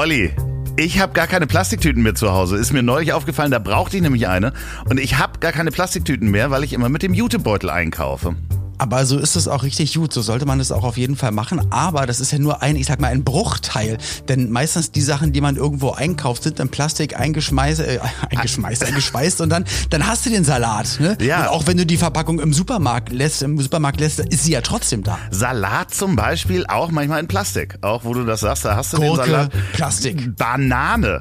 Olli, 0.00 0.30
ich 0.78 0.98
habe 0.98 1.12
gar 1.12 1.26
keine 1.26 1.46
Plastiktüten 1.46 2.02
mehr 2.02 2.14
zu 2.14 2.32
Hause. 2.32 2.56
Ist 2.56 2.72
mir 2.72 2.82
neulich 2.82 3.12
aufgefallen, 3.12 3.50
da 3.50 3.58
brauchte 3.58 3.98
ich 3.98 4.02
nämlich 4.02 4.28
eine. 4.28 4.54
Und 4.88 4.98
ich 4.98 5.18
habe 5.18 5.40
gar 5.40 5.52
keine 5.52 5.70
Plastiktüten 5.70 6.30
mehr, 6.30 6.50
weil 6.50 6.64
ich 6.64 6.72
immer 6.72 6.88
mit 6.88 7.02
dem 7.02 7.12
Jutebeutel 7.12 7.68
einkaufe. 7.68 8.34
Aber 8.80 9.04
so 9.04 9.18
ist 9.18 9.36
es 9.36 9.46
auch 9.46 9.62
richtig 9.62 9.92
gut. 9.92 10.10
So 10.10 10.22
sollte 10.22 10.46
man 10.46 10.58
es 10.58 10.72
auch 10.72 10.84
auf 10.84 10.96
jeden 10.96 11.14
Fall 11.14 11.32
machen. 11.32 11.70
Aber 11.70 12.06
das 12.06 12.18
ist 12.18 12.32
ja 12.32 12.38
nur 12.38 12.62
ein, 12.62 12.76
ich 12.76 12.86
sag 12.86 12.98
mal, 12.98 13.08
ein 13.08 13.24
Bruchteil. 13.24 13.98
Denn 14.26 14.50
meistens 14.50 14.90
die 14.90 15.02
Sachen, 15.02 15.34
die 15.34 15.42
man 15.42 15.56
irgendwo 15.56 15.90
einkauft, 15.90 16.44
sind 16.44 16.58
in 16.60 16.70
Plastik 16.70 17.20
eingeschmeißt, 17.20 17.80
äh, 17.80 18.00
eingeschmeißt, 18.30 18.82
eingeschweißt 18.84 19.42
und 19.42 19.50
dann, 19.50 19.66
dann 19.90 20.06
hast 20.06 20.24
du 20.24 20.30
den 20.30 20.44
Salat. 20.44 20.98
Ne? 20.98 21.18
Ja. 21.20 21.42
Und 21.42 21.48
auch 21.48 21.66
wenn 21.66 21.76
du 21.76 21.84
die 21.84 21.98
Verpackung 21.98 22.40
im 22.40 22.54
Supermarkt 22.54 23.12
lässt, 23.12 23.42
im 23.42 23.60
Supermarkt 23.60 24.00
lässt, 24.00 24.20
ist 24.20 24.44
sie 24.44 24.52
ja 24.52 24.62
trotzdem 24.62 25.02
da. 25.02 25.18
Salat 25.30 25.92
zum 25.92 26.16
Beispiel 26.16 26.64
auch 26.66 26.90
manchmal 26.90 27.20
in 27.20 27.28
Plastik. 27.28 27.76
Auch 27.82 28.04
wo 28.04 28.14
du 28.14 28.24
das 28.24 28.40
sagst, 28.40 28.64
da 28.64 28.76
hast 28.76 28.94
du 28.94 28.96
Gurke, 28.96 29.24
den 29.24 29.30
Salat. 29.30 29.52
Plastik. 29.74 30.36
Banane. 30.38 31.20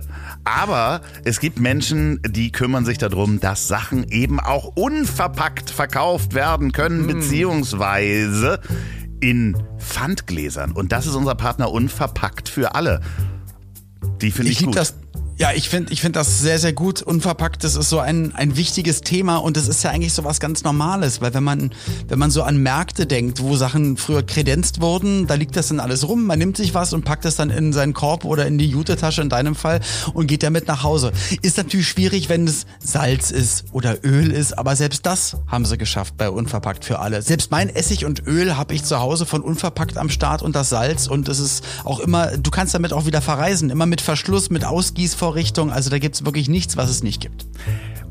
Aber 0.57 1.01
es 1.25 1.39
gibt 1.39 1.59
Menschen, 1.59 2.19
die 2.27 2.51
kümmern 2.51 2.83
sich 2.83 2.97
darum, 2.97 3.39
dass 3.39 3.67
Sachen 3.67 4.09
eben 4.09 4.39
auch 4.39 4.65
unverpackt 4.75 5.69
verkauft 5.69 6.33
werden 6.33 6.71
können, 6.71 7.05
beziehungsweise 7.05 8.59
in 9.19 9.55
Pfandgläsern. 9.77 10.71
Und 10.71 10.91
das 10.91 11.05
ist 11.05 11.13
unser 11.13 11.35
Partner 11.35 11.71
Unverpackt 11.71 12.49
für 12.49 12.73
alle. 12.73 13.01
Die 14.21 14.31
finde 14.31 14.51
ich, 14.51 14.61
Ich 14.61 14.65
gut. 14.65 14.75
das. 14.75 14.95
Ja, 15.39 15.53
ich 15.55 15.69
finde 15.69 15.93
ich 15.93 16.01
find 16.01 16.17
das 16.17 16.39
sehr, 16.39 16.59
sehr 16.59 16.73
gut. 16.73 17.01
Unverpackt, 17.01 17.63
das 17.63 17.77
ist 17.77 17.87
so 17.87 17.99
ein, 17.99 18.35
ein 18.35 18.57
wichtiges 18.57 18.99
Thema 18.99 19.37
und 19.37 19.55
das 19.55 19.69
ist 19.69 19.81
ja 19.85 19.89
eigentlich 19.89 20.11
so 20.11 20.25
was 20.25 20.41
ganz 20.41 20.65
Normales, 20.65 21.21
weil 21.21 21.33
wenn 21.33 21.45
man, 21.45 21.71
wenn 22.09 22.19
man 22.19 22.29
so 22.29 22.43
an 22.43 22.57
Märkte 22.57 23.05
denkt, 23.05 23.41
wo 23.41 23.55
Sachen 23.55 23.95
früher 23.95 24.21
kredenzt 24.21 24.81
wurden, 24.81 25.27
da 25.27 25.35
liegt 25.35 25.55
das 25.55 25.69
dann 25.69 25.79
alles 25.79 26.05
rum, 26.05 26.25
man 26.25 26.39
nimmt 26.39 26.57
sich 26.57 26.73
was 26.73 26.91
und 26.91 27.05
packt 27.05 27.23
es 27.23 27.37
dann 27.37 27.51
in 27.51 27.71
seinen 27.71 27.93
Korb 27.93 28.25
oder 28.25 28.47
in 28.47 28.57
die 28.57 28.67
Jutetasche 28.67 29.21
in 29.21 29.29
deinem 29.29 29.55
Fall 29.55 29.79
und 30.13 30.27
geht 30.27 30.43
damit 30.43 30.67
nach 30.67 30.83
Hause. 30.83 31.13
Ist 31.41 31.55
natürlich 31.55 31.87
schwierig, 31.87 32.27
wenn 32.27 32.45
es 32.45 32.65
Salz 32.79 33.31
ist 33.31 33.63
oder 33.71 34.03
Öl 34.03 34.33
ist, 34.33 34.57
aber 34.57 34.75
selbst 34.75 35.05
das 35.05 35.37
haben 35.47 35.63
sie 35.63 35.77
geschafft 35.77 36.17
bei 36.17 36.29
Unverpackt 36.29 36.83
für 36.83 36.99
alle. 36.99 37.21
Selbst 37.21 37.49
mein 37.49 37.69
Essig 37.69 38.03
und 38.03 38.27
Öl 38.27 38.57
habe 38.57 38.73
ich 38.73 38.83
zu 38.83 38.99
Hause 38.99 39.25
von 39.25 39.39
Unverpackt 39.41 39.97
am 39.97 40.09
Start 40.09 40.41
und 40.41 40.53
das 40.57 40.67
Salz 40.67 41.07
und 41.07 41.29
es 41.29 41.39
ist 41.39 41.63
auch 41.85 42.01
immer, 42.01 42.35
du 42.35 42.51
kannst 42.51 42.73
damit 42.73 42.91
auch 42.91 43.05
wieder 43.05 43.21
verreisen, 43.21 43.69
immer 43.69 43.85
mit 43.85 44.01
Verschluss, 44.01 44.49
mit 44.49 44.65
Ausgießvorrichtung, 45.29 45.71
also 45.71 45.89
da 45.89 45.99
gibt's 45.99 46.25
wirklich 46.25 46.49
nichts, 46.49 46.75
was 46.77 46.89
es 46.89 47.03
nicht 47.03 47.21
gibt. 47.21 47.45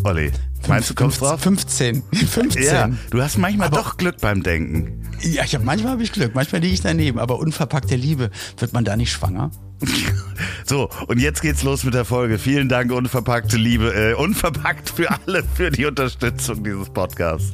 Olli, 0.04 0.32
meinst 0.68 0.90
du, 0.90 0.96
kommst 0.96 1.22
drauf? 1.22 1.40
15. 1.42 2.04
15. 2.14 2.64
Ja, 2.64 2.90
du 3.12 3.22
hast 3.22 3.38
manchmal 3.38 3.68
Aber- 3.68 3.78
doch 3.78 3.98
Glück 3.98 4.18
beim 4.22 4.44
Denken. 4.44 5.00
Ja, 5.22 5.44
ich 5.46 5.56
hab, 5.56 5.64
manchmal 5.64 5.94
habe 5.94 6.04
ich 6.04 6.12
Glück, 6.12 6.36
manchmal 6.36 6.62
liege 6.62 6.74
ich 6.74 6.82
daneben, 6.82 7.18
aber 7.20 7.40
unverpackte 7.40 7.96
Liebe, 7.96 8.30
wird 8.58 8.74
man 8.74 8.84
da 8.84 8.96
nicht 8.96 9.12
schwanger? 9.12 9.52
So, 10.66 10.90
und 11.08 11.20
jetzt 11.20 11.42
geht's 11.42 11.62
los 11.64 11.84
mit 11.84 11.94
der 11.94 12.06
Folge. 12.06 12.40
Vielen 12.40 12.70
Dank, 12.70 12.92
unverpackte 12.94 13.58
Liebe, 13.58 13.94
äh, 13.94 14.14
unverpackt 14.14 14.90
für 14.90 15.10
alle, 15.12 15.44
für 15.44 15.72
die 15.72 15.86
Unterstützung 15.86 16.64
dieses 16.64 16.90
Podcasts. 16.90 17.54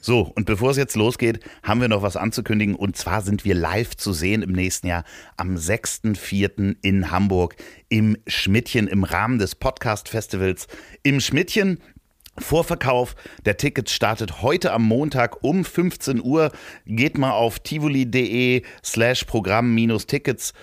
So, 0.00 0.32
und 0.34 0.46
bevor 0.46 0.70
es 0.70 0.76
jetzt 0.76 0.96
losgeht, 0.96 1.40
haben 1.62 1.80
wir 1.80 1.88
noch 1.88 2.02
was 2.02 2.16
anzukündigen. 2.16 2.74
Und 2.74 2.96
zwar 2.96 3.20
sind 3.20 3.44
wir 3.44 3.54
live 3.54 3.96
zu 3.96 4.12
sehen 4.12 4.42
im 4.42 4.52
nächsten 4.52 4.86
Jahr 4.86 5.04
am 5.36 5.56
6.4. 5.56 6.76
in 6.82 7.10
Hamburg 7.10 7.56
im 7.88 8.16
Schmidtchen 8.26 8.88
im 8.88 9.04
Rahmen 9.04 9.38
des 9.38 9.54
Podcast-Festivals 9.54 10.68
im 11.02 11.20
Schmidtchen. 11.20 11.78
Vorverkauf 12.38 13.16
der 13.44 13.56
Tickets 13.56 13.92
startet 13.92 14.40
heute 14.40 14.72
am 14.72 14.84
Montag 14.84 15.42
um 15.44 15.64
15 15.64 16.22
Uhr. 16.22 16.52
Geht 16.86 17.18
mal 17.18 17.32
auf 17.32 17.58
tivoli.de 17.58 18.62
slash 18.82 19.24
Programm-Tickets 19.24 20.54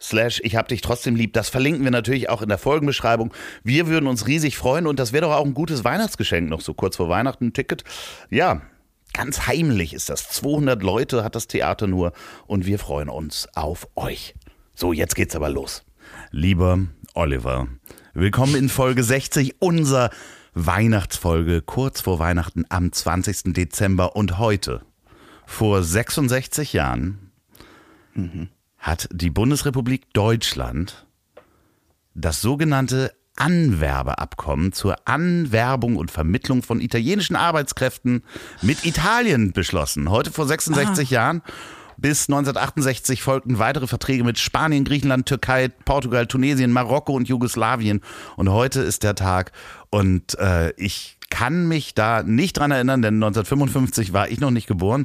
slash 0.00 0.40
ich 0.42 0.56
hab 0.56 0.68
dich 0.68 0.80
trotzdem 0.80 1.14
lieb. 1.14 1.34
Das 1.34 1.48
verlinken 1.48 1.84
wir 1.84 1.90
natürlich 1.90 2.28
auch 2.28 2.42
in 2.42 2.48
der 2.48 2.58
Folgenbeschreibung. 2.58 3.32
Wir 3.62 3.86
würden 3.86 4.06
uns 4.06 4.26
riesig 4.26 4.56
freuen 4.56 4.86
und 4.86 4.98
das 4.98 5.12
wäre 5.12 5.26
doch 5.26 5.34
auch 5.34 5.44
ein 5.44 5.54
gutes 5.54 5.84
Weihnachtsgeschenk 5.84 6.48
noch 6.48 6.62
so 6.62 6.74
kurz 6.74 6.96
vor 6.96 7.08
Weihnachten 7.08 7.52
Ticket. 7.52 7.84
Ja, 8.30 8.62
ganz 9.20 9.46
heimlich 9.46 9.92
ist 9.92 10.08
das. 10.08 10.30
200 10.30 10.82
Leute 10.82 11.22
hat 11.22 11.34
das 11.34 11.46
Theater 11.46 11.86
nur 11.86 12.14
und 12.46 12.64
wir 12.64 12.78
freuen 12.78 13.10
uns 13.10 13.48
auf 13.54 13.86
euch. 13.94 14.34
So, 14.74 14.94
jetzt 14.94 15.14
geht's 15.14 15.36
aber 15.36 15.50
los. 15.50 15.84
Lieber 16.30 16.78
Oliver, 17.12 17.68
willkommen 18.14 18.54
in 18.54 18.70
Folge 18.70 19.04
60 19.04 19.60
unserer 19.60 20.08
Weihnachtsfolge 20.54 21.60
kurz 21.60 22.00
vor 22.00 22.18
Weihnachten 22.18 22.64
am 22.70 22.92
20. 22.92 23.52
Dezember 23.52 24.16
und 24.16 24.38
heute 24.38 24.80
vor 25.44 25.82
66 25.82 26.72
Jahren 26.72 27.30
hat 28.78 29.06
die 29.12 29.28
Bundesrepublik 29.28 30.14
Deutschland 30.14 31.06
das 32.14 32.40
sogenannte 32.40 33.12
Anwerbeabkommen 33.36 34.72
zur 34.72 34.96
Anwerbung 35.06 35.96
und 35.96 36.10
Vermittlung 36.10 36.62
von 36.62 36.80
italienischen 36.80 37.36
Arbeitskräften 37.36 38.22
mit 38.62 38.84
Italien 38.84 39.52
beschlossen. 39.52 40.10
Heute 40.10 40.30
vor 40.30 40.46
66 40.46 41.10
Jahren. 41.10 41.42
Bis 41.96 42.30
1968 42.30 43.22
folgten 43.22 43.58
weitere 43.58 43.86
Verträge 43.86 44.24
mit 44.24 44.38
Spanien, 44.38 44.84
Griechenland, 44.84 45.26
Türkei, 45.26 45.68
Portugal, 45.68 46.26
Tunesien, 46.26 46.72
Marokko 46.72 47.12
und 47.12 47.28
Jugoslawien. 47.28 48.00
Und 48.36 48.50
heute 48.50 48.80
ist 48.80 49.02
der 49.02 49.14
Tag. 49.14 49.52
Und 49.90 50.38
äh, 50.38 50.70
ich 50.78 51.18
kann 51.28 51.68
mich 51.68 51.94
da 51.94 52.22
nicht 52.22 52.58
dran 52.58 52.70
erinnern, 52.70 53.02
denn 53.02 53.14
1955 53.14 54.14
war 54.14 54.28
ich 54.28 54.40
noch 54.40 54.50
nicht 54.50 54.66
geboren. 54.66 55.04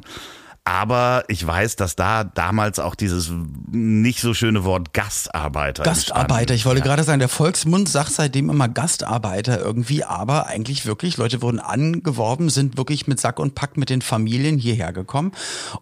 Aber 0.66 1.22
ich 1.28 1.46
weiß, 1.46 1.76
dass 1.76 1.94
da 1.94 2.24
damals 2.24 2.80
auch 2.80 2.96
dieses 2.96 3.30
nicht 3.70 4.20
so 4.20 4.34
schöne 4.34 4.64
Wort 4.64 4.92
Gastarbeiter. 4.92 5.84
Gastarbeiter, 5.84 6.54
ich 6.54 6.64
wollte 6.64 6.78
entstanden. 6.78 6.82
gerade 6.82 7.02
sagen, 7.04 7.18
der 7.20 7.28
Volksmund 7.28 7.88
sagt 7.88 8.10
seitdem 8.10 8.50
immer 8.50 8.68
Gastarbeiter 8.68 9.60
irgendwie, 9.60 10.02
aber 10.02 10.48
eigentlich 10.48 10.84
wirklich, 10.84 11.18
Leute 11.18 11.40
wurden 11.40 11.60
angeworben, 11.60 12.50
sind 12.50 12.76
wirklich 12.76 13.06
mit 13.06 13.20
Sack 13.20 13.38
und 13.38 13.54
Pack 13.54 13.76
mit 13.76 13.90
den 13.90 14.02
Familien 14.02 14.58
hierher 14.58 14.92
gekommen 14.92 15.30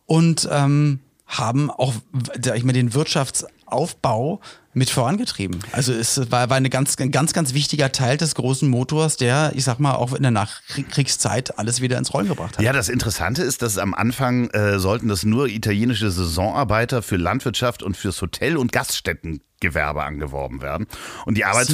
und 0.05 0.47
ähm, 0.53 1.01
haben 1.27 1.71
auch, 1.71 1.95
sag 2.43 2.59
ich 2.59 2.65
mal, 2.65 2.75
den 2.75 2.93
Wirtschafts 2.93 3.47
Wiederaufbau 3.75 4.41
mit 4.77 4.91
vorangetrieben. 4.91 5.61
Also 5.71 5.93
es 5.93 6.33
war, 6.33 6.51
war 6.51 6.57
eine 6.57 6.69
ganz, 6.69 6.97
ein 6.99 7.13
ganz, 7.13 7.33
ganz 7.33 7.55
wichtiger 7.55 7.93
Teil 7.93 8.17
des 8.17 8.35
großen 8.35 8.69
Motors, 8.69 9.17
der, 9.17 9.53
ich 9.55 9.63
sag 9.65 9.79
mal, 9.79 9.95
auch 9.95 10.13
in 10.13 10.23
der 10.23 10.33
Nachkriegszeit 10.33 11.59
alles 11.59 11.81
wieder 11.81 11.97
ins 11.97 12.13
Rollen 12.13 12.29
gebracht 12.29 12.59
hat. 12.59 12.65
Ja, 12.65 12.73
das 12.73 12.89
Interessante 12.89 13.43
ist, 13.43 13.63
dass 13.63 13.79
am 13.79 13.95
Anfang 13.95 14.51
äh, 14.51 14.81
sollten 14.81 15.09
das 15.09 15.25
nur 15.25 15.47
italienische 15.47 16.11
Saisonarbeiter 16.11 17.03
für 17.03 17.17
Landwirtschaft 17.17 17.85
und 17.85 17.97
fürs 17.97 18.21
Hotel- 18.21 18.57
und 18.57 18.73
Gaststättengewerbe 18.73 20.03
angeworben 20.03 20.61
werden. 20.61 20.89
Und 21.25 21.37
die, 21.37 21.45
Arbeits 21.45 21.73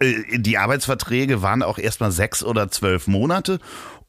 äh, 0.00 0.38
die 0.38 0.56
Arbeitsverträge 0.56 1.42
waren 1.42 1.62
auch 1.62 1.78
erstmal 1.78 2.12
sechs 2.12 2.42
oder 2.42 2.70
zwölf 2.70 3.08
Monate 3.08 3.58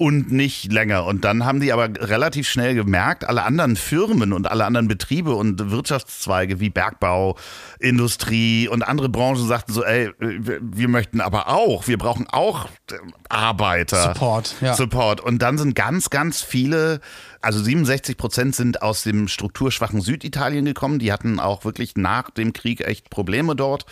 und 0.02 0.32
nicht 0.32 0.72
länger. 0.72 1.04
Und 1.04 1.26
dann 1.26 1.46
haben 1.46 1.60
die 1.60 1.74
aber 1.74 1.90
relativ 2.00 2.48
schnell 2.48 2.74
gemerkt, 2.74 3.28
alle 3.28 3.44
anderen 3.44 3.76
Firmen 3.76 4.32
und 4.32 4.50
alle 4.50 4.64
anderen 4.64 4.88
Betriebe 4.88 5.36
und 5.36 5.72
Wirtschaftszweige 5.72 6.62
wie 6.62 6.70
Bergbau, 6.70 7.36
Industrie 7.80 8.70
und 8.70 8.82
andere 8.82 9.10
Branchen 9.10 9.46
sagten 9.46 9.74
so, 9.74 9.84
ey, 9.84 10.10
wir 10.18 10.88
möchten 10.88 11.20
aber 11.20 11.50
auch, 11.50 11.90
wir 11.90 11.98
brauchen 11.98 12.28
auch 12.28 12.70
äh, 12.90 12.96
Arbeiter. 13.28 14.14
Support, 14.14 14.56
ja. 14.62 14.74
Support. 14.74 15.20
Und 15.20 15.42
dann 15.42 15.58
sind 15.58 15.76
ganz, 15.76 16.10
ganz 16.10 16.42
viele, 16.42 17.02
also 17.42 17.62
67 17.62 18.16
Prozent 18.16 18.56
sind 18.56 18.82
aus 18.82 19.04
dem 19.04 19.28
strukturschwachen 19.28 20.00
Süditalien 20.00 20.64
gekommen. 20.64 21.00
Die 21.00 21.12
hatten 21.12 21.42
auch 21.42 21.66
wirklich 21.66 21.98
nach 21.98 22.30
dem 22.30 22.54
Krieg 22.54 22.80
echt 22.80 23.10
Probleme 23.10 23.54
dort. 23.54 23.86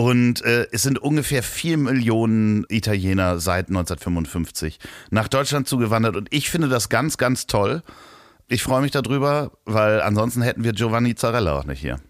Und 0.00 0.42
äh, 0.46 0.66
es 0.72 0.82
sind 0.82 0.98
ungefähr 0.98 1.42
vier 1.42 1.76
Millionen 1.76 2.64
Italiener 2.70 3.38
seit 3.38 3.68
1955 3.68 4.78
nach 5.10 5.28
Deutschland 5.28 5.68
zugewandert. 5.68 6.16
Und 6.16 6.28
ich 6.30 6.48
finde 6.48 6.70
das 6.70 6.88
ganz, 6.88 7.18
ganz 7.18 7.46
toll. 7.46 7.82
Ich 8.48 8.62
freue 8.62 8.80
mich 8.80 8.92
darüber, 8.92 9.52
weil 9.66 10.00
ansonsten 10.00 10.40
hätten 10.40 10.64
wir 10.64 10.72
Giovanni 10.72 11.16
Zarella 11.16 11.58
auch 11.58 11.66
nicht 11.66 11.82
hier. 11.82 12.00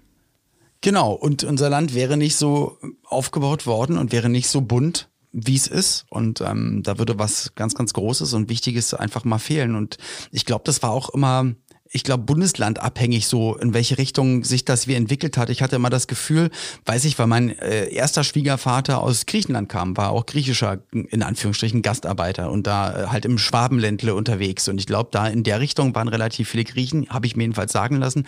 Genau, 0.82 1.14
und 1.14 1.42
unser 1.42 1.68
Land 1.68 1.92
wäre 1.92 2.16
nicht 2.16 2.36
so 2.36 2.78
aufgebaut 3.02 3.66
worden 3.66 3.98
und 3.98 4.12
wäre 4.12 4.28
nicht 4.28 4.46
so 4.46 4.60
bunt, 4.60 5.08
wie 5.32 5.56
es 5.56 5.66
ist. 5.66 6.06
Und 6.10 6.42
ähm, 6.42 6.84
da 6.84 6.96
würde 6.96 7.18
was 7.18 7.56
ganz, 7.56 7.74
ganz 7.74 7.92
Großes 7.92 8.34
und 8.34 8.48
Wichtiges 8.48 8.94
einfach 8.94 9.24
mal 9.24 9.40
fehlen. 9.40 9.74
Und 9.74 9.98
ich 10.30 10.46
glaube, 10.46 10.62
das 10.64 10.80
war 10.84 10.92
auch 10.92 11.08
immer, 11.08 11.56
ich 11.92 12.04
glaube, 12.04 12.22
bundeslandabhängig 12.24 13.26
so, 13.26 13.56
in 13.56 13.74
welche 13.74 13.98
Richtung 13.98 14.44
sich 14.44 14.64
das 14.64 14.86
wie 14.86 14.94
entwickelt 14.94 15.36
hat. 15.36 15.50
Ich 15.50 15.60
hatte 15.60 15.76
immer 15.76 15.90
das 15.90 16.06
Gefühl, 16.06 16.50
weiß 16.86 17.04
ich, 17.04 17.18
weil 17.18 17.26
mein 17.26 17.58
äh, 17.58 17.92
erster 17.92 18.22
Schwiegervater 18.22 19.02
aus 19.02 19.26
Griechenland 19.26 19.68
kam, 19.68 19.96
war 19.96 20.10
auch 20.10 20.26
griechischer, 20.26 20.78
in 20.92 21.22
Anführungsstrichen, 21.22 21.82
Gastarbeiter 21.82 22.50
und 22.52 22.66
da 22.66 23.04
äh, 23.04 23.06
halt 23.08 23.24
im 23.24 23.38
Schwabenländle 23.38 24.14
unterwegs. 24.14 24.68
Und 24.68 24.78
ich 24.78 24.86
glaube, 24.86 25.08
da 25.12 25.26
in 25.26 25.42
der 25.42 25.58
Richtung 25.58 25.94
waren 25.94 26.06
relativ 26.06 26.50
viele 26.50 26.64
Griechen, 26.64 27.08
habe 27.08 27.26
ich 27.26 27.34
mir 27.34 27.42
jedenfalls 27.42 27.72
sagen 27.72 27.96
lassen. 27.96 28.26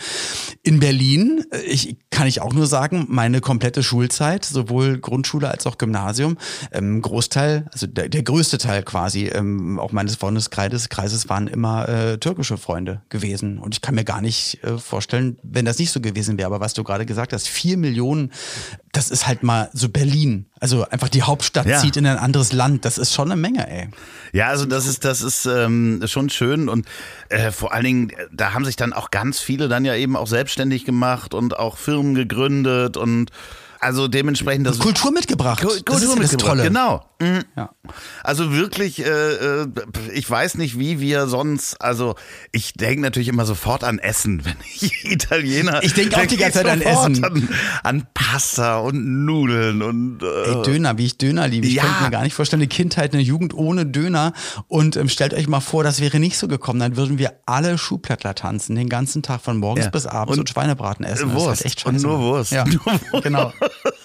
In 0.62 0.80
Berlin, 0.80 1.44
äh, 1.52 1.60
ich 1.60 1.96
kann 2.10 2.26
ich 2.26 2.40
auch 2.40 2.52
nur 2.52 2.66
sagen, 2.66 3.06
meine 3.08 3.40
komplette 3.40 3.84
Schulzeit, 3.84 4.44
sowohl 4.44 4.98
Grundschule 4.98 5.48
als 5.48 5.66
auch 5.66 5.78
Gymnasium, 5.78 6.36
ähm, 6.72 7.00
Großteil, 7.00 7.66
also 7.72 7.86
der, 7.86 8.08
der 8.08 8.24
größte 8.24 8.58
Teil 8.58 8.82
quasi, 8.82 9.26
ähm, 9.26 9.78
auch 9.78 9.92
meines 9.92 10.16
Freundeskreises 10.16 10.88
Kreises 10.88 11.28
waren 11.28 11.46
immer 11.46 11.88
äh, 11.88 12.18
türkische 12.18 12.58
Freunde 12.58 13.02
gewesen. 13.08 13.51
Und 13.58 13.74
ich 13.74 13.80
kann 13.80 13.94
mir 13.94 14.04
gar 14.04 14.20
nicht 14.20 14.62
äh, 14.64 14.78
vorstellen, 14.78 15.38
wenn 15.42 15.64
das 15.64 15.78
nicht 15.78 15.90
so 15.90 16.00
gewesen 16.00 16.38
wäre. 16.38 16.46
Aber 16.46 16.60
was 16.60 16.74
du 16.74 16.84
gerade 16.84 17.06
gesagt 17.06 17.32
hast, 17.32 17.48
vier 17.48 17.76
Millionen, 17.76 18.32
das 18.92 19.10
ist 19.10 19.26
halt 19.26 19.42
mal 19.42 19.70
so 19.72 19.88
Berlin. 19.88 20.46
Also 20.60 20.86
einfach 20.88 21.08
die 21.08 21.22
Hauptstadt 21.22 21.66
Ja. 21.66 21.78
zieht 21.78 21.96
in 21.96 22.06
ein 22.06 22.18
anderes 22.18 22.52
Land. 22.52 22.84
Das 22.84 22.98
ist 22.98 23.12
schon 23.12 23.30
eine 23.30 23.40
Menge, 23.40 23.68
ey. 23.68 23.88
Ja, 24.32 24.48
also 24.48 24.64
das 24.66 24.86
ist, 24.86 25.04
das 25.04 25.22
ist 25.22 25.46
ähm, 25.46 26.02
schon 26.06 26.30
schön 26.30 26.68
und 26.68 26.86
äh, 27.28 27.50
vor 27.50 27.72
allen 27.72 27.84
Dingen, 27.84 28.12
da 28.32 28.54
haben 28.54 28.64
sich 28.64 28.76
dann 28.76 28.92
auch 28.92 29.10
ganz 29.10 29.40
viele 29.40 29.68
dann 29.68 29.84
ja 29.84 29.94
eben 29.94 30.16
auch 30.16 30.26
selbstständig 30.26 30.84
gemacht 30.84 31.34
und 31.34 31.58
auch 31.58 31.76
Firmen 31.76 32.14
gegründet 32.14 32.96
und 32.96 33.30
also 33.82 34.08
dementsprechend 34.08 34.66
das 34.66 34.78
Kultur 34.78 35.10
mitgebracht. 35.12 35.60
Kultur 35.62 35.82
das 35.84 35.96
ist 36.02 36.08
ja 36.08 36.08
das 36.14 36.18
mitgebracht, 36.32 36.48
Tolle. 36.48 36.62
Genau. 36.64 37.04
Mhm. 37.20 37.44
Ja. 37.56 37.70
Also 38.24 38.52
wirklich, 38.52 39.04
äh, 39.04 39.08
äh, 39.62 39.66
ich 40.14 40.28
weiß 40.28 40.56
nicht, 40.56 40.78
wie 40.78 40.98
wir 41.00 41.26
sonst, 41.26 41.80
also 41.80 42.14
ich 42.52 42.74
denke 42.74 43.00
natürlich 43.02 43.28
immer 43.28 43.44
sofort 43.44 43.84
an 43.84 43.98
Essen, 43.98 44.42
wenn 44.44 44.56
ich 44.74 45.04
Italiener. 45.04 45.82
Ich 45.82 45.94
denk 45.94 46.14
auch 46.14 46.26
die 46.26 46.36
ganze 46.36 46.58
Zeit 46.62 46.66
an 46.68 46.80
Essen. 46.80 47.24
An, 47.24 47.48
an 47.82 48.06
Pasta 48.14 48.78
und 48.78 49.24
Nudeln 49.24 49.82
und 49.82 50.22
äh, 50.22 50.50
Ey, 50.52 50.62
Döner, 50.62 50.96
wie 50.98 51.06
ich 51.06 51.18
Döner 51.18 51.46
liebe. 51.48 51.66
Ich 51.66 51.74
Ja. 51.74 51.82
könnte 51.84 52.02
mir 52.04 52.10
gar 52.10 52.22
nicht 52.22 52.34
vorstellen, 52.34 52.62
eine 52.62 52.68
Kindheit, 52.68 53.12
eine 53.12 53.22
Jugend 53.22 53.54
ohne 53.54 53.84
Döner. 53.86 54.32
Und 54.68 54.96
ähm, 54.96 55.08
stellt 55.08 55.34
euch 55.34 55.48
mal 55.48 55.60
vor, 55.60 55.84
das 55.84 56.00
wäre 56.00 56.18
nicht 56.20 56.38
so 56.38 56.48
gekommen. 56.48 56.80
Dann 56.80 56.96
würden 56.96 57.18
wir 57.18 57.32
alle 57.46 57.78
Schuhplattler 57.78 58.34
tanzen, 58.34 58.74
den 58.76 58.88
ganzen 58.88 59.22
Tag 59.22 59.40
von 59.42 59.58
morgens 59.58 59.86
Ja. 59.86 59.90
bis 59.90 60.06
abends 60.06 60.32
Und 60.34 60.40
und, 60.40 60.48
Schweinebraten 60.48 61.04
essen. 61.04 61.28
Das 61.28 61.36
ist 61.38 61.44
Wurst. 61.46 61.48
halt 61.48 61.64
echt 61.66 61.86
Und 61.86 62.02
nur 62.02 62.18
Wurst. 62.20 62.52
Ja, 62.52 62.64
Nur 62.66 62.80
Wurst. 62.84 63.22
genau. 63.24 63.52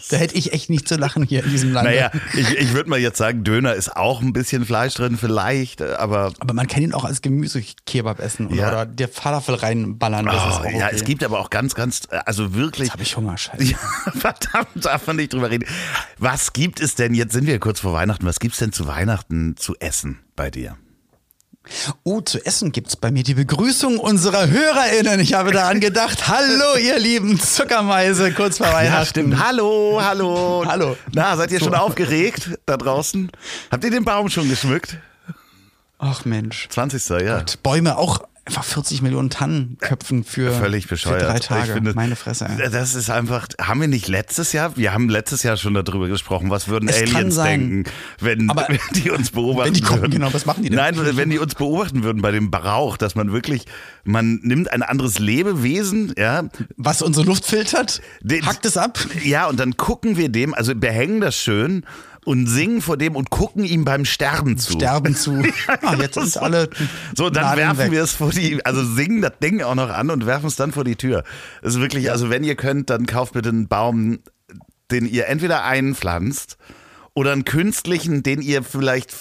Da 0.10 0.18
hätte 0.18 0.36
ich 0.36 0.54
echt 0.54 0.70
nicht 0.70 0.88
zu 0.88 0.96
lachen 0.96 1.24
hier 1.24 1.44
in 1.44 1.50
diesem 1.52 1.74
Land. 1.74 1.88
Naja, 1.90 2.12
ich, 2.34 2.50
ich 2.58 2.74
würde 2.74 2.90
mal 2.90 2.98
jetzt 3.00 3.18
sagen, 3.18 3.44
Döner 3.44 3.74
ist 3.74 3.96
auch 3.96 4.22
ein 4.22 4.32
bisschen 4.34 4.66
Fleisch 4.66 4.94
drin, 4.94 5.18
vielleicht, 5.18 5.82
äh, 5.82 5.94
aber 5.98 6.32
Aber 6.40 6.54
man 6.54 6.68
kann 6.68 6.82
ihn 6.82 6.94
auch 6.94 7.04
als 7.04 7.22
Gemüse-Kebab 7.22 8.20
essen 8.20 8.48
oder, 8.48 8.56
Ja. 8.56 8.68
oder 8.70 8.86
der 8.86 9.10
Falafel 9.10 9.56
reinballern. 9.56 10.28
Oh, 10.28 10.32
auch 10.32 10.60
okay. 10.62 10.78
ja, 10.80 10.90
es 10.90 11.04
gibt 11.04 11.24
aber 11.24 11.40
auch 11.40 11.50
ganz, 11.50 11.76
ganz, 11.76 12.04
äh, 12.10 12.20
also 12.26 12.54
wirklich. 12.54 12.88
Jetzt 12.88 12.94
habe 12.94 13.04
ich 13.04 13.18
Hunger, 13.18 13.38
scheiße. 13.38 13.64
Ja, 13.64 13.78
verdammt, 14.18 14.70
darf 14.86 15.06
man 15.08 15.18
nicht 15.18 15.34
drüber 15.34 15.50
reden. 15.50 15.66
Was 16.18 16.54
gibt 16.54 16.80
es 16.80 16.96
denn, 16.96 17.14
jetzt 17.14 17.34
sind 17.34 17.46
wir 17.48 17.60
kurz 17.60 17.80
vor 17.82 17.94
Weihnachten, 17.94 18.26
was 18.26 18.40
gibt's 18.40 18.60
denn 18.60 18.72
zu 18.72 18.88
Weihnachten 18.88 19.58
zu 19.58 19.76
essen 19.80 20.20
bei 20.36 20.50
dir? 20.50 20.78
Oh, 22.04 22.22
zu 22.22 22.44
essen 22.46 22.72
gibt's 22.72 22.96
bei 22.96 23.12
mir 23.12 23.24
die 23.24 23.34
Begrüßung 23.34 23.98
unserer 24.00 24.48
HörerInnen. 24.48 25.20
Ich 25.20 25.34
habe 25.34 25.52
daran 25.52 25.80
gedacht. 25.80 26.28
Hallo, 26.28 26.76
ihr 26.82 27.00
lieben 27.00 27.40
Zuckermeise, 27.40 28.32
kurz 28.32 28.58
vor 28.58 28.72
Weihnachten. 28.72 29.44
Hallo, 29.46 30.00
hallo. 30.02 30.64
Hallo. 30.66 30.98
Na, 31.14 31.36
seid 31.38 31.52
ihr 31.52 31.60
So. 31.60 31.66
schon 31.66 31.76
aufgeregt 31.76 32.52
da 32.66 32.78
draußen? 32.78 33.32
Habt 33.72 33.84
ihr 33.84 33.92
den 33.92 34.06
Baum 34.06 34.30
schon 34.30 34.50
geschmückt? 34.50 34.98
Ach 36.00 36.26
Mensch. 36.26 36.68
20. 36.70 37.10
ja. 37.26 37.44
Bäume 37.64 37.98
auch 37.98 38.22
einfach 38.48 38.64
40 38.64 39.02
Millionen 39.02 39.30
Tannenköpfen 39.30 40.24
für, 40.24 40.52
Völlig 40.52 40.88
bescheuert. 40.88 41.22
für 41.22 41.28
drei 41.28 41.40
Tage. 41.40 41.74
finde, 41.74 41.94
Meine 41.94 42.16
Fresse. 42.16 42.48
Ey. 42.48 42.70
Das 42.72 42.96
ist 42.96 43.10
einfach, 43.10 43.48
haben 43.62 43.82
wir 43.82 43.88
nicht 43.88 44.08
letztes 44.08 44.54
Jahr, 44.54 44.76
wir 44.78 44.94
haben 44.94 45.10
letztes 45.10 45.44
Jahr 45.44 45.58
schon 45.58 45.74
darüber 45.76 46.08
gesprochen, 46.08 46.50
was 46.50 46.68
würden 46.68 46.90
Es 46.90 47.02
Aliens 47.02 47.36
denken, 47.36 47.84
wenn, 48.20 48.50
Aber 48.50 48.66
wenn 48.70 48.80
die 49.04 49.12
uns 49.12 49.32
beobachten 49.32 49.68
wenn 49.68 49.74
die 49.74 49.82
gucken, 49.82 50.02
würden. 50.02 50.12
genau, 50.14 50.34
was 50.34 50.46
machen 50.46 50.64
die 50.64 50.70
denn? 50.70 50.78
Nein, 50.78 50.96
wenn 50.98 51.30
die 51.30 51.40
uns 51.40 51.56
beobachten 51.56 52.04
würden 52.04 52.22
bei 52.22 52.32
dem 52.32 52.50
Brauch, 52.50 52.98
dass 52.98 53.16
man 53.16 53.32
wirklich, 53.32 53.66
man 54.04 54.40
nimmt 54.44 54.72
ein 54.72 54.82
anderes 54.82 55.20
Lebewesen, 55.20 56.14
ja, 56.18 56.44
Was 56.78 57.02
unsere 57.02 57.26
Luft 57.26 57.46
filtert, 57.46 58.02
Den- 58.22 58.46
hackt 58.46 58.66
es 58.66 58.78
ab. 58.78 58.98
ja, 59.24 59.48
und 59.48 59.60
dann 59.60 59.78
gucken 59.78 60.18
wir 60.18 60.30
dem, 60.30 60.54
also 60.54 60.74
behängen 60.74 61.22
das 61.22 61.36
schön 61.36 61.86
und 62.28 62.46
singen 62.46 62.82
vor 62.82 62.98
dem 62.98 63.16
und 63.16 63.30
gucken 63.30 63.64
ihm 63.64 63.86
beim 63.86 64.04
Sterben 64.04 64.58
zu. 64.58 64.74
Sterben 64.74 65.16
zu. 65.16 65.42
ah, 65.82 65.96
jetzt 65.96 66.16
sind 66.16 66.36
alle. 66.36 66.70
So, 67.16 67.30
dann 67.30 67.44
Nadeln 67.46 67.68
werfen 67.68 67.80
weg. 67.86 67.92
wir 67.92 68.04
es 68.04 68.12
vor 68.12 68.32
die, 68.32 68.66
also 68.66 68.84
singen 68.84 69.22
das 69.22 69.40
Ding 69.42 69.62
auch 69.62 69.76
noch 69.76 69.90
an 69.90 70.10
und 70.10 70.26
werfen 70.26 70.48
es 70.48 70.58
dann 70.58 70.74
vor 70.74 70.84
die 70.84 70.98
Tür. 70.98 71.24
Das 71.62 71.76
ist 71.76 71.80
wirklich, 71.80 72.12
also 72.12 72.30
wenn 72.30 72.44
ihr 72.44 72.56
könnt, 72.56 72.90
dann 72.90 73.06
kauft 73.06 73.32
bitte 73.32 73.48
einen 73.48 73.70
Baum, 73.70 74.20
den 74.92 75.06
ihr 75.06 75.28
entweder 75.28 75.64
einpflanzt 75.64 76.58
oder 77.14 77.32
einen 77.32 77.46
künstlichen, 77.46 78.24
den 78.24 78.42
ihr 78.42 78.62
vielleicht 78.62 79.16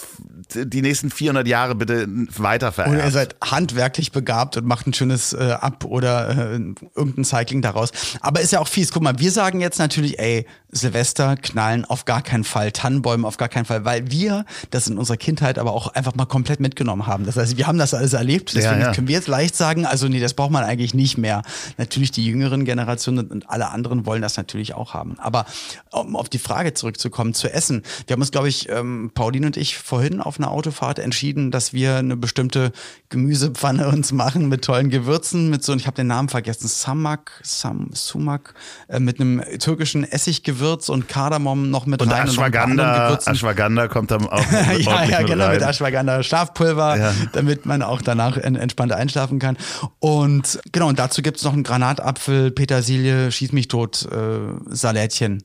die 0.54 0.82
nächsten 0.82 1.10
400 1.10 1.46
Jahre 1.46 1.74
bitte 1.76 2.06
weiter 2.36 2.68
Oder 2.76 2.86
ihr 2.86 2.92
vererbt. 2.92 3.12
seid 3.12 3.36
handwerklich 3.42 4.10
begabt 4.12 4.56
und 4.56 4.66
macht 4.66 4.86
ein 4.86 4.92
schönes 4.94 5.32
äh, 5.32 5.56
Ab- 5.60 5.84
oder 5.84 6.28
äh, 6.30 6.60
irgendein 6.94 7.24
Cycling 7.24 7.62
daraus. 7.62 7.92
Aber 8.20 8.40
ist 8.40 8.52
ja 8.52 8.58
auch 8.60 8.68
fies. 8.68 8.92
Guck 8.92 9.02
mal, 9.02 9.18
wir 9.18 9.30
sagen 9.30 9.60
jetzt 9.60 9.78
natürlich, 9.78 10.18
ey, 10.18 10.44
Silvester 10.76 11.36
knallen 11.36 11.84
auf 11.84 12.04
gar 12.04 12.22
keinen 12.22 12.44
Fall, 12.44 12.72
Tannenbäume 12.72 13.26
auf 13.26 13.36
gar 13.36 13.48
keinen 13.48 13.64
Fall, 13.64 13.84
weil 13.84 14.10
wir 14.10 14.44
das 14.70 14.86
in 14.88 14.98
unserer 14.98 15.16
Kindheit 15.16 15.58
aber 15.58 15.72
auch 15.72 15.88
einfach 15.88 16.14
mal 16.14 16.26
komplett 16.26 16.60
mitgenommen 16.60 17.06
haben. 17.06 17.24
Das 17.24 17.36
heißt, 17.36 17.56
wir 17.56 17.66
haben 17.66 17.78
das 17.78 17.94
alles 17.94 18.12
erlebt. 18.12 18.54
Deswegen 18.54 18.80
ja. 18.80 18.92
können 18.92 19.08
wir 19.08 19.14
jetzt 19.14 19.28
leicht 19.28 19.56
sagen, 19.56 19.86
also 19.86 20.08
nee, 20.08 20.20
das 20.20 20.34
braucht 20.34 20.50
man 20.50 20.64
eigentlich 20.64 20.94
nicht 20.94 21.18
mehr. 21.18 21.42
Natürlich 21.78 22.10
die 22.10 22.24
jüngeren 22.24 22.64
Generationen 22.64 23.26
und 23.28 23.48
alle 23.48 23.70
anderen 23.70 24.06
wollen 24.06 24.22
das 24.22 24.36
natürlich 24.36 24.74
auch 24.74 24.94
haben. 24.94 25.18
Aber 25.18 25.46
um 25.90 26.16
auf 26.16 26.28
die 26.28 26.38
Frage 26.38 26.74
zurückzukommen, 26.74 27.34
zu 27.34 27.52
essen. 27.52 27.82
Wir 28.06 28.14
haben 28.14 28.20
uns, 28.20 28.30
glaube 28.30 28.48
ich, 28.48 28.68
ähm, 28.68 29.10
Pauline 29.14 29.46
und 29.46 29.56
ich 29.56 29.78
vorhin 29.78 30.20
auf 30.20 30.38
einer 30.38 30.50
Autofahrt 30.50 30.98
entschieden, 30.98 31.50
dass 31.50 31.72
wir 31.72 31.96
eine 31.96 32.16
bestimmte 32.16 32.72
Gemüsepfanne 33.08 33.88
uns 33.88 34.12
machen 34.12 34.48
mit 34.48 34.64
tollen 34.64 34.90
Gewürzen, 34.90 35.50
mit 35.50 35.64
so, 35.64 35.74
ich 35.74 35.86
habe 35.86 35.96
den 35.96 36.06
Namen 36.06 36.28
vergessen, 36.28 36.68
Samak, 36.68 37.40
Sam, 37.42 37.90
Sumak, 37.92 38.54
äh, 38.88 39.00
mit 39.00 39.20
einem 39.20 39.42
türkischen 39.58 40.04
Essiggewürz 40.04 40.65
und 40.88 41.08
Kardamom 41.08 41.70
noch 41.70 41.86
mit 41.86 42.02
Und 42.02 42.10
rein 42.12 42.22
und 42.22 42.28
Ashwagandha, 42.30 43.06
Gewürzen. 43.08 43.32
Ashwagandha 43.32 43.88
kommt 43.88 44.10
dann 44.10 44.26
auch 44.28 44.40
ja, 44.78 45.04
ja, 45.04 45.18
mit 45.20 45.26
genau, 45.28 45.44
rein. 45.46 45.54
mit 45.54 45.62
Ashwagandha 45.62 46.22
Schlafpulver, 46.22 46.96
Ja. 46.98 47.12
damit 47.32 47.66
man 47.66 47.82
auch 47.82 48.02
danach 48.02 48.36
en 48.36 48.56
entspannt 48.56 48.92
einschlafen 48.92 49.38
kann. 49.38 49.56
Und 49.98 50.58
genau, 50.72 50.88
und 50.88 50.98
dazu 50.98 51.22
gibt's 51.22 51.42
noch 51.44 51.52
einen 51.52 51.62
Granatapfel, 51.64 52.50
Petersilie, 52.50 53.30
Schieß 53.32 53.52
mich 53.52 53.68
tot, 53.68 54.06
äh, 54.10 54.38
Salätchen. 54.74 55.42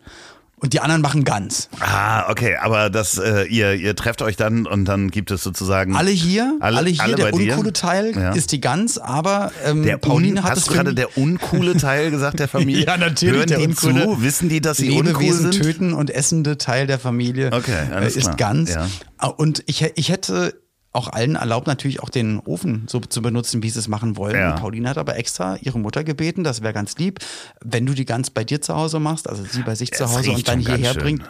Und 0.61 0.73
die 0.73 0.79
anderen 0.79 1.01
machen 1.01 1.23
ganz. 1.23 1.69
Ah, 1.79 2.29
okay, 2.29 2.55
aber 2.55 2.91
das, 2.91 3.17
äh, 3.17 3.43
ihr, 3.45 3.73
ihr 3.73 3.95
trefft 3.95 4.21
euch 4.21 4.37
dann 4.37 4.67
und 4.67 4.85
dann 4.85 5.09
gibt 5.09 5.31
es 5.31 5.41
sozusagen. 5.41 5.95
Alle 5.95 6.11
hier, 6.11 6.55
alle, 6.59 6.77
alle 6.77 6.89
hier, 6.91 7.03
alle 7.03 7.15
der 7.15 7.33
uncoole 7.33 7.73
Teil 7.73 8.15
ja. 8.15 8.31
ist 8.33 8.51
die 8.51 8.61
Gans, 8.61 8.99
aber 8.99 9.51
ähm, 9.65 9.81
der 9.83 9.97
Pauline 9.97 10.43
hat 10.43 10.51
Hast 10.51 10.69
du 10.69 10.73
gerade 10.73 10.93
der 10.93 11.17
uncoole 11.17 11.75
Teil 11.77 12.11
gesagt 12.11 12.39
der 12.39 12.47
Familie? 12.47 12.85
ja, 12.85 12.97
natürlich. 12.97 13.37
Hören 13.37 13.47
der 13.47 13.57
die 13.57 13.67
uncoole 13.67 14.03
zu? 14.03 14.21
Wissen 14.21 14.49
die, 14.49 14.61
dass 14.61 14.77
sie 14.77 14.89
Lebewesen 14.89 15.47
uncool 15.47 15.53
sind? 15.53 15.63
töten 15.63 15.93
und 15.93 16.11
essende 16.11 16.59
Teil 16.59 16.85
der 16.85 16.99
Familie 16.99 17.49
okay, 17.51 17.87
äh, 17.91 18.07
ist 18.07 18.19
klar. 18.21 18.35
Gans. 18.35 18.75
Ja. 18.75 19.27
Und 19.27 19.63
ich, 19.65 19.83
ich 19.95 20.09
hätte 20.09 20.61
auch 20.93 21.07
allen 21.07 21.35
erlaubt, 21.35 21.67
natürlich 21.67 22.01
auch 22.01 22.09
den 22.09 22.39
Ofen 22.39 22.83
so 22.87 22.99
zu 22.99 23.21
benutzen, 23.21 23.63
wie 23.63 23.69
sie 23.69 23.79
es 23.79 23.87
machen 23.87 24.17
wollen. 24.17 24.35
Ja. 24.35 24.51
Pauline 24.53 24.89
hat 24.89 24.97
aber 24.97 25.15
extra 25.17 25.55
ihre 25.57 25.79
Mutter 25.79 26.03
gebeten, 26.03 26.43
das 26.43 26.61
wäre 26.61 26.73
ganz 26.73 26.97
lieb, 26.97 27.19
wenn 27.63 27.85
du 27.85 27.93
die 27.93 28.05
Gans 28.05 28.29
bei 28.29 28.43
dir 28.43 28.61
zu 28.61 28.75
Hause 28.75 28.99
machst, 28.99 29.29
also 29.29 29.43
sie 29.43 29.61
bei 29.63 29.75
sich 29.75 29.91
Es 29.93 29.97
zu 29.99 30.09
Hause 30.11 30.31
und 30.31 30.47
dann 30.47 30.59
hierher 30.59 30.93
bringt. 30.93 31.23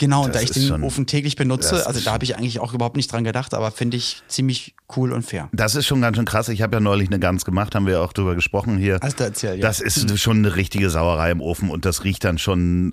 Genau, 0.00 0.24
und 0.26 0.34
Das 0.34 0.42
da 0.42 0.44
ich 0.44 0.50
den 0.52 0.68
schon- 0.68 0.82
Ofen 0.84 1.06
täglich 1.06 1.34
benutze, 1.34 1.84
also 1.86 1.98
da 2.00 2.12
habe 2.12 2.24
ich 2.24 2.36
eigentlich 2.36 2.60
auch 2.60 2.72
überhaupt 2.72 2.96
nicht 2.96 3.10
dran 3.10 3.24
gedacht, 3.24 3.52
aber 3.52 3.72
finde 3.72 3.96
ich 3.96 4.22
ziemlich 4.28 4.74
cool 4.96 5.10
und 5.12 5.22
fair. 5.24 5.48
Das 5.52 5.74
ist 5.74 5.86
schon 5.86 6.00
ganz 6.02 6.16
schön 6.16 6.24
krass. 6.26 6.48
Ich 6.50 6.62
habe 6.62 6.76
ja 6.76 6.80
neulich 6.80 7.08
eine 7.08 7.18
Gans 7.18 7.44
gemacht, 7.44 7.74
haben 7.74 7.86
wir 7.86 7.94
ja 7.94 8.00
auch 8.02 8.12
drüber 8.12 8.36
gesprochen 8.36 8.78
hier. 8.78 8.98
Hast 9.02 9.18
du 9.18 9.24
erzählt, 9.24 9.56
ja. 9.58 9.62
Das 9.66 9.80
ist 9.80 10.16
schon 10.20 10.36
eine 10.38 10.54
richtige 10.54 10.88
Sauerei 10.90 11.32
im 11.32 11.40
Ofen 11.40 11.68
und 11.70 11.84
das 11.84 12.04
riecht 12.04 12.22
dann 12.24 12.38
schon. 12.38 12.92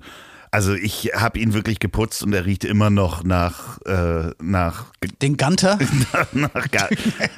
Also 0.55 0.73
ich 0.73 1.11
habe 1.13 1.37
ihn 1.37 1.53
wirklich 1.53 1.79
geputzt 1.79 2.23
und 2.23 2.31
er 2.31 2.45
riecht 2.45 2.63
immer 2.63 2.89
noch 2.89 3.25
nach 3.25 3.77
äh, 3.81 4.31
nach 4.41 4.85
Den 5.21 5.35
Ganter? 5.35 5.77
nach, 6.31 6.71
Ga 6.71 6.87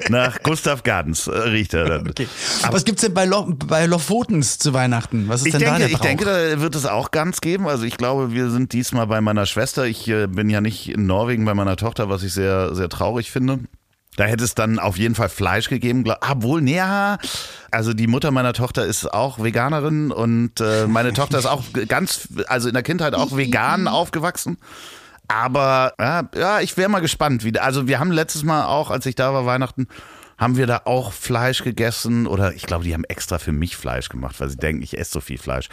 nach 0.08 0.40
Gustav 0.44 0.84
Gardens 0.84 1.26
äh, 1.26 1.36
riecht 1.36 1.74
er 1.74 1.84
dann. 1.86 2.08
Okay. 2.10 2.28
Was 2.70 2.84
gibt's 2.84 3.02
denn 3.02 3.14
bei, 3.14 3.24
Lo 3.24 3.44
bei 3.66 3.86
Lofotens 3.86 4.58
zu 4.58 4.72
Weihnachten? 4.72 5.24
Was 5.26 5.40
ist 5.40 5.48
Ich 5.48 5.52
denn 5.54 5.62
da 5.62 5.66
denke, 5.66 5.78
der 5.80 5.88
ich 5.88 5.94
Brauch? 5.94 6.06
denke, 6.06 6.24
da 6.26 6.60
wird 6.60 6.76
es 6.76 6.86
auch 6.86 7.10
ganz 7.10 7.40
geben. 7.40 7.66
Also 7.66 7.82
ich 7.86 7.96
glaube, 7.96 8.30
wir 8.30 8.50
sind 8.50 8.72
diesmal 8.72 9.08
bei 9.08 9.20
meiner 9.20 9.46
Schwester. 9.46 9.84
Ich 9.84 10.06
äh, 10.06 10.28
bin 10.28 10.48
ja 10.48 10.60
nicht 10.60 10.88
in 10.88 11.06
Norwegen 11.06 11.44
bei 11.44 11.54
meiner 11.54 11.74
Tochter, 11.74 12.08
was 12.08 12.22
ich 12.22 12.32
sehr, 12.32 12.72
sehr 12.76 12.88
traurig 12.88 13.32
finde. 13.32 13.58
Da 14.18 14.24
hätte 14.24 14.42
es 14.42 14.56
dann 14.56 14.80
auf 14.80 14.98
jeden 14.98 15.14
Fall 15.14 15.28
Fleisch 15.28 15.68
gegeben. 15.68 16.02
glaub- 16.02 16.18
Ah, 16.20 16.34
wohl, 16.38 16.68
ja. 16.68 17.18
Also 17.70 17.94
die 17.94 18.08
Mutter 18.08 18.32
meiner 18.32 18.52
Tochter 18.52 18.84
ist 18.84 19.06
auch 19.14 19.38
Veganerin 19.40 20.10
und 20.10 20.60
äh, 20.60 20.88
meine 20.88 21.12
Tochter 21.12 21.38
ist 21.38 21.46
auch 21.46 21.62
ganz, 21.86 22.26
also 22.48 22.66
in 22.66 22.74
der 22.74 22.82
Kindheit 22.82 23.14
auch 23.14 23.36
vegan 23.36 23.86
aufgewachsen. 23.88 24.58
Aber 25.28 25.92
ja, 26.00 26.28
ja 26.34 26.60
ich 26.60 26.76
wäre 26.76 26.88
mal 26.88 26.98
gespannt. 26.98 27.44
Wie, 27.44 27.56
also 27.60 27.86
wir 27.86 28.00
haben 28.00 28.10
letztes 28.10 28.42
Mal 28.42 28.64
auch, 28.64 28.90
als 28.90 29.06
ich 29.06 29.14
da 29.14 29.32
war, 29.32 29.46
Weihnachten, 29.46 29.86
haben 30.36 30.56
wir 30.56 30.66
da 30.66 30.82
auch 30.86 31.12
Fleisch 31.12 31.62
gegessen 31.62 32.26
oder 32.26 32.54
ich 32.54 32.62
glaube, 32.62 32.82
die 32.82 32.94
haben 32.94 33.04
extra 33.04 33.38
für 33.38 33.52
mich 33.52 33.76
Fleisch 33.76 34.08
gemacht, 34.08 34.40
weil 34.40 34.48
sie 34.48 34.56
denken, 34.56 34.82
ich 34.82 34.98
esse 34.98 35.12
so 35.12 35.20
viel 35.20 35.38
Fleisch. 35.38 35.68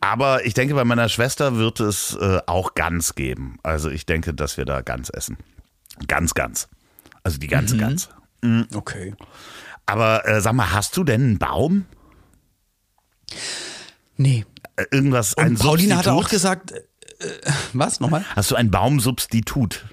Aber 0.00 0.46
ich 0.46 0.54
denke, 0.54 0.74
bei 0.74 0.84
meiner 0.86 1.10
Schwester 1.10 1.56
wird 1.56 1.80
es 1.80 2.16
äh, 2.16 2.38
auch 2.46 2.74
Gans 2.74 3.14
geben. 3.14 3.58
Also 3.62 3.90
ich 3.90 4.06
denke, 4.06 4.32
dass 4.32 4.56
wir 4.56 4.64
da 4.64 4.80
Gans 4.80 5.10
essen. 5.10 5.36
Ganz, 6.08 6.32
ganz. 6.32 6.66
Also 7.22 7.38
die 7.38 7.46
ganze 7.46 7.76
Gans. 7.76 8.08
Okay. 8.74 9.14
Aber 9.86 10.26
äh, 10.26 10.40
sag 10.40 10.52
mal, 10.54 10.72
hast 10.72 10.96
du 10.96 11.04
denn 11.04 11.22
einen 11.22 11.38
Baum? 11.38 11.86
Nee. 14.16 14.44
Äh, 14.76 14.84
irgendwas, 14.90 15.36
ein 15.36 15.48
Und 15.52 15.58
Pauline 15.58 15.96
hatte 15.96 16.10
Substitut? 16.10 16.26
auch 16.26 16.30
gesagt, 16.30 16.72
äh, 16.72 16.76
äh, 17.24 17.52
was 17.72 18.00
nochmal? 18.00 18.24
Hast 18.34 18.50
du 18.50 18.56
ein 18.56 18.70
Baumsubstitut? 18.70 19.84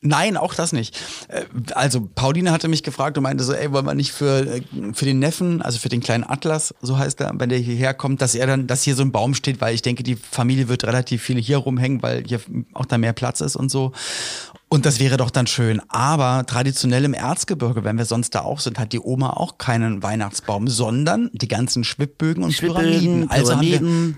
Nein, 0.00 0.36
auch 0.36 0.54
das 0.54 0.72
nicht. 0.72 0.96
Äh, 1.28 1.44
Also 1.74 2.08
Pauline 2.14 2.52
hatte 2.52 2.68
mich 2.68 2.82
gefragt 2.82 3.16
und 3.16 3.24
meinte 3.24 3.42
so, 3.44 3.52
ey, 3.52 3.72
wollen 3.72 3.86
wir 3.86 3.94
nicht 3.94 4.12
für, 4.12 4.46
äh, 4.46 4.62
für 4.92 5.04
den 5.04 5.18
Neffen, 5.18 5.60
also 5.60 5.78
für 5.78 5.88
den 5.88 6.00
kleinen 6.00 6.24
Atlas, 6.24 6.74
so 6.80 6.98
heißt 6.98 7.20
er, 7.20 7.32
wenn 7.34 7.48
der 7.48 7.58
hierher 7.58 7.94
kommt, 7.94 8.22
dass 8.22 8.34
er 8.34 8.46
dann, 8.46 8.66
dass 8.66 8.82
hier 8.82 8.94
so 8.94 9.02
ein 9.02 9.12
Baum 9.12 9.34
steht, 9.34 9.60
weil 9.60 9.74
ich 9.74 9.82
denke, 9.82 10.02
die 10.02 10.16
Familie 10.16 10.68
wird 10.68 10.84
relativ 10.84 11.22
viel 11.22 11.40
hier 11.40 11.58
rumhängen, 11.58 12.02
weil 12.02 12.24
hier 12.24 12.40
auch 12.74 12.86
da 12.86 12.98
mehr 12.98 13.12
Platz 13.12 13.40
ist 13.40 13.56
und 13.56 13.70
so. 13.70 13.92
Und 14.70 14.84
das 14.84 15.00
wäre 15.00 15.16
doch 15.16 15.30
dann 15.30 15.46
schön. 15.46 15.80
Aber 15.88 16.44
traditionell 16.46 17.04
im 17.04 17.14
Erzgebirge, 17.14 17.84
wenn 17.84 17.96
wir 17.96 18.04
sonst 18.04 18.34
da 18.34 18.42
auch 18.42 18.60
sind, 18.60 18.78
hat 18.78 18.92
die 18.92 19.00
Oma 19.00 19.30
auch 19.30 19.56
keinen 19.56 20.02
Weihnachtsbaum, 20.02 20.68
sondern 20.68 21.30
die 21.32 21.48
ganzen 21.48 21.84
Schwibbögen 21.84 22.44
und 22.44 22.56
Pyramiden. 22.56 23.30
Also 23.30 23.54
haben 23.54 23.62
wir, 23.62 24.14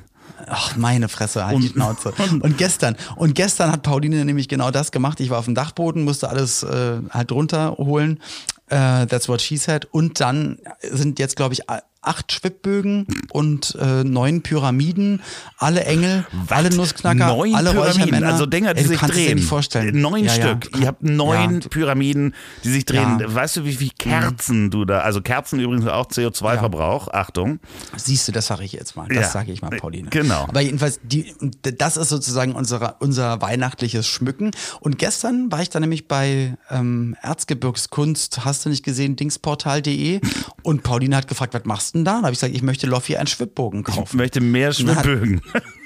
Ach, 0.49 0.77
meine 0.77 1.09
Fresse, 1.09 1.47
halt 1.47 1.63
die 1.63 1.69
Schnauze. 1.69 2.13
Und 2.41 2.59
gestern, 2.59 2.97
und 3.17 3.35
gestern 3.35 3.73
hat 3.73 3.83
Pauline 3.83 4.25
nämlich 4.25 4.49
genau 4.49 4.71
das 4.71 4.93
gemacht. 4.93 5.21
Ich 5.21 5.31
war 5.31 5.39
auf 5.39 5.45
dem 5.45 5.55
Dachboden, 5.55 6.05
musste 6.05 6.29
alles 6.29 6.63
äh, 6.63 7.01
halt 7.11 7.33
runterholen. 7.33 8.21
Äh, 8.69 9.07
that's 9.07 9.29
what 9.29 9.41
she 9.41 9.57
said. 9.57 9.87
Und 9.91 10.21
dann 10.21 10.59
sind 10.83 11.19
jetzt, 11.19 11.37
glaube 11.37 11.55
ich, 11.55 11.63
acht 12.03 12.33
Schwibbögen 12.33 13.07
und 13.31 13.77
äh, 13.81 14.05
neun 14.05 14.43
Pyramiden, 14.43 15.21
alle 15.59 15.85
Engel, 15.85 16.27
alle 16.49 16.71
Nussknacker, 16.71 17.27
neun 17.27 17.55
alle 17.55 17.73
Pyramiden, 17.73 18.25
also 18.25 18.47
Dinger, 18.47 18.73
die 18.75 18.81
Ey, 18.83 18.87
sich 18.89 18.99
drehen. 19.01 19.27
dir 19.29 19.35
nicht 19.35 19.49
vorstellen. 19.49 20.01
Neun 20.01 20.25
Ja, 20.25 20.35
ja. 20.35 20.57
Stück. 20.57 20.79
Ihr 20.81 20.87
habt 20.87 21.03
neun 21.03 21.61
Ja. 21.61 21.69
Pyramiden, 21.69 22.35
die 22.65 22.71
sich 22.71 22.85
drehen. 22.87 23.19
Ja. 23.21 23.35
Weißt 23.35 23.57
du, 23.57 23.65
wie 23.65 23.75
viel 23.75 23.91
Kerzen 23.99 24.71
du 24.71 24.85
da, 24.87 25.01
also 25.01 25.21
Kerzen 25.21 25.61
übrigens 25.61 25.87
auch 25.87 26.07
CO2-Verbrauch, 26.09 27.09
Achtung. 27.09 27.61
Siehst 27.97 28.27
du, 28.29 28.33
das 28.33 28.47
sage 28.47 28.65
ich 28.65 28.73
jetzt 28.73 28.97
mal. 28.97 29.07
Das 29.09 29.17
Ja. 29.17 29.29
sage 29.29 29.53
ich 29.53 29.61
mal, 29.61 29.71
Pauline. 29.71 30.09
Genau. 30.09 30.45
Aber 30.49 30.61
jedenfalls, 30.63 31.01
die, 31.03 31.35
das 31.61 31.97
ist 31.99 32.09
sozusagen 32.09 32.53
unser, 32.53 32.97
unser 33.01 33.43
weihnachtliches 33.43 34.07
Schmücken. 34.07 34.53
Und 34.81 34.99
gestern 34.99 35.53
war 35.53 35.61
ich 35.61 35.69
dann 35.69 35.83
nämlich 35.83 36.09
bei 36.09 36.57
ähm, 36.71 37.15
Erzgebirgskunst, 37.21 38.45
hast 38.45 38.65
du 38.65 38.71
nicht 38.71 38.85
gesehen, 38.85 39.17
dingsportal.de. 39.17 40.21
Und 40.63 40.83
Pauline 40.83 41.17
hat 41.17 41.29
gefragt, 41.29 41.53
was 41.55 41.65
machst 41.65 41.90
du 41.95 41.99
denn 41.99 42.05
da? 42.05 42.19
Und 42.19 42.25
habe 42.25 42.33
ich 42.33 42.41
gesagt, 42.41 42.55
ich 42.55 42.63
möchte 42.63 42.87
Loffi 42.87 43.17
einen 43.17 43.27
Schwibbogen 43.27 43.85
Ich 43.89 43.95
kaufen. 43.95 44.17
möchte 44.17 44.41
mehr. 44.41 44.73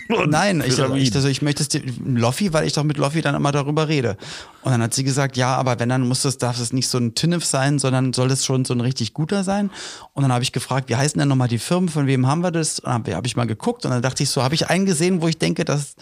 Und 0.08 0.30
Nein, 0.30 0.61
ich, 0.66 0.78
ich, 0.78 1.14
also 1.14 1.28
ich 1.28 1.40
möchte 1.40 1.62
es 1.62 1.68
dir, 1.70 1.82
Loffi, 2.04 2.52
weil 2.52 2.66
ich 2.66 2.75
doch 2.75 2.84
mit 2.84 2.99
Loffi 2.99 3.23
dann 3.23 3.34
immer 3.34 3.52
darüber 3.52 3.88
rede. 3.88 4.16
Und 4.62 4.73
dann 4.73 4.82
hat 4.82 4.92
sie 4.94 5.04
gesagt, 5.04 5.37
ja, 5.37 5.54
aber 5.56 5.78
wenn, 5.78 5.88
dann 5.88 6.06
muss 6.06 6.23
das, 6.23 6.37
darf 6.38 6.61
es 6.61 6.73
nicht 6.73 6.88
so 6.88 6.99
ein 6.99 7.14
Tinnef 7.14 7.44
sein, 7.44 7.78
sondern 7.78 8.12
soll 8.12 8.30
es 8.30 8.44
schon 8.44 8.64
so 8.66 8.75
ein 8.75 8.80
richtig 8.80 9.14
guter 9.14 9.44
sein. 9.44 9.70
Und 10.12 10.23
dann 10.23 10.32
habe 10.32 10.42
ich 10.42 10.52
gefragt, 10.52 10.88
wie 10.90 10.96
heißen 10.96 11.18
denn 11.18 11.28
nochmal 11.28 11.49
die 11.49 11.58
Firmen, 11.58 11.88
von 11.88 12.06
wem 12.06 12.26
haben 12.26 12.42
wir 12.42 12.50
das? 12.50 12.80
Und 12.80 12.87
dann 12.87 12.94
habe 12.94 13.14
hab 13.16 13.26
ich 13.26 13.37
mal 13.37 13.46
geguckt 13.46 13.84
und 13.87 13.92
dann 13.92 14.02
dachte 14.02 14.23
ich 14.23 14.28
so, 14.30 14.42
habe 14.42 14.54
ich 14.54 14.68
einen 14.68 14.84
gesehen, 14.87 15.23
wo 15.23 15.28
ich 15.28 15.38
denke, 15.38 15.64
dass, 15.64 15.94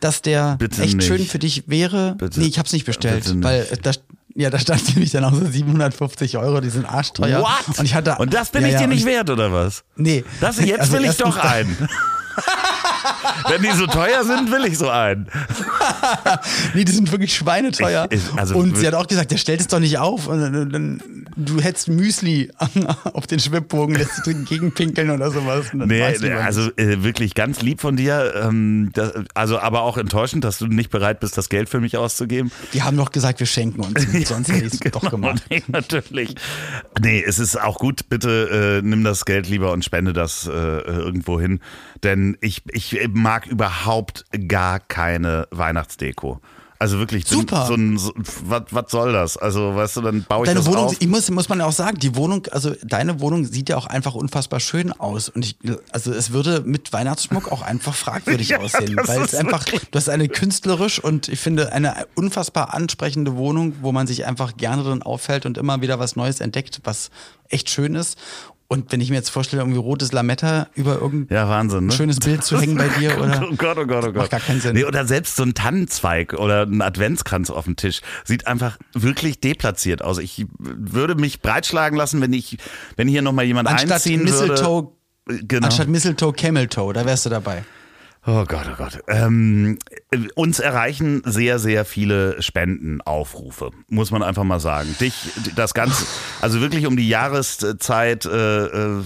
dass 0.00 0.22
der 0.22 0.56
Bitte 0.56 0.80
echt 0.82 0.96
nicht. 0.96 1.06
schön 1.06 1.24
für 1.24 1.38
dich 1.38 1.64
wäre? 1.66 2.14
Bitte. 2.16 2.40
Nee, 2.40 2.46
ich 2.46 2.58
habe 2.58 2.66
es 2.66 2.72
nicht 2.72 2.86
bestellt, 2.86 3.26
nicht. 3.26 3.44
weil 3.44 3.66
äh, 3.70 3.76
da, 3.82 3.92
ja, 4.34 4.50
da 4.50 4.58
stand 4.58 4.86
nämlich 4.94 5.10
dann 5.10 5.24
auch 5.24 5.34
so 5.34 5.44
750 5.46 6.36
Euro, 6.38 6.60
die 6.60 6.70
sind 6.70 6.84
arschteuer. 6.86 7.40
What? 7.42 7.78
Und 7.78 7.84
ich 7.84 7.94
hatte, 7.94 8.16
Und 8.18 8.32
das 8.34 8.50
bin 8.50 8.62
ja, 8.62 8.68
ich 8.68 8.72
ja, 8.74 8.78
dir 8.80 8.84
und 8.84 8.90
nicht 8.90 9.00
ich- 9.00 9.06
wert, 9.06 9.30
oder 9.30 9.52
was? 9.52 9.84
Nee. 9.96 10.24
Das, 10.40 10.58
jetzt 10.58 10.80
Also 10.80 10.92
will 10.94 11.04
ich 11.04 11.16
doch 11.16 11.36
einen. 11.36 11.88
Wenn 13.48 13.62
die 13.62 13.70
so 13.72 13.86
teuer 13.86 14.24
sind, 14.24 14.50
will 14.50 14.64
ich 14.64 14.78
so 14.78 14.88
einen. 14.88 15.28
Nee, 16.74 16.84
die 16.84 16.92
sind 16.92 17.10
wirklich 17.10 17.34
schweineteuer. 17.34 18.06
Ich- 18.10 18.20
ich- 18.24 18.38
also 18.38 18.56
und 18.56 18.76
sie 18.78 18.86
hat 18.86 18.94
auch 18.94 19.06
gesagt, 19.06 19.30
der 19.30 19.36
stellt 19.36 19.60
es 19.60 19.66
doch 19.68 19.80
nicht 19.80 19.98
auf. 19.98 20.26
Und 20.28 20.40
dann, 20.40 20.70
dann, 20.70 21.21
du 21.36 21.60
hättest 21.60 21.88
Müsli 21.88 22.50
auf 23.12 23.26
den 23.26 23.38
Schwibbogen, 23.38 23.94
lässt 23.94 24.26
du 24.26 24.34
gegenpinkeln 24.44 25.10
oder 25.10 25.30
sowas. 25.30 25.72
Nee, 25.72 26.02
also 26.02 26.70
äh, 26.76 27.02
wirklich 27.02 27.34
ganz 27.34 27.62
lieb 27.62 27.80
von 27.80 27.96
dir. 27.96 28.34
Ähm, 28.42 28.90
das, 28.92 29.12
also 29.34 29.58
aber 29.58 29.82
auch 29.82 29.98
enttäuschend, 29.98 30.44
dass 30.44 30.58
du 30.58 30.66
nicht 30.66 30.90
bereit 30.90 31.20
bist, 31.20 31.36
das 31.36 31.48
Geld 31.48 31.68
für 31.68 31.80
mich 31.80 31.96
auszugeben. 31.96 32.50
die 32.72 32.82
haben 32.82 32.96
doch 32.96 33.10
gesagt, 33.10 33.40
wir 33.40 33.46
schenken 33.46 33.80
uns. 33.80 34.06
Sonst 34.28 34.50
hätte 34.52 34.66
ich 34.66 34.74
es 34.74 34.92
doch 34.92 35.10
gemacht. 35.10 35.42
Nee, 35.50 35.62
natürlich. 35.68 36.34
Nee, 37.00 37.22
es 37.26 37.38
ist 37.38 37.60
auch 37.60 37.78
gut, 37.78 38.08
bitte 38.08 38.80
äh, 38.82 38.86
nimm 38.86 39.04
das 39.04 39.24
Geld 39.24 39.48
lieber 39.48 39.72
und 39.72 39.84
spende 39.84 40.12
das 40.12 40.46
äh, 40.46 40.50
irgendwo 40.50 41.40
hin. 41.40 41.60
Denn 42.02 42.36
ich, 42.40 42.62
ich 42.70 43.08
mag 43.12 43.46
überhaupt 43.46 44.24
gar 44.48 44.80
keine 44.80 45.46
Weihnachtsdeko. 45.50 46.40
Also 46.82 46.98
wirklich, 46.98 47.24
Super. 47.28 47.66
So 47.66 47.74
ein, 47.74 47.96
so, 47.96 48.12
was, 48.44 48.62
was 48.72 48.90
soll 48.90 49.12
das? 49.12 49.36
Also, 49.36 49.76
weißt 49.76 49.98
du, 49.98 50.00
dann 50.00 50.24
baue 50.24 50.42
ich 50.42 50.46
Deine 50.48 50.58
das 50.58 50.66
Wohnung, 50.66 50.86
auf. 50.86 50.96
ich 50.98 51.06
muss, 51.06 51.30
muss 51.30 51.48
man 51.48 51.60
ja 51.60 51.66
auch 51.66 51.72
sagen, 51.72 51.96
die 52.00 52.16
Wohnung, 52.16 52.48
also 52.50 52.74
deine 52.82 53.20
Wohnung 53.20 53.44
sieht 53.44 53.68
ja 53.68 53.76
auch 53.76 53.86
einfach 53.86 54.16
unfassbar 54.16 54.58
schön 54.58 54.90
aus. 54.90 55.28
Und 55.28 55.44
ich, 55.44 55.56
also 55.92 56.12
es 56.12 56.32
würde 56.32 56.62
mit 56.62 56.92
Weihnachtsschmuck 56.92 57.52
auch 57.52 57.62
einfach 57.62 57.94
fragwürdig 57.94 58.48
Ja, 58.52 58.58
aussehen. 58.58 58.96
Weil 59.00 59.22
es 59.22 59.32
einfach, 59.32 59.64
du 59.64 59.80
hast 59.92 60.08
eine 60.08 60.28
künstlerisch 60.28 60.98
und 60.98 61.28
ich 61.28 61.38
finde 61.38 61.72
eine 61.72 62.04
unfassbar 62.16 62.74
ansprechende 62.74 63.36
Wohnung, 63.36 63.76
wo 63.80 63.92
man 63.92 64.08
sich 64.08 64.26
einfach 64.26 64.56
gerne 64.56 64.82
drin 64.82 65.02
aufhält 65.02 65.46
und 65.46 65.58
immer 65.58 65.82
wieder 65.82 66.00
was 66.00 66.16
Neues 66.16 66.40
entdeckt, 66.40 66.80
was 66.82 67.10
echt 67.48 67.70
schön 67.70 67.94
ist. 67.94 68.18
Und 68.72 68.90
wenn 68.90 69.02
ich 69.02 69.10
mir 69.10 69.16
jetzt 69.16 69.28
vorstelle, 69.28 69.60
irgendwie 69.60 69.78
rotes 69.78 70.12
Lametta 70.12 70.66
über 70.74 70.98
irgendein 70.98 71.36
Ja, 71.36 71.46
Wahnsinn, 71.46 71.88
ne? 71.88 71.92
schönes 71.92 72.20
Bild 72.20 72.42
zu 72.42 72.58
hängen 72.58 72.78
bei 72.78 72.88
dir 72.88 73.18
oder. 73.20 73.46
Oh 73.50 73.54
Gott, 73.54 73.76
oh 73.76 73.84
Gott, 73.84 74.02
oh 74.04 74.06
Gott. 74.06 74.14
Macht 74.14 74.30
gar 74.30 74.40
keinen 74.40 74.62
Sinn. 74.62 74.72
Nee, 74.72 74.84
oder 74.84 75.04
selbst 75.06 75.36
so 75.36 75.42
ein 75.42 75.52
Tannenzweig 75.52 76.32
oder 76.32 76.62
ein 76.62 76.80
Adventskranz 76.80 77.50
auf 77.50 77.66
dem 77.66 77.76
Tisch 77.76 78.00
sieht 78.24 78.46
einfach 78.46 78.78
wirklich 78.94 79.40
deplatziert 79.40 80.02
aus. 80.02 80.16
Ich 80.16 80.46
würde 80.58 81.16
mich 81.16 81.42
breitschlagen 81.42 81.98
lassen, 81.98 82.22
wenn 82.22 82.32
ich, 82.32 82.56
wenn 82.96 83.08
hier 83.08 83.20
nochmal 83.20 83.44
jemand 83.44 83.68
Anstatt 83.68 83.92
einziehen 83.92 84.24
Mistletoe, 84.24 84.92
würde. 85.26 85.44
Genau. 85.44 85.66
anstatt 85.66 85.88
Mistletoe, 85.88 86.32
Camel 86.32 86.66
Toe, 86.68 86.94
da 86.94 87.04
wärst 87.04 87.26
du 87.26 87.30
dabei. 87.30 87.64
Oh 88.24 88.44
Gott, 88.46 88.66
oh 88.72 88.76
Gott. 88.76 89.00
Ähm, 89.08 89.78
uns 90.36 90.60
erreichen 90.60 91.22
sehr, 91.24 91.58
sehr 91.58 91.84
viele 91.84 92.40
Spendenaufrufe, 92.40 93.70
muss 93.88 94.12
man 94.12 94.22
einfach 94.22 94.44
mal 94.44 94.60
sagen. 94.60 94.94
Dich, 95.00 95.14
das 95.56 95.74
Ganze, 95.74 96.06
also 96.40 96.60
wirklich 96.60 96.86
um 96.86 96.96
die 96.96 97.08
Jahreszeit, 97.08 98.24
äh, 98.24 98.66
äh, 98.66 99.02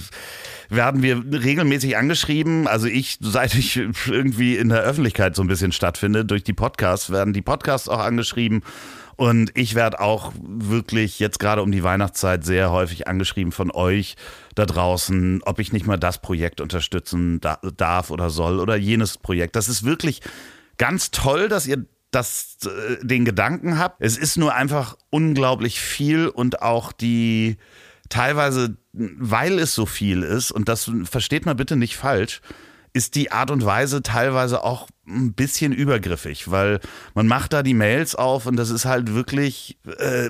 werden 0.69 1.01
wir 1.01 1.23
regelmäßig 1.31 1.97
angeschrieben. 1.97 2.67
Also 2.67 2.87
ich, 2.87 3.17
seit 3.21 3.55
ich 3.55 3.77
irgendwie 3.77 4.55
in 4.55 4.69
der 4.69 4.81
Öffentlichkeit 4.81 5.35
so 5.35 5.41
ein 5.41 5.47
bisschen 5.47 5.71
stattfinde, 5.71 6.23
durch 6.23 6.43
die 6.43 6.53
Podcasts, 6.53 7.09
werden 7.09 7.33
die 7.33 7.41
Podcasts 7.41 7.89
auch 7.89 7.99
angeschrieben. 7.99 8.61
Und 9.17 9.51
ich 9.55 9.73
werde 9.73 9.99
auch 9.99 10.31
wirklich 10.39 11.19
jetzt 11.19 11.39
gerade 11.39 11.63
um 11.63 11.71
die 11.71 11.83
Weihnachtszeit 11.83 12.45
sehr 12.45 12.71
häufig 12.71 13.07
angeschrieben 13.07 13.51
von 13.51 13.71
euch 13.71 14.15
da 14.53 14.65
draußen, 14.65 15.41
ob 15.43 15.59
ich 15.59 15.73
nicht 15.73 15.87
mal 15.87 15.97
das 15.97 16.21
Projekt 16.21 16.61
unterstützen 16.61 17.41
darf 17.41 18.11
oder 18.11 18.29
soll 18.29 18.59
oder 18.59 18.75
jenes 18.75 19.17
Projekt. 19.17 19.55
Das 19.55 19.69
ist 19.69 19.83
wirklich 19.83 20.21
ganz 20.77 21.09
toll, 21.09 21.49
dass 21.49 21.65
ihr 21.65 21.85
das, 22.11 22.57
äh, 22.65 23.03
den 23.05 23.25
Gedanken 23.25 23.79
habt. 23.79 23.97
Es 23.99 24.17
ist 24.17 24.37
nur 24.37 24.53
einfach 24.53 24.95
unglaublich 25.09 25.79
viel 25.79 26.27
und 26.27 26.61
auch 26.61 26.91
die 26.91 27.57
teilweise, 28.09 28.77
weil 28.93 29.59
es 29.59 29.73
so 29.73 29.85
viel 29.85 30.23
ist, 30.23 30.51
und 30.51 30.69
das 30.69 30.91
versteht 31.03 31.45
man 31.45 31.57
bitte 31.57 31.75
nicht 31.75 31.97
falsch, 31.97 32.41
ist 32.93 33.15
die 33.15 33.31
Art 33.31 33.51
und 33.51 33.65
Weise 33.65 34.01
teilweise 34.01 34.63
auch 34.63 34.87
ein 35.07 35.33
bisschen 35.33 35.71
übergriffig, 35.71 36.51
weil 36.51 36.79
man 37.13 37.27
macht 37.27 37.53
da 37.53 37.63
die 37.63 37.73
Mails 37.73 38.15
auf 38.15 38.45
und 38.45 38.57
das 38.57 38.69
ist 38.69 38.85
halt 38.85 39.13
wirklich, 39.13 39.77
äh, 39.99 40.29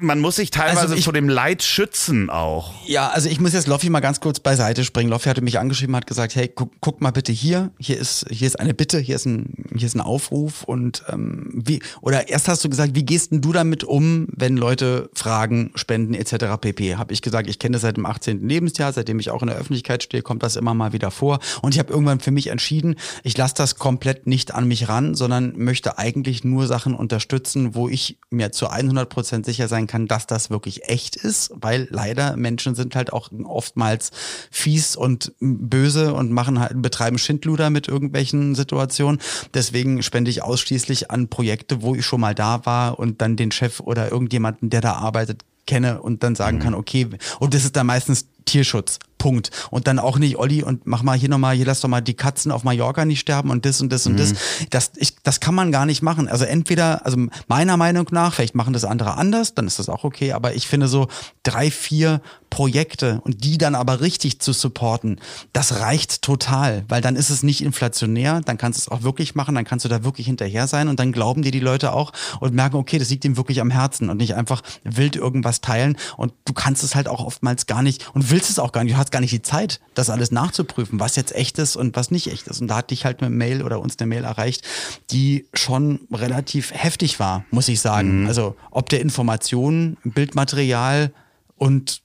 man 0.00 0.20
muss 0.20 0.36
sich 0.36 0.50
teilweise 0.50 0.80
also 0.80 0.94
ich, 0.94 1.04
vor 1.04 1.12
dem 1.12 1.28
Leid 1.28 1.62
schützen 1.62 2.28
auch. 2.28 2.74
Ja, 2.86 3.08
also 3.08 3.28
ich 3.28 3.40
muss 3.40 3.52
jetzt 3.52 3.68
Loffi 3.68 3.88
mal 3.88 4.00
ganz 4.00 4.20
kurz 4.20 4.40
beiseite 4.40 4.84
springen. 4.84 5.10
Loffi 5.10 5.28
hatte 5.28 5.40
mich 5.40 5.58
angeschrieben, 5.58 5.94
hat 5.94 6.06
gesagt, 6.06 6.34
hey, 6.34 6.50
guck, 6.52 6.72
guck 6.80 7.00
mal 7.00 7.12
bitte 7.12 7.32
hier, 7.32 7.70
hier 7.78 7.98
ist, 7.98 8.26
hier 8.28 8.46
ist 8.46 8.58
eine 8.58 8.74
Bitte, 8.74 8.98
hier 8.98 9.14
ist 9.14 9.26
ein, 9.26 9.66
hier 9.76 9.86
ist 9.86 9.94
ein 9.94 10.00
Aufruf 10.00 10.64
und 10.64 11.04
ähm, 11.08 11.50
wie, 11.54 11.80
oder 12.00 12.28
erst 12.28 12.48
hast 12.48 12.64
du 12.64 12.68
gesagt, 12.68 12.94
wie 12.94 13.04
gehst 13.04 13.30
denn 13.30 13.40
du 13.40 13.52
damit 13.52 13.84
um, 13.84 14.26
wenn 14.32 14.56
Leute 14.56 15.10
fragen, 15.14 15.70
spenden 15.76 16.14
etc. 16.14 16.56
pp. 16.60 16.96
Habe 16.96 17.12
ich 17.12 17.22
gesagt, 17.22 17.48
ich 17.48 17.58
kenne 17.58 17.74
das 17.74 17.82
seit 17.82 17.96
dem 17.96 18.06
18. 18.06 18.48
Lebensjahr, 18.48 18.92
seitdem 18.92 19.20
ich 19.20 19.30
auch 19.30 19.42
in 19.42 19.48
der 19.48 19.56
Öffentlichkeit 19.56 20.02
stehe, 20.02 20.22
kommt 20.22 20.42
das 20.42 20.56
immer 20.56 20.74
mal 20.74 20.92
wieder 20.92 21.12
vor 21.12 21.38
und 21.62 21.74
ich 21.74 21.78
habe 21.78 21.92
irgendwann 21.92 22.18
für 22.18 22.32
mich 22.32 22.48
entschieden, 22.48 22.96
ich 23.22 23.36
lasse 23.36 23.54
das 23.54 23.75
komplett 23.78 24.26
nicht 24.26 24.54
an 24.54 24.66
mich 24.68 24.88
ran, 24.88 25.14
sondern 25.14 25.56
möchte 25.56 25.98
eigentlich 25.98 26.44
nur 26.44 26.66
Sachen 26.66 26.94
unterstützen, 26.94 27.74
wo 27.74 27.88
ich 27.88 28.18
mir 28.30 28.52
zu 28.52 28.68
100 28.68 29.08
Prozent 29.08 29.46
sicher 29.46 29.68
sein 29.68 29.86
kann, 29.86 30.06
dass 30.06 30.26
das 30.26 30.50
wirklich 30.50 30.88
echt 30.88 31.16
ist, 31.16 31.50
weil 31.54 31.88
leider 31.90 32.36
Menschen 32.36 32.74
sind 32.74 32.94
halt 32.96 33.12
auch 33.12 33.30
oftmals 33.44 34.10
fies 34.50 34.96
und 34.96 35.32
böse 35.40 36.14
und 36.14 36.32
machen 36.32 36.60
halt, 36.60 36.80
betreiben 36.80 37.18
Schindluder 37.18 37.70
mit 37.70 37.88
irgendwelchen 37.88 38.54
Situationen. 38.54 39.20
Deswegen 39.54 40.02
spende 40.02 40.30
ich 40.30 40.42
ausschließlich 40.42 41.10
an 41.10 41.28
Projekte, 41.28 41.82
wo 41.82 41.94
ich 41.94 42.04
schon 42.04 42.20
mal 42.20 42.34
da 42.34 42.64
war 42.66 42.98
und 42.98 43.20
dann 43.20 43.36
den 43.36 43.52
Chef 43.52 43.80
oder 43.80 44.10
irgendjemanden, 44.10 44.70
der 44.70 44.80
da 44.80 44.94
arbeitet, 44.94 45.44
kenne 45.66 46.00
und 46.00 46.22
dann 46.22 46.34
sagen 46.34 46.58
mhm. 46.58 46.62
kann, 46.62 46.74
okay, 46.74 47.08
und 47.40 47.54
das 47.54 47.64
ist 47.64 47.76
dann 47.76 47.86
meistens 47.86 48.26
Tierschutz. 48.44 48.98
Punkt. 49.26 49.50
Und 49.72 49.88
dann 49.88 49.98
auch 49.98 50.20
nicht, 50.20 50.36
Olli, 50.36 50.62
und 50.62 50.86
mach 50.86 51.02
mal 51.02 51.18
hier 51.18 51.28
nochmal, 51.28 51.56
hier 51.56 51.66
lass 51.66 51.80
doch 51.80 51.88
mal 51.88 52.00
die 52.00 52.14
Katzen 52.14 52.52
auf 52.52 52.62
Mallorca 52.62 53.04
nicht 53.04 53.18
sterben 53.18 53.50
und 53.50 53.66
das 53.66 53.80
und 53.80 53.90
das 53.90 54.04
mhm. 54.04 54.12
und 54.12 54.20
das. 54.20 54.34
Mhm. 54.34 54.66
Das, 54.70 54.92
ich, 54.94 55.15
das 55.26 55.40
kann 55.40 55.56
man 55.56 55.72
gar 55.72 55.86
nicht 55.86 56.02
machen. 56.02 56.28
Also 56.28 56.44
entweder, 56.44 57.04
also 57.04 57.18
meiner 57.48 57.76
Meinung 57.76 58.06
nach, 58.12 58.34
vielleicht 58.34 58.54
machen 58.54 58.72
das 58.72 58.84
andere 58.84 59.16
anders, 59.16 59.54
dann 59.54 59.66
ist 59.66 59.80
das 59.80 59.88
auch 59.88 60.04
okay, 60.04 60.30
aber 60.30 60.54
ich 60.54 60.68
finde 60.68 60.86
so 60.86 61.08
drei, 61.42 61.72
vier 61.72 62.20
Projekte 62.48 63.20
und 63.24 63.42
die 63.42 63.58
dann 63.58 63.74
aber 63.74 64.00
richtig 64.00 64.38
zu 64.38 64.52
supporten, 64.52 65.20
das 65.52 65.80
reicht 65.80 66.22
total, 66.22 66.84
weil 66.88 67.02
dann 67.02 67.16
ist 67.16 67.30
es 67.30 67.42
nicht 67.42 67.60
inflationär, 67.60 68.40
dann 68.40 68.56
kannst 68.56 68.78
du 68.78 68.82
es 68.82 68.88
auch 68.88 69.02
wirklich 69.02 69.34
machen, 69.34 69.56
dann 69.56 69.64
kannst 69.64 69.84
du 69.84 69.88
da 69.88 70.04
wirklich 70.04 70.28
hinterher 70.28 70.68
sein 70.68 70.86
und 70.86 71.00
dann 71.00 71.10
glauben 71.10 71.42
dir 71.42 71.50
die 71.50 71.58
Leute 71.58 71.92
auch 71.92 72.12
und 72.38 72.54
merken, 72.54 72.76
okay, 72.76 73.00
das 73.00 73.10
liegt 73.10 73.24
ihm 73.24 73.36
wirklich 73.36 73.60
am 73.60 73.70
Herzen 73.70 74.10
und 74.10 74.18
nicht 74.18 74.36
einfach 74.36 74.62
wild 74.84 75.16
irgendwas 75.16 75.60
teilen 75.60 75.96
und 76.16 76.34
du 76.44 76.52
kannst 76.52 76.84
es 76.84 76.94
halt 76.94 77.08
auch 77.08 77.24
oftmals 77.24 77.66
gar 77.66 77.82
nicht 77.82 78.08
und 78.14 78.30
willst 78.30 78.48
es 78.48 78.60
auch 78.60 78.70
gar 78.70 78.84
nicht, 78.84 78.94
du 78.94 78.98
hast 78.98 79.10
gar 79.10 79.20
nicht 79.20 79.32
die 79.32 79.42
Zeit, 79.42 79.80
das 79.94 80.08
alles 80.08 80.30
nachzuprüfen, 80.30 81.00
was 81.00 81.16
jetzt 81.16 81.34
echt 81.34 81.58
ist 81.58 81.74
und 81.74 81.96
was 81.96 82.12
nicht 82.12 82.30
echt 82.30 82.46
ist 82.46 82.60
und 82.60 82.68
da 82.68 82.76
hatte 82.76 82.94
ich 82.94 83.04
halt 83.04 83.20
eine 83.20 83.30
Mail 83.30 83.64
oder 83.64 83.80
uns 83.80 83.98
eine 83.98 84.06
Mail 84.06 84.22
erreicht, 84.22 84.64
die 85.10 85.15
schon 85.54 86.00
relativ 86.12 86.72
heftig 86.72 87.20
war, 87.20 87.44
muss 87.50 87.68
ich 87.68 87.80
sagen. 87.80 88.22
Mhm. 88.22 88.28
Also 88.28 88.56
ob 88.70 88.88
der 88.88 89.00
Informationen, 89.00 89.96
Bildmaterial 90.04 91.12
und 91.56 92.02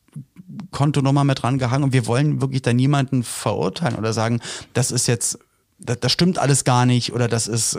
Kontonummer 0.71 1.23
mit 1.23 1.41
dran 1.41 1.57
gehangen 1.57 1.83
und 1.83 1.93
wir 1.93 2.07
wollen 2.07 2.41
wirklich 2.41 2.61
da 2.61 2.73
niemanden 2.73 3.23
verurteilen 3.23 3.95
oder 3.95 4.13
sagen, 4.13 4.41
das 4.73 4.91
ist 4.91 5.07
jetzt, 5.07 5.39
das, 5.79 5.99
das 5.99 6.11
stimmt 6.11 6.37
alles 6.37 6.63
gar 6.63 6.85
nicht 6.85 7.13
oder 7.13 7.27
das 7.27 7.47
ist, 7.47 7.77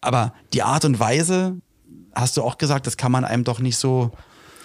aber 0.00 0.34
die 0.52 0.62
Art 0.62 0.84
und 0.84 0.98
Weise, 0.98 1.56
hast 2.14 2.36
du 2.36 2.42
auch 2.42 2.58
gesagt, 2.58 2.86
das 2.86 2.96
kann 2.96 3.12
man 3.12 3.24
einem 3.24 3.44
doch 3.44 3.60
nicht 3.60 3.76
so 3.76 4.10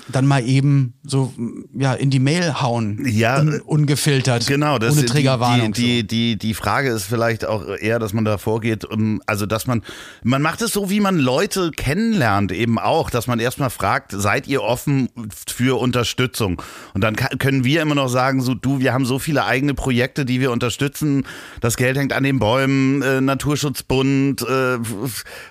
dann 0.07 0.25
mal 0.25 0.43
eben 0.45 0.93
so 1.03 1.33
ja 1.73 1.93
in 1.93 2.09
die 2.09 2.19
Mail 2.19 2.61
hauen, 2.61 3.05
ja, 3.05 3.39
un 3.39 3.61
ungefiltert, 3.61 4.47
genau, 4.47 4.77
das, 4.77 4.95
ohne 4.95 5.05
Triggerwarnung. 5.05 5.71
Die, 5.71 6.03
die, 6.03 6.07
die, 6.07 6.37
die 6.37 6.53
Frage 6.53 6.89
ist 6.89 7.05
vielleicht 7.05 7.45
auch 7.45 7.67
eher, 7.67 7.99
dass 7.99 8.13
man 8.13 8.25
da 8.25 8.37
vorgeht, 8.37 8.87
also 9.25 9.45
dass 9.45 9.67
man, 9.67 9.83
man 10.23 10.41
macht 10.41 10.61
es 10.61 10.73
so, 10.73 10.89
wie 10.89 10.99
man 10.99 11.17
Leute 11.17 11.71
kennenlernt 11.71 12.51
eben 12.51 12.77
auch, 12.77 13.09
dass 13.09 13.27
man 13.27 13.39
erstmal 13.39 13.69
fragt, 13.69 14.11
seid 14.11 14.47
ihr 14.47 14.61
offen 14.61 15.09
für 15.47 15.79
Unterstützung? 15.79 16.61
Und 16.93 17.01
dann 17.01 17.15
können 17.15 17.63
wir 17.63 17.81
immer 17.81 17.95
noch 17.95 18.09
sagen, 18.09 18.41
so 18.41 18.53
du, 18.53 18.79
wir 18.79 18.93
haben 18.93 19.05
so 19.05 19.19
viele 19.19 19.45
eigene 19.45 19.73
Projekte, 19.73 20.25
die 20.25 20.39
wir 20.39 20.51
unterstützen, 20.51 21.25
das 21.61 21.77
Geld 21.77 21.97
hängt 21.97 22.13
an 22.13 22.23
den 22.23 22.39
Bäumen, 22.39 23.01
äh, 23.01 23.21
Naturschutzbund, 23.21 24.41
äh, 24.41 24.77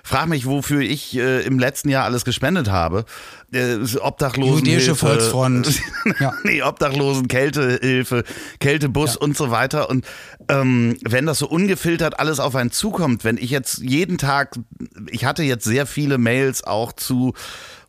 frag 0.03 0.27
mich, 0.27 0.45
wofür 0.45 0.81
ich 0.81 1.17
äh, 1.17 1.41
im 1.45 1.59
letzten 1.59 1.89
Jahr 1.89 2.05
alles 2.05 2.25
gespendet 2.25 2.69
habe 2.69 3.05
äh, 3.55 3.85
Obdachlosen. 4.45 4.65
Jüdische 4.65 4.95
Volksfront. 4.95 5.81
ja. 6.19 6.33
nee, 6.43 6.61
Obdachlosen, 6.61 7.27
Kältehilfe, 7.27 8.23
Kältebus 8.59 9.15
ja. 9.15 9.21
und 9.21 9.37
so 9.37 9.51
weiter. 9.51 9.89
Und 9.89 10.05
ähm, 10.49 10.97
wenn 11.03 11.25
das 11.25 11.39
so 11.39 11.47
ungefiltert 11.47 12.19
alles 12.19 12.39
auf 12.39 12.55
einen 12.55 12.71
zukommt, 12.71 13.23
wenn 13.23 13.37
ich 13.37 13.49
jetzt 13.49 13.79
jeden 13.79 14.17
Tag, 14.17 14.55
ich 15.09 15.25
hatte 15.25 15.43
jetzt 15.43 15.65
sehr 15.65 15.85
viele 15.85 16.17
Mails 16.17 16.63
auch 16.63 16.93
zu 16.93 17.33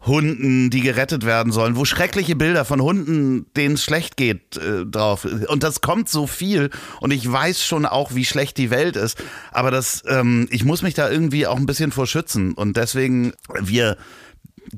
Hunden, 0.07 0.71
die 0.71 0.81
gerettet 0.81 1.27
werden 1.27 1.53
sollen, 1.53 1.77
wo 1.77 1.85
schreckliche 1.85 2.37
Bilder 2.37 2.65
von 2.65 2.81
Hunden, 2.81 3.47
denen 3.57 3.75
es 3.75 3.83
schlecht 3.83 4.17
geht, 4.17 4.57
äh, 4.57 4.87
drauf. 4.87 5.27
Und 5.49 5.63
das 5.63 5.81
kommt 5.81 6.09
so 6.09 6.27
viel. 6.27 6.71
Und 7.01 7.11
ich 7.11 7.31
weiß 7.31 7.65
schon 7.65 7.85
auch, 7.87 8.15
wie 8.15 8.25
schlecht 8.25 8.57
die 8.57 8.71
Welt 8.71 8.97
ist. 8.97 9.19
Aber 9.51 9.71
das, 9.71 10.05
ähm, 10.07 10.47
ich 10.51 10.65
muss 10.65 10.83
mich 10.83 10.95
da 10.95 11.11
irgendwie 11.11 11.47
auch 11.47 11.57
ein 11.57 11.67
bisschen 11.67 11.91
vor 11.91 12.07
schützen. 12.07 12.53
Und 12.53 12.77
deswegen, 12.77 13.33
wir 13.61 13.97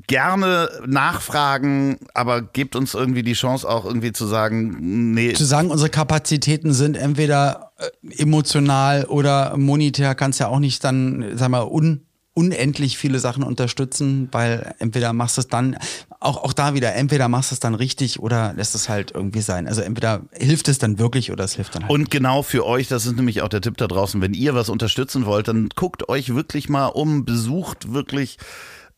gerne 0.07 0.69
nachfragen, 0.85 1.97
aber 2.13 2.41
gebt 2.41 2.75
uns 2.75 2.93
irgendwie 2.93 3.23
die 3.23 3.33
Chance 3.33 3.67
auch 3.67 3.85
irgendwie 3.85 4.11
zu 4.11 4.25
sagen, 4.25 5.13
nee. 5.13 5.33
Zu 5.33 5.45
sagen, 5.45 5.71
unsere 5.71 5.89
Kapazitäten 5.89 6.73
sind 6.73 6.97
entweder 6.97 7.71
äh, 7.77 8.21
emotional 8.21 9.05
oder 9.05 9.57
monetär, 9.57 10.15
kannst 10.15 10.39
ja 10.39 10.47
auch 10.47 10.59
nicht 10.59 10.83
dann, 10.83 11.25
sag 11.35 11.49
mal, 11.49 11.63
un 11.63 12.01
unendlich 12.39 12.97
viele 12.97 13.19
Sachen 13.19 13.43
unterstützen, 13.43 14.29
weil 14.31 14.73
entweder 14.79 15.11
machst 15.11 15.35
du 15.35 15.41
es 15.41 15.47
dann, 15.47 15.77
auch, 16.21 16.37
auch 16.37 16.53
da 16.53 16.73
wieder, 16.73 16.95
entweder 16.95 17.27
machst 17.27 17.51
du 17.51 17.55
es 17.55 17.59
dann 17.59 17.75
richtig 17.75 18.21
oder 18.21 18.53
lässt 18.53 18.75
es 18.75 18.87
halt 18.87 19.11
irgendwie 19.13 19.41
sein. 19.41 19.67
Also 19.67 19.81
entweder 19.81 20.21
hilft 20.31 20.69
es 20.69 20.77
dann 20.77 20.99
wirklich 20.99 21.33
oder 21.33 21.43
es 21.43 21.55
hilft 21.55 21.75
dann 21.75 21.83
halt. 21.83 21.91
Und 21.91 22.11
genau 22.11 22.41
für 22.41 22.65
euch, 22.65 22.87
das 22.87 23.05
ist 23.05 23.17
nämlich 23.17 23.41
auch 23.41 23.49
der 23.49 23.59
Tipp 23.59 23.75
da 23.75 23.87
draußen, 23.87 24.21
wenn 24.21 24.33
ihr 24.33 24.55
was 24.55 24.69
unterstützen 24.69 25.25
wollt, 25.25 25.49
dann 25.49 25.67
guckt 25.75 26.07
euch 26.07 26.33
wirklich 26.33 26.69
mal 26.69 26.85
um, 26.85 27.25
besucht 27.25 27.91
wirklich 27.91 28.37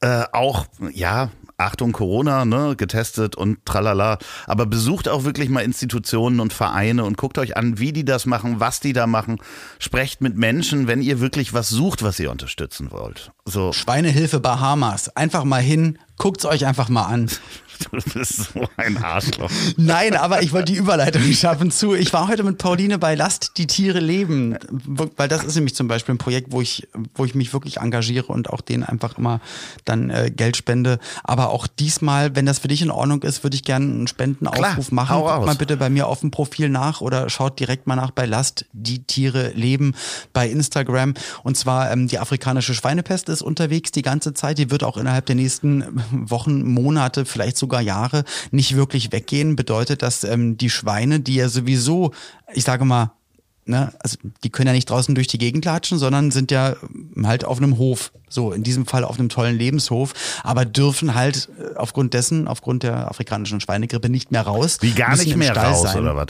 äh, 0.02 0.24
auch, 0.32 0.66
ja, 0.92 1.30
Achtung 1.58 1.92
Corona, 1.92 2.44
ne, 2.44 2.76
getestet 2.76 3.36
und 3.36 3.66
tralala. 3.66 4.18
Aber 4.48 4.66
besucht 4.66 5.08
auch 5.08 5.24
wirklich 5.24 5.50
mal 5.50 5.62
Institutionen 5.62 6.40
und 6.40 6.54
Vereine 6.54 7.04
und 7.04 7.18
guckt 7.18 7.38
euch 7.38 7.56
an, 7.56 7.78
wie 7.78 7.94
die 7.94 8.04
das 8.04 8.26
machen, 8.26 8.60
was 8.60 8.80
die 8.80 8.94
da 8.94 9.08
machen. 9.08 9.38
Sprecht 9.80 10.22
mit 10.22 10.36
Menschen, 10.36 10.88
wenn 10.88 11.02
ihr 11.02 11.20
wirklich 11.20 11.54
was 11.54 11.70
sucht, 11.70 12.04
was 12.04 12.20
ihr 12.20 12.32
unterstützen 12.32 12.92
wollt. 12.92 13.32
So. 13.46 13.74
Schweinehilfe 13.74 14.40
Bahamas. 14.40 15.16
Einfach 15.16 15.44
mal 15.44 15.62
hin, 15.62 16.00
guckt's 16.18 16.46
euch 16.46 16.66
einfach 16.66 16.90
mal 16.90 17.06
an. 17.06 17.30
Du 17.92 18.20
bist 18.20 18.54
so 18.54 18.68
ein 18.78 18.98
Arschloch. 18.98 19.52
Nein, 19.78 20.16
aber 20.16 20.42
ich 20.42 20.54
wollte 20.54 20.72
die 20.72 20.78
Überleitung 20.78 21.22
schaffen 21.34 21.72
zu. 21.72 21.94
Ich 21.94 22.14
war 22.14 22.28
heute 22.28 22.44
mit 22.44 22.58
Pauline 22.58 22.98
bei 22.98 23.16
Lasst 23.16 23.58
die 23.58 23.68
Tiere 23.68 24.00
leben, 24.00 24.58
weil 25.18 25.28
das 25.28 25.44
ist 25.44 25.56
nämlich 25.56 25.76
zum 25.76 25.88
Beispiel 25.88 26.16
ein 26.16 26.18
Projekt, 26.18 26.52
wo 26.52 26.62
ich, 26.62 26.88
wo 27.16 27.26
ich 27.26 27.36
mich 27.36 27.54
wirklich 27.54 27.78
engagiere 27.78 28.28
und 28.28 28.50
auch 28.50 28.62
denen 28.62 28.84
einfach 28.84 29.18
immer 29.18 29.42
dann 29.86 30.10
äh, 30.10 30.32
Geld 30.36 30.58
spende. 30.58 31.00
Aber 31.24 31.50
auch 31.50 31.68
diesmal, 31.68 32.36
wenn 32.36 32.46
das 32.46 32.60
für 32.60 32.68
dich 32.68 32.82
in 32.82 32.92
Ordnung 32.92 33.24
ist, 33.24 33.44
würde 33.44 33.56
ich 33.56 33.64
gerne 33.64 33.86
einen 33.86 34.08
Spendenaufruf 34.08 34.88
Klar, 34.88 34.96
machen. 34.96 35.22
Guckt 35.22 35.46
mal 35.46 35.56
bitte 35.56 35.78
bei 35.78 35.90
mir 35.90 36.08
auf 36.08 36.22
dem 36.22 36.32
Profil 36.32 36.70
nach 36.70 37.02
oder 37.02 37.30
schaut 37.30 37.60
direkt 37.60 37.88
mal 37.88 37.96
nach 37.96 38.12
bei 38.12 38.26
Lasst 38.26 38.66
die 38.74 39.04
Tiere 39.04 39.50
leben 39.50 39.94
bei 40.34 40.50
Instagram. 40.50 41.14
Und 41.44 41.58
zwar 41.58 41.92
ähm, 41.92 42.08
die 42.08 42.20
afrikanische 42.20 42.74
Schweinepest 42.74 43.30
ist 43.30 43.42
unterwegs 43.42 43.92
die 43.92 44.02
ganze 44.02 44.34
Zeit. 44.34 44.58
Die 44.58 44.72
wird 44.72 44.84
auch 44.84 44.98
innerhalb 44.98 45.26
der 45.26 45.36
nächsten 45.36 45.86
Wochen, 46.12 46.64
Monate, 46.64 47.26
vielleicht 47.26 47.58
sogar 47.58 47.71
sogar 47.72 47.82
Jahre 47.82 48.26
nicht 48.52 48.76
wirklich 48.76 49.14
weggehen, 49.14 49.56
bedeutet, 49.56 50.02
dass 50.02 50.26
ähm, 50.26 50.58
die 50.58 50.70
Schweine, 50.70 51.22
die 51.22 51.36
ja 51.36 51.48
sowieso, 51.48 52.12
ich 52.54 52.66
sage 52.66 52.84
mal, 52.84 53.12
ne, 53.66 53.94
also 54.00 54.18
die 54.44 54.50
können 54.50 54.68
ja 54.68 54.74
nicht 54.74 54.90
draußen 54.90 55.16
durch 55.16 55.28
die 55.28 55.38
Gegend 55.38 55.64
latschen, 55.64 55.98
sondern 55.98 56.32
sind 56.32 56.52
ja 56.52 56.76
ähm, 57.16 57.26
halt 57.26 57.46
auf 57.46 57.60
einem 57.60 57.78
Hof. 57.78 58.12
So, 58.28 58.52
in 58.52 58.64
diesem 58.64 58.86
Fall 58.86 59.04
auf 59.06 59.20
einem 59.20 59.30
tollen 59.30 59.58
Lebenshof, 59.58 60.14
aber 60.44 60.66
dürfen 60.66 61.16
halt 61.16 61.50
äh, 61.58 61.76
aufgrund 61.78 62.14
dessen, 62.14 62.48
aufgrund 62.48 62.84
der 62.84 63.10
afrikanischen 63.10 63.62
Schweinegrippe 63.62 64.10
nicht 64.10 64.32
mehr 64.32 64.42
raus. 64.42 64.78
Wie 64.82 64.92
gar 64.92 65.16
nicht 65.16 65.36
mehr 65.38 65.56
raus, 65.56 65.84
sein. 65.84 66.02
oder 66.02 66.16
was? 66.16 66.28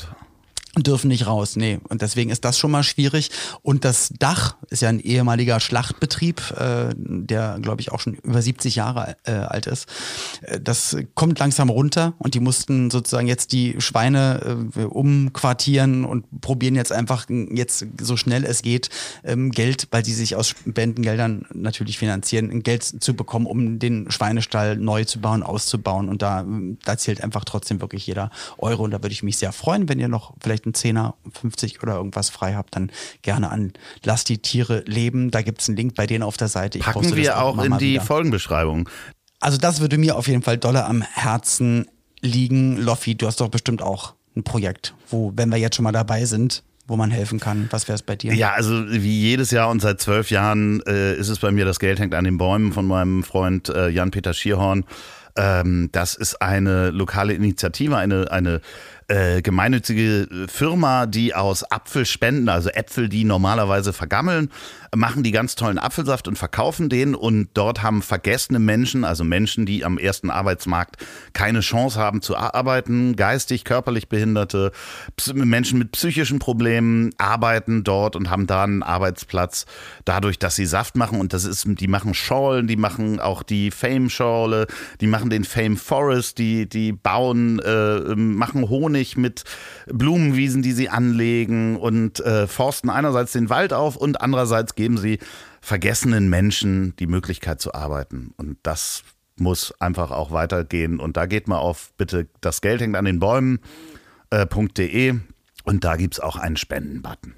Dürfen 0.77 1.09
nicht 1.09 1.27
raus, 1.27 1.57
nee. 1.57 1.79
Und 1.89 2.01
deswegen 2.01 2.29
ist 2.29 2.45
das 2.45 2.57
schon 2.57 2.71
mal 2.71 2.83
schwierig. 2.83 3.29
Und 3.61 3.83
das 3.83 4.13
Dach 4.19 4.55
ist 4.69 4.81
ja 4.81 4.89
ein 4.89 5.01
ehemaliger 5.01 5.59
Schlachtbetrieb, 5.59 6.41
äh, 6.57 6.93
der, 6.95 7.59
glaube 7.61 7.81
ich, 7.81 7.91
auch 7.91 7.99
schon 7.99 8.13
über 8.13 8.41
70 8.41 8.75
Jahre 8.75 9.17
äh, 9.25 9.31
alt 9.31 9.67
ist. 9.67 9.87
Äh, 10.41 10.61
das 10.61 10.95
kommt 11.13 11.39
langsam 11.39 11.69
runter 11.69 12.13
und 12.19 12.35
die 12.35 12.39
mussten 12.39 12.89
sozusagen 12.89 13.27
jetzt 13.27 13.51
die 13.51 13.75
Schweine 13.79 14.69
äh, 14.75 14.83
umquartieren 14.83 16.05
und 16.05 16.41
probieren 16.41 16.75
jetzt 16.75 16.93
einfach 16.93 17.27
jetzt 17.29 17.85
so 17.99 18.15
schnell 18.15 18.45
es 18.45 18.61
geht 18.61 18.89
ähm, 19.25 19.51
Geld, 19.51 19.89
weil 19.91 20.03
die 20.03 20.13
sich 20.13 20.37
aus 20.37 20.49
Spendengeldern 20.49 21.47
natürlich 21.53 21.97
finanzieren, 21.97 22.63
Geld 22.63 22.83
zu 22.83 23.13
bekommen, 23.13 23.45
um 23.45 23.79
den 23.79 24.09
Schweinestall 24.09 24.77
neu 24.77 25.03
zu 25.03 25.19
bauen, 25.19 25.43
auszubauen. 25.43 26.07
Und 26.07 26.21
da, 26.21 26.45
da 26.85 26.97
zählt 26.97 27.21
einfach 27.21 27.43
trotzdem 27.43 27.81
wirklich 27.81 28.07
jeder 28.07 28.31
Euro. 28.57 28.83
Und 28.83 28.91
da 28.91 28.97
würde 28.97 29.13
ich 29.13 29.23
mich 29.23 29.37
sehr 29.37 29.51
freuen, 29.51 29.89
wenn 29.89 29.99
ihr 29.99 30.07
noch 30.07 30.33
vielleicht 30.39 30.60
vielleicht 30.61 30.65
einen 30.65 30.73
Zehner, 30.73 31.15
50 31.39 31.81
oder 31.81 31.95
irgendwas 31.95 32.29
frei 32.29 32.53
habt, 32.53 32.75
dann 32.75 32.91
gerne 33.21 33.49
an 33.49 33.73
Lass 34.03 34.23
die 34.23 34.39
Tiere 34.39 34.83
leben. 34.85 35.31
Da 35.31 35.41
gibt 35.41 35.61
es 35.61 35.67
einen 35.67 35.77
Link 35.77 35.95
bei 35.95 36.07
denen 36.07 36.23
auf 36.23 36.37
der 36.37 36.47
Seite. 36.47 36.77
Ich 36.77 36.83
Packen 36.83 37.15
wir 37.15 37.41
auch, 37.41 37.57
auch 37.57 37.63
in 37.63 37.77
die 37.77 37.93
wieder. 37.93 38.03
Folgenbeschreibung. 38.03 38.89
Also 39.39 39.57
das 39.57 39.81
würde 39.81 39.97
mir 39.97 40.15
auf 40.15 40.27
jeden 40.27 40.43
Fall 40.43 40.57
dolle 40.57 40.85
am 40.85 41.01
Herzen 41.01 41.87
liegen. 42.21 42.77
Loffi, 42.77 43.15
du 43.15 43.27
hast 43.27 43.41
doch 43.41 43.49
bestimmt 43.49 43.81
auch 43.81 44.13
ein 44.35 44.43
Projekt, 44.43 44.93
wo, 45.09 45.33
wenn 45.35 45.49
wir 45.49 45.57
jetzt 45.57 45.75
schon 45.75 45.83
mal 45.83 45.91
dabei 45.91 46.25
sind, 46.25 46.63
wo 46.87 46.95
man 46.95 47.11
helfen 47.11 47.39
kann. 47.39 47.67
Was 47.71 47.87
wäre 47.87 47.95
es 47.95 48.03
bei 48.03 48.15
dir? 48.15 48.33
Ja, 48.33 48.53
also 48.53 48.87
wie 48.91 49.19
jedes 49.19 49.51
Jahr 49.51 49.69
und 49.69 49.81
seit 49.81 49.99
zwölf 49.99 50.29
Jahren 50.29 50.81
äh, 50.85 51.15
ist 51.15 51.29
es 51.29 51.39
bei 51.39 51.51
mir, 51.51 51.65
das 51.65 51.79
Geld 51.79 51.99
hängt 51.99 52.13
an 52.13 52.23
den 52.23 52.37
Bäumen 52.37 52.71
von 52.71 52.85
meinem 52.85 53.23
Freund 53.23 53.69
äh, 53.69 53.89
Jan-Peter 53.89 54.33
Schierhorn. 54.33 54.85
Ähm, 55.35 55.89
das 55.91 56.15
ist 56.15 56.41
eine 56.41 56.89
lokale 56.91 57.33
Initiative, 57.33 57.97
eine, 57.97 58.31
eine 58.31 58.61
äh, 59.07 59.41
gemeinnützige 59.41 60.47
Firma, 60.47 61.05
die 61.05 61.35
aus 61.35 61.63
Apfelspenden, 61.63 62.47
also 62.49 62.69
Äpfel, 62.69 63.09
die 63.09 63.23
normalerweise 63.23 63.93
vergammeln, 63.93 64.49
machen 64.95 65.23
die 65.23 65.31
ganz 65.31 65.55
tollen 65.55 65.79
Apfelsaft 65.79 66.27
und 66.27 66.37
verkaufen 66.37 66.89
den. 66.89 67.15
Und 67.15 67.49
dort 67.53 67.81
haben 67.81 68.01
vergessene 68.01 68.59
Menschen, 68.59 69.03
also 69.03 69.23
Menschen, 69.23 69.65
die 69.65 69.83
am 69.83 69.97
ersten 69.97 70.29
Arbeitsmarkt 70.29 70.97
keine 71.33 71.61
Chance 71.61 71.99
haben 71.99 72.21
zu 72.21 72.37
arbeiten, 72.37 73.15
geistig, 73.15 73.63
körperlich 73.63 74.09
Behinderte, 74.09 74.71
Menschen 75.33 75.79
mit 75.79 75.91
psychischen 75.91 76.39
Problemen 76.39 77.11
arbeiten 77.17 77.83
dort 77.83 78.15
und 78.15 78.29
haben 78.29 78.47
da 78.47 78.63
einen 78.63 78.83
Arbeitsplatz 78.83 79.65
dadurch, 80.05 80.39
dass 80.39 80.55
sie 80.55 80.65
Saft 80.65 80.95
machen. 80.95 81.19
Und 81.19 81.33
das 81.33 81.45
ist, 81.45 81.65
die 81.67 81.87
machen 81.87 82.13
Schorlen, 82.13 82.67
die 82.67 82.77
machen 82.77 83.19
auch 83.19 83.43
die 83.43 83.71
Fame-Schorle, 83.71 84.67
die 84.99 85.07
machen 85.07 85.29
den 85.29 85.43
Fame 85.43 85.77
Forest, 85.77 86.37
die, 86.37 86.67
die 86.67 86.91
bauen, 86.91 87.59
äh, 87.59 88.15
machen 88.15 88.69
Honig 88.69 89.00
Honig 89.01 89.17
mit 89.17 89.43
Blumenwiesen, 89.87 90.61
die 90.61 90.73
sie 90.73 90.89
anlegen 90.89 91.75
und 91.75 92.19
äh, 92.19 92.47
forsten 92.47 92.89
einerseits 92.89 93.31
den 93.31 93.49
Wald 93.49 93.73
auf 93.73 93.95
und 93.95 94.21
andererseits 94.21 94.75
geben 94.75 94.97
sie 94.97 95.19
vergessenen 95.59 96.29
Menschen 96.29 96.95
die 96.97 97.07
Möglichkeit 97.07 97.61
zu 97.61 97.73
arbeiten. 97.73 98.33
Und 98.37 98.57
das 98.63 99.03
muss 99.37 99.73
einfach 99.79 100.11
auch 100.11 100.31
weitergehen. 100.31 100.99
Und 100.99 101.17
da 101.17 101.25
geht 101.25 101.47
mal 101.47 101.57
auf 101.57 101.91
bitte, 101.97 102.27
das 102.41 102.61
Geld 102.61 102.81
hängt 102.81 102.95
an 102.95 103.05
den 103.05 103.19
Bäumen.de 103.19 105.09
äh, 105.09 105.19
und 105.63 105.83
da 105.83 105.95
gibt 105.95 106.15
es 106.15 106.19
auch 106.19 106.35
einen 106.35 106.57
Spendenbutton. 106.57 107.33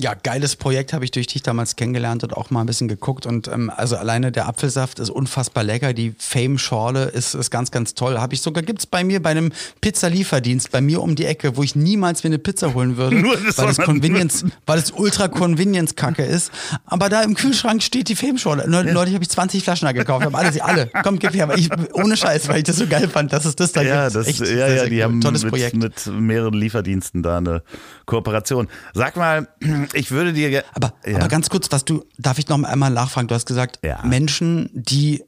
Ja, 0.00 0.14
geiles 0.14 0.54
Projekt 0.54 0.92
habe 0.92 1.04
ich 1.04 1.10
durch 1.10 1.26
dich 1.26 1.42
damals 1.42 1.74
kennengelernt 1.74 2.22
und 2.22 2.32
auch 2.32 2.50
mal 2.50 2.60
ein 2.60 2.66
bisschen 2.66 2.86
geguckt. 2.86 3.26
Und 3.26 3.48
ähm, 3.48 3.68
also 3.74 3.96
alleine 3.96 4.30
der 4.30 4.46
Apfelsaft 4.46 5.00
ist 5.00 5.10
unfassbar 5.10 5.64
lecker. 5.64 5.92
Die 5.92 6.14
Fame-Schorle 6.16 7.06
ist, 7.06 7.34
ist 7.34 7.50
ganz, 7.50 7.72
ganz 7.72 7.94
toll. 7.94 8.16
Habe 8.20 8.32
ich 8.34 8.40
sogar, 8.40 8.62
gibt's 8.62 8.86
bei 8.86 9.02
mir 9.02 9.20
bei 9.20 9.30
einem 9.30 9.50
Pizzalieferdienst, 9.80 10.70
bei 10.70 10.80
mir 10.80 11.02
um 11.02 11.16
die 11.16 11.24
Ecke, 11.24 11.56
wo 11.56 11.64
ich 11.64 11.74
niemals 11.74 12.22
mir 12.22 12.28
eine 12.28 12.38
Pizza 12.38 12.74
holen 12.74 12.96
würde. 12.96 13.16
Nur 13.20 13.36
das 13.38 13.58
weil 13.58 13.70
es 13.70 13.78
Convenience, 13.78 14.44
weil 14.66 14.78
es 14.78 14.92
ultra 14.92 15.26
Convenience-Kacke 15.26 16.22
ist. 16.22 16.52
Aber 16.86 17.08
da 17.08 17.22
im 17.22 17.34
Kühlschrank 17.34 17.82
steht 17.82 18.08
die 18.08 18.14
Fame-Schorle. 18.14 18.66
Leute, 18.66 19.08
ich 19.08 19.14
habe 19.14 19.24
ich 19.24 19.30
20 19.30 19.64
Flaschen 19.64 19.86
da 19.86 19.92
gekauft. 19.92 20.24
Haben 20.24 20.36
alle, 20.36 20.52
sie 20.52 20.62
alle. 20.62 20.92
Komm, 21.02 21.18
gib 21.18 21.34
her. 21.34 21.50
Ich, 21.56 21.70
ohne 21.92 22.16
Scheiß, 22.16 22.48
weil 22.48 22.58
ich 22.58 22.64
das 22.64 22.76
so 22.76 22.86
geil 22.86 23.08
fand, 23.08 23.32
dass 23.32 23.44
es 23.44 23.56
das 23.56 23.72
da 23.72 23.82
ja, 23.82 24.04
gibt. 24.04 24.14
Das, 24.14 24.28
Echt, 24.28 24.38
ja, 24.38 24.46
sehr, 24.46 24.56
ja, 24.58 24.68
sehr 24.68 24.90
die 24.90 25.02
haben 25.02 25.20
tolles 25.20 25.42
mit, 25.42 25.50
Projekt. 25.50 25.74
mit 25.74 26.06
mehreren 26.06 26.54
Lieferdiensten 26.54 27.24
da 27.24 27.38
eine 27.38 27.62
Kooperation. 28.06 28.68
Sag 28.94 29.16
mal, 29.16 29.48
ich 29.94 30.10
würde 30.10 30.32
dir. 30.32 30.64
Aber, 30.74 30.94
ja. 31.06 31.16
aber 31.16 31.28
ganz 31.28 31.48
kurz, 31.48 31.70
was 31.70 31.84
du, 31.84 32.04
darf 32.18 32.38
ich 32.38 32.48
noch 32.48 32.62
einmal 32.62 32.90
nachfragen? 32.90 33.28
Du 33.28 33.34
hast 33.34 33.46
gesagt, 33.46 33.78
ja. 33.82 34.02
Menschen, 34.04 34.70
die 34.72 35.24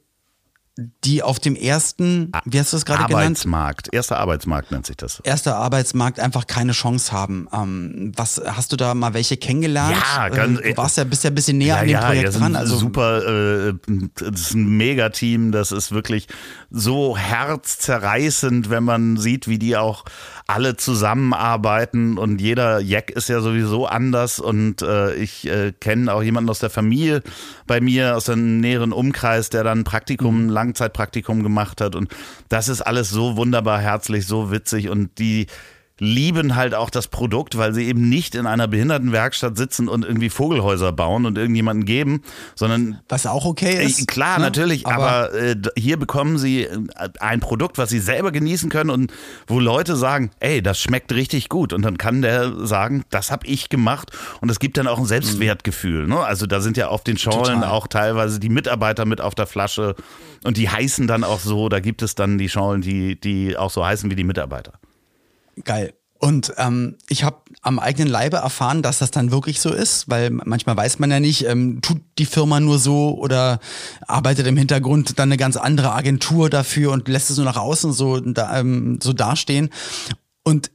die 1.03 1.21
auf 1.21 1.39
dem 1.39 1.55
ersten, 1.55 2.31
wie 2.45 2.59
hast 2.59 2.71
du 2.71 2.77
das 2.77 2.85
gerade 2.85 3.05
genannt? 3.05 3.23
Arbeitsmarkt, 3.23 3.93
erster 3.93 4.19
Arbeitsmarkt 4.19 4.71
nennt 4.71 4.85
sich 4.85 4.95
das. 4.95 5.19
Erster 5.19 5.57
Arbeitsmarkt 5.57 6.19
einfach 6.19 6.47
keine 6.47 6.71
Chance 6.71 7.11
haben. 7.11 7.47
Ähm, 7.53 8.13
was 8.15 8.41
hast 8.45 8.71
du 8.71 8.77
da 8.77 8.93
mal 8.93 9.13
welche 9.13 9.35
kennengelernt? 9.35 9.97
Ja, 9.97 10.29
ganz, 10.29 10.59
äh, 10.61 10.71
du 10.71 10.77
warst 10.77 10.97
ja 10.97 11.03
bist 11.03 11.23
ja 11.23 11.29
ein 11.29 11.35
bisschen 11.35 11.57
näher 11.57 11.75
ja, 11.75 11.81
an 11.81 11.87
dem 11.87 11.93
ja, 11.93 12.05
Projekt 12.05 12.39
dran. 12.39 12.55
Also 12.55 12.77
super, 12.77 13.67
äh, 13.67 13.73
das 14.15 14.41
ist 14.41 14.53
ein 14.53 14.77
Megateam. 14.77 15.51
Das 15.51 15.71
ist 15.73 15.91
wirklich 15.91 16.27
so 16.71 17.17
herzzerreißend, 17.17 18.69
wenn 18.69 18.83
man 18.83 19.17
sieht, 19.17 19.47
wie 19.47 19.59
die 19.59 19.75
auch 19.75 20.05
alle 20.47 20.77
zusammenarbeiten. 20.77 22.17
Und 22.17 22.39
jeder 22.39 22.79
Jack 22.79 23.11
ist 23.11 23.27
ja 23.27 23.41
sowieso 23.41 23.85
anders. 23.85 24.39
Und 24.39 24.81
äh, 24.81 25.13
ich 25.15 25.47
äh, 25.47 25.73
kenne 25.73 26.13
auch 26.13 26.23
jemanden 26.23 26.49
aus 26.49 26.59
der 26.59 26.69
Familie 26.69 27.21
bei 27.67 27.81
mir 27.81 28.15
aus 28.15 28.25
dem 28.25 28.61
näheren 28.61 28.93
Umkreis, 28.93 29.49
der 29.49 29.63
dann 29.63 29.83
Praktikum, 29.83 30.43
mhm. 30.43 30.49
Langzeitpraktikum 30.49 31.43
gemacht 31.43 31.81
hat. 31.81 31.95
Und 31.95 32.09
das 32.47 32.69
ist 32.69 32.81
alles 32.81 33.09
so 33.09 33.35
wunderbar 33.35 33.79
herzlich, 33.79 34.25
so 34.25 34.51
witzig. 34.51 34.89
Und 34.89 35.19
die 35.19 35.47
lieben 36.01 36.55
halt 36.55 36.73
auch 36.73 36.89
das 36.89 37.07
Produkt, 37.07 37.59
weil 37.59 37.75
sie 37.75 37.85
eben 37.85 38.09
nicht 38.09 38.33
in 38.33 38.47
einer 38.47 38.67
Behindertenwerkstatt 38.67 39.55
sitzen 39.55 39.87
und 39.87 40.03
irgendwie 40.03 40.31
Vogelhäuser 40.31 40.91
bauen 40.91 41.27
und 41.27 41.37
irgendjemanden 41.37 41.85
geben, 41.85 42.23
sondern 42.55 42.99
was 43.07 43.27
auch 43.27 43.45
okay 43.45 43.85
ist. 43.85 44.01
Äh, 44.01 44.05
klar, 44.05 44.39
ne? 44.39 44.45
natürlich, 44.45 44.87
aber, 44.87 45.29
aber 45.29 45.33
äh, 45.35 45.55
hier 45.77 45.97
bekommen 45.97 46.39
sie 46.39 46.63
äh, 46.63 46.79
ein 47.19 47.39
Produkt, 47.39 47.77
was 47.77 47.91
sie 47.91 47.99
selber 47.99 48.31
genießen 48.31 48.71
können 48.71 48.89
und 48.89 49.13
wo 49.45 49.59
Leute 49.59 49.95
sagen, 49.95 50.31
ey, 50.39 50.63
das 50.63 50.79
schmeckt 50.79 51.13
richtig 51.13 51.49
gut 51.49 51.71
und 51.71 51.83
dann 51.83 51.99
kann 51.99 52.23
der 52.23 52.65
sagen, 52.65 53.03
das 53.11 53.29
habe 53.29 53.45
ich 53.45 53.69
gemacht 53.69 54.09
und 54.41 54.49
es 54.49 54.57
gibt 54.57 54.77
dann 54.77 54.87
auch 54.87 54.97
ein 54.97 55.05
Selbstwertgefühl. 55.05 56.07
Ne? 56.07 56.17
Also 56.19 56.47
da 56.47 56.61
sind 56.61 56.77
ja 56.77 56.87
auf 56.87 57.03
den 57.03 57.19
Schorlen 57.19 57.61
Total. 57.61 57.69
auch 57.69 57.85
teilweise 57.85 58.39
die 58.39 58.49
Mitarbeiter 58.49 59.05
mit 59.05 59.21
auf 59.21 59.35
der 59.35 59.45
Flasche 59.45 59.95
und 60.43 60.57
die 60.57 60.67
heißen 60.67 61.05
dann 61.05 61.23
auch 61.23 61.41
so. 61.41 61.69
Da 61.69 61.79
gibt 61.79 62.01
es 62.01 62.15
dann 62.15 62.39
die 62.39 62.49
Schorlen, 62.49 62.81
die 62.81 63.21
die 63.21 63.55
auch 63.55 63.69
so 63.69 63.85
heißen 63.85 64.09
wie 64.09 64.15
die 64.15 64.23
Mitarbeiter. 64.23 64.73
Geil. 65.63 65.93
Und 66.19 66.53
ähm, 66.57 66.97
ich 67.09 67.23
habe 67.23 67.37
am 67.63 67.79
eigenen 67.79 68.07
Leibe 68.07 68.37
erfahren, 68.37 68.83
dass 68.83 68.99
das 68.99 69.09
dann 69.09 69.31
wirklich 69.31 69.59
so 69.59 69.73
ist, 69.73 70.07
weil 70.07 70.29
manchmal 70.29 70.77
weiß 70.77 70.99
man 70.99 71.09
ja 71.09 71.19
nicht, 71.19 71.47
ähm, 71.47 71.81
tut 71.81 71.99
die 72.19 72.27
Firma 72.27 72.59
nur 72.59 72.77
so 72.77 73.17
oder 73.17 73.59
arbeitet 74.05 74.45
im 74.45 74.55
Hintergrund 74.55 75.17
dann 75.17 75.29
eine 75.29 75.37
ganz 75.37 75.57
andere 75.57 75.93
Agentur 75.93 76.51
dafür 76.51 76.91
und 76.91 77.07
lässt 77.07 77.31
es 77.31 77.37
nur 77.37 77.45
nach 77.47 77.57
außen 77.57 77.91
so, 77.91 78.19
da, 78.19 78.59
ähm, 78.59 78.99
so 79.01 79.13
dastehen. 79.13 79.71
Und 80.43 80.69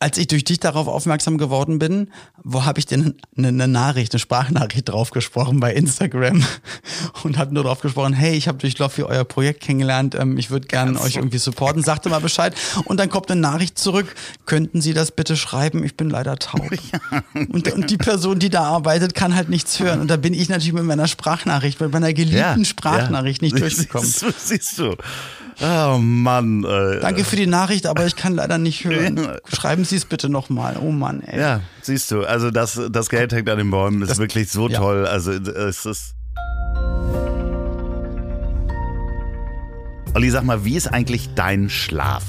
als 0.00 0.18
ich 0.18 0.26
durch 0.26 0.44
dich 0.44 0.60
darauf 0.60 0.86
aufmerksam 0.86 1.38
geworden 1.38 1.78
bin, 1.78 2.10
wo 2.42 2.64
habe 2.64 2.78
ich 2.78 2.86
denn 2.86 3.14
eine, 3.36 3.48
eine, 3.48 3.68
Nachricht, 3.68 4.12
eine 4.12 4.18
Sprachnachricht 4.18 4.88
draufgesprochen 4.88 5.60
bei 5.60 5.72
Instagram 5.72 6.44
und 7.22 7.38
habe 7.38 7.54
nur 7.54 7.64
drauf 7.64 7.80
gesprochen, 7.80 8.12
hey, 8.12 8.34
ich 8.34 8.48
habe 8.48 8.58
durch 8.58 8.78
Loffi 8.78 9.02
euer 9.02 9.24
Projekt 9.24 9.60
kennengelernt, 9.60 10.14
ähm, 10.14 10.36
ich 10.36 10.50
würde 10.50 10.66
gerne 10.66 11.00
euch 11.00 11.16
irgendwie 11.16 11.38
supporten, 11.38 11.82
sagte 11.82 12.10
mal 12.10 12.20
Bescheid 12.20 12.54
und 12.84 12.98
dann 12.98 13.08
kommt 13.08 13.30
eine 13.30 13.40
Nachricht 13.40 13.78
zurück, 13.78 14.14
könnten 14.46 14.82
Sie 14.82 14.92
das 14.92 15.12
bitte 15.12 15.36
schreiben, 15.36 15.82
ich 15.84 15.96
bin 15.96 16.10
leider 16.10 16.36
taub. 16.36 16.64
Und, 17.34 17.72
und 17.72 17.90
die 17.90 17.96
Person, 17.96 18.38
die 18.38 18.48
da 18.48 18.62
arbeitet, 18.62 19.14
kann 19.14 19.34
halt 19.34 19.48
nichts 19.48 19.78
hören 19.78 20.00
und 20.00 20.08
da 20.08 20.16
bin 20.16 20.34
ich 20.34 20.48
natürlich 20.48 20.72
mit 20.72 20.84
meiner 20.84 21.06
Sprachnachricht, 21.06 21.80
mit 21.80 21.92
meiner 21.92 22.12
geliebten 22.12 22.36
ja, 22.36 22.64
Sprachnachricht 22.64 23.42
ja. 23.42 23.46
nicht 23.46 23.58
durchgekommen. 23.60 24.06
Siehst 24.06 24.22
du, 24.22 24.32
siehst 24.36 24.78
du. 24.78 24.96
Oh 25.60 25.98
Mann. 25.98 26.64
Ey. 26.64 27.00
Danke 27.00 27.24
für 27.24 27.36
die 27.36 27.46
Nachricht, 27.46 27.86
aber 27.86 28.06
ich 28.06 28.16
kann 28.16 28.34
leider 28.34 28.58
nicht 28.58 28.84
hören. 28.84 29.38
Schreiben 29.52 29.83
Sie 29.84 29.96
es 29.96 30.04
bitte 30.04 30.28
nochmal. 30.28 30.76
Oh 30.80 30.90
Mann, 30.90 31.22
ey. 31.22 31.40
Ja, 31.40 31.60
siehst 31.82 32.10
du. 32.10 32.24
Also 32.24 32.50
das, 32.50 32.80
das 32.90 33.08
Geld 33.08 33.32
hängt 33.32 33.48
an 33.48 33.58
den 33.58 33.70
Bäumen. 33.70 34.02
ist 34.02 34.10
das, 34.10 34.18
wirklich 34.18 34.50
so 34.50 34.68
ja. 34.68 34.78
toll. 34.78 35.06
Also 35.06 35.32
es 35.32 35.86
ist. 35.86 36.14
Olli, 40.14 40.30
sag 40.30 40.44
mal, 40.44 40.64
wie 40.64 40.76
ist 40.76 40.86
eigentlich 40.86 41.34
dein 41.34 41.68
Schlaf? 41.68 42.24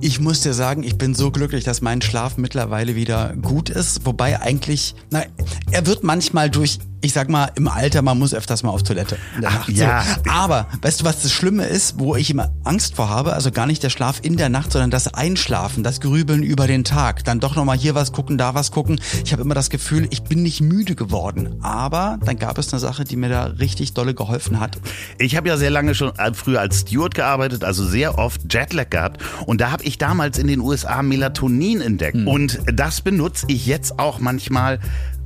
Ich 0.00 0.20
muss 0.20 0.42
dir 0.42 0.54
sagen, 0.54 0.84
ich 0.84 0.96
bin 0.96 1.16
so 1.16 1.32
glücklich, 1.32 1.64
dass 1.64 1.80
mein 1.80 2.00
Schlaf 2.00 2.36
mittlerweile 2.36 2.94
wieder 2.94 3.34
gut 3.42 3.68
ist. 3.68 4.06
Wobei 4.06 4.40
eigentlich, 4.40 4.94
na, 5.10 5.24
er 5.72 5.86
wird 5.86 6.04
manchmal 6.04 6.50
durch 6.50 6.78
ich 7.00 7.12
sag 7.12 7.28
mal, 7.28 7.50
im 7.54 7.68
Alter, 7.68 8.02
man 8.02 8.18
muss 8.18 8.34
öfters 8.34 8.62
mal 8.62 8.70
auf 8.70 8.82
Toilette. 8.82 9.18
Ach, 9.44 9.68
ja. 9.68 10.02
So. 10.02 10.30
Aber 10.30 10.66
weißt 10.82 11.00
du, 11.00 11.04
was 11.04 11.22
das 11.22 11.32
Schlimme 11.32 11.64
ist, 11.64 11.98
wo 11.98 12.16
ich 12.16 12.30
immer 12.30 12.50
Angst 12.64 12.96
vor 12.96 13.08
habe? 13.08 13.34
Also 13.34 13.52
gar 13.52 13.66
nicht 13.66 13.82
der 13.82 13.90
Schlaf 13.90 14.18
in 14.22 14.36
der 14.36 14.48
Nacht, 14.48 14.72
sondern 14.72 14.90
das 14.90 15.14
Einschlafen, 15.14 15.84
das 15.84 16.00
Grübeln 16.00 16.42
über 16.42 16.66
den 16.66 16.82
Tag. 16.82 17.24
Dann 17.24 17.38
doch 17.38 17.54
nochmal 17.54 17.78
hier 17.78 17.94
was 17.94 18.12
gucken, 18.12 18.36
da 18.36 18.54
was 18.54 18.72
gucken. 18.72 19.00
Ich 19.24 19.32
habe 19.32 19.42
immer 19.42 19.54
das 19.54 19.70
Gefühl, 19.70 20.08
ich 20.10 20.22
bin 20.22 20.42
nicht 20.42 20.60
müde 20.60 20.96
geworden. 20.96 21.56
Aber 21.62 22.18
dann 22.24 22.36
gab 22.36 22.58
es 22.58 22.72
eine 22.72 22.80
Sache, 22.80 23.04
die 23.04 23.16
mir 23.16 23.28
da 23.28 23.44
richtig 23.44 23.94
dolle 23.94 24.14
geholfen 24.14 24.58
hat. 24.58 24.78
Ich 25.18 25.36
habe 25.36 25.48
ja 25.48 25.56
sehr 25.56 25.70
lange 25.70 25.94
schon 25.94 26.16
äh, 26.18 26.34
früher 26.34 26.60
als 26.60 26.80
Steward 26.80 27.14
gearbeitet, 27.14 27.62
also 27.62 27.84
sehr 27.86 28.18
oft 28.18 28.52
Jetlag 28.52 28.90
gehabt. 28.90 29.22
Und 29.46 29.60
da 29.60 29.70
habe 29.70 29.84
ich 29.84 29.98
damals 29.98 30.38
in 30.38 30.48
den 30.48 30.60
USA 30.60 31.02
Melatonin 31.02 31.80
entdeckt. 31.80 32.16
Hm. 32.16 32.26
Und 32.26 32.58
das 32.72 33.02
benutze 33.02 33.46
ich 33.48 33.66
jetzt 33.66 34.00
auch 34.00 34.18
manchmal 34.18 34.80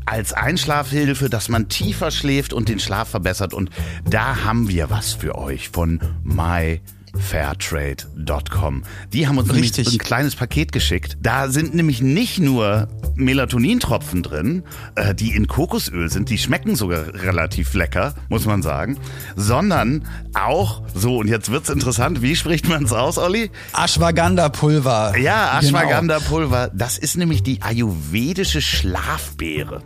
als 0.07 0.33
Einschlafhilfe, 0.33 1.29
dass 1.29 1.49
man 1.49 1.69
tiefer 1.69 2.11
schläft 2.11 2.53
und 2.53 2.69
den 2.69 2.79
Schlaf 2.79 3.09
verbessert. 3.09 3.55
Und 3.55 3.71
da 4.09 4.45
haben 4.45 4.69
wir 4.69 4.91
was 4.91 5.13
für 5.13 5.37
euch 5.37 5.69
von 5.71 6.01
My 6.25 6.81
fairtrade.com. 7.19 8.83
Die 9.13 9.29
haben 9.29 9.39
uns 9.39 9.53
Richtig. 9.53 9.87
nämlich 9.87 10.01
ein 10.01 10.05
kleines 10.05 10.37
Paket 10.37 10.73
geschickt. 10.73 11.17
Da 11.21 11.49
sind 11.49 11.75
nämlich 11.75 12.01
nicht 12.01 12.39
nur 12.39 12.89
Melatonintropfen 13.15 14.23
drin, 14.23 14.65
äh, 14.95 15.15
die 15.15 15.35
in 15.35 15.47
Kokosöl 15.47 16.11
sind, 16.11 16.31
die 16.31 16.39
schmecken 16.39 16.77
sogar 16.77 17.15
relativ 17.15 17.75
lecker, 17.75 18.15
muss 18.29 18.47
man 18.47 18.63
sagen, 18.63 18.99
sondern 19.37 20.07
auch, 20.35 20.83
so 20.95 21.19
und 21.19 21.29
jetzt 21.29 21.51
wird's 21.51 21.69
interessant, 21.69 22.23
wie 22.23 22.37
spricht 22.37 22.69
man 22.69 22.85
es 22.85 22.93
aus, 22.93 23.19
Olli? 23.19 23.51
Ashwagandha-Pulver. 23.75 25.19
Ja, 25.19 25.59
genau. 25.61 25.79
Ashwagandha-Pulver. 25.79 26.71
Das 26.75 26.99
ist 26.99 27.17
nämlich 27.17 27.43
die 27.43 27.61
ayurvedische 27.63 28.63
Schlafbeere. 28.63 29.83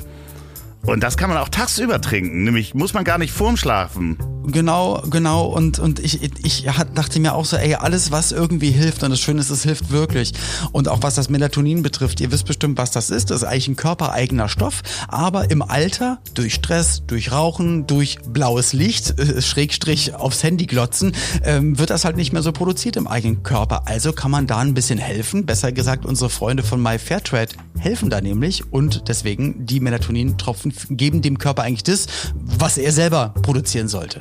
Und 0.86 1.02
das 1.02 1.16
kann 1.16 1.28
man 1.28 1.38
auch 1.38 1.48
tagsüber 1.48 2.00
trinken, 2.00 2.44
nämlich 2.44 2.74
muss 2.74 2.94
man 2.94 3.02
gar 3.04 3.18
nicht 3.18 3.32
vorm 3.32 3.56
Schlafen. 3.56 4.16
Genau, 4.48 5.02
genau. 5.10 5.46
Und, 5.46 5.80
und 5.80 5.98
ich, 5.98 6.22
ich 6.22 6.68
dachte 6.94 7.18
mir 7.18 7.34
auch 7.34 7.44
so, 7.44 7.56
ey, 7.56 7.74
alles, 7.74 8.12
was 8.12 8.30
irgendwie 8.30 8.70
hilft, 8.70 9.02
und 9.02 9.10
das 9.10 9.18
Schöne 9.18 9.40
ist, 9.40 9.50
es 9.50 9.64
hilft 9.64 9.90
wirklich. 9.90 10.32
Und 10.70 10.86
auch 10.88 11.02
was 11.02 11.16
das 11.16 11.28
Melatonin 11.28 11.82
betrifft, 11.82 12.20
ihr 12.20 12.30
wisst 12.30 12.46
bestimmt, 12.46 12.78
was 12.78 12.92
das 12.92 13.10
ist. 13.10 13.30
Das 13.30 13.38
ist 13.38 13.44
eigentlich 13.44 13.66
ein 13.66 13.76
körpereigener 13.76 14.48
Stoff. 14.48 14.82
Aber 15.08 15.50
im 15.50 15.62
Alter, 15.62 16.20
durch 16.34 16.54
Stress, 16.54 17.02
durch 17.08 17.32
Rauchen, 17.32 17.88
durch 17.88 18.18
blaues 18.24 18.72
Licht, 18.72 19.18
äh, 19.18 19.42
Schrägstrich 19.42 20.14
aufs 20.14 20.44
Handy 20.44 20.66
glotzen, 20.66 21.12
ähm, 21.42 21.76
wird 21.76 21.90
das 21.90 22.04
halt 22.04 22.16
nicht 22.16 22.32
mehr 22.32 22.42
so 22.42 22.52
produziert 22.52 22.96
im 22.96 23.08
eigenen 23.08 23.42
Körper. 23.42 23.88
Also 23.88 24.12
kann 24.12 24.30
man 24.30 24.46
da 24.46 24.58
ein 24.58 24.74
bisschen 24.74 24.98
helfen. 24.98 25.44
Besser 25.44 25.72
gesagt, 25.72 26.06
unsere 26.06 26.30
Freunde 26.30 26.62
von 26.62 26.80
My 26.80 27.00
Fairtrade 27.00 27.54
helfen 27.78 28.10
da 28.10 28.20
nämlich. 28.20 28.72
Und 28.72 29.08
deswegen, 29.08 29.66
die 29.66 29.80
Melatonin-Tropfen 29.80 30.70
geben 30.90 31.22
dem 31.22 31.38
Körper 31.38 31.62
eigentlich 31.62 31.84
das, 31.84 32.06
was 32.34 32.78
er 32.78 32.92
selber 32.92 33.34
produzieren 33.42 33.88
sollte. 33.88 34.20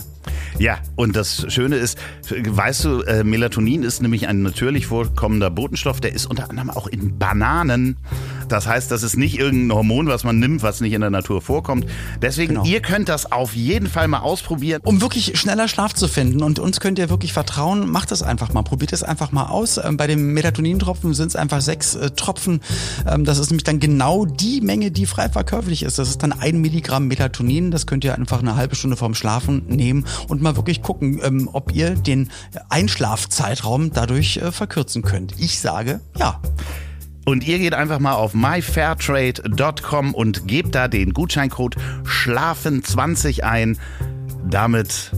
Ja, 0.57 0.79
und 0.95 1.15
das 1.15 1.45
Schöne 1.51 1.75
ist, 1.75 1.97
weißt 2.29 2.85
du, 2.85 3.01
äh, 3.01 3.23
Melatonin 3.23 3.83
ist 3.83 4.01
nämlich 4.01 4.27
ein 4.27 4.41
natürlich 4.41 4.87
vorkommender 4.87 5.49
Botenstoff, 5.49 5.99
der 5.99 6.13
ist 6.13 6.25
unter 6.25 6.49
anderem 6.49 6.69
auch 6.69 6.87
in 6.87 7.17
Bananen. 7.17 7.97
Das 8.47 8.67
heißt, 8.67 8.91
das 8.91 9.03
ist 9.03 9.17
nicht 9.17 9.37
irgendein 9.39 9.75
Hormon, 9.75 10.07
was 10.07 10.23
man 10.23 10.39
nimmt, 10.39 10.63
was 10.63 10.81
nicht 10.81 10.93
in 10.93 11.01
der 11.01 11.09
Natur 11.09 11.41
vorkommt. 11.41 11.85
Deswegen, 12.21 12.55
genau. 12.55 12.65
ihr 12.65 12.81
könnt 12.81 13.09
das 13.09 13.31
auf 13.31 13.55
jeden 13.55 13.87
Fall 13.87 14.07
mal 14.07 14.19
ausprobieren. 14.19 14.81
Um 14.83 15.01
wirklich 15.01 15.37
schneller 15.39 15.67
Schlaf 15.67 15.93
zu 15.93 16.07
finden 16.07 16.43
und 16.43 16.59
uns 16.59 16.79
könnt 16.79 16.99
ihr 16.99 17.09
wirklich 17.09 17.33
vertrauen, 17.33 17.89
macht 17.89 18.11
es 18.11 18.21
einfach 18.21 18.53
mal. 18.53 18.63
Probiert 18.63 18.93
es 18.93 19.03
einfach 19.03 19.31
mal 19.31 19.47
aus. 19.47 19.77
Ähm, 19.77 19.97
bei 19.97 20.07
dem 20.07 20.33
Melatonin-Tropfen 20.33 21.13
sind 21.13 21.27
es 21.27 21.35
einfach 21.35 21.61
sechs 21.61 21.95
äh, 21.95 22.11
Tropfen. 22.11 22.61
Ähm, 23.07 23.25
das 23.25 23.37
ist 23.37 23.49
nämlich 23.49 23.63
dann 23.63 23.79
genau 23.79 24.25
die 24.25 24.61
Menge, 24.61 24.91
die 24.91 25.05
frei 25.05 25.29
verkäuflich 25.29 25.83
ist. 25.83 25.99
Das 25.99 26.09
ist 26.09 26.23
dann 26.23 26.31
ein 26.31 26.59
Milligramm 26.61 27.07
Melatonin. 27.07 27.71
Das 27.71 27.85
könnt 27.87 28.03
ihr 28.03 28.15
einfach 28.15 28.39
eine 28.39 28.55
halbe 28.55 28.75
Stunde 28.75 28.97
vorm 28.97 29.15
Schlafen 29.15 29.63
nehmen 29.67 30.05
und 30.27 30.41
mal 30.41 30.55
wirklich 30.55 30.81
gucken, 30.81 31.19
ähm, 31.23 31.49
ob 31.51 31.73
ihr 31.73 31.91
den 31.91 32.29
Einschlafzeitraum 32.69 33.91
dadurch 33.91 34.37
äh, 34.37 34.51
verkürzen 34.51 35.01
könnt. 35.01 35.39
Ich 35.39 35.59
sage 35.59 36.01
ja. 36.17 36.39
Und 37.25 37.45
ihr 37.45 37.59
geht 37.59 37.73
einfach 37.73 37.99
mal 37.99 38.13
auf 38.13 38.33
myfairtrade.com 38.33 40.13
und 40.13 40.47
gebt 40.47 40.75
da 40.75 40.87
den 40.87 41.13
Gutscheincode 41.13 41.75
Schlafen20 42.03 43.41
ein. 43.41 43.77
Damit 44.47 45.11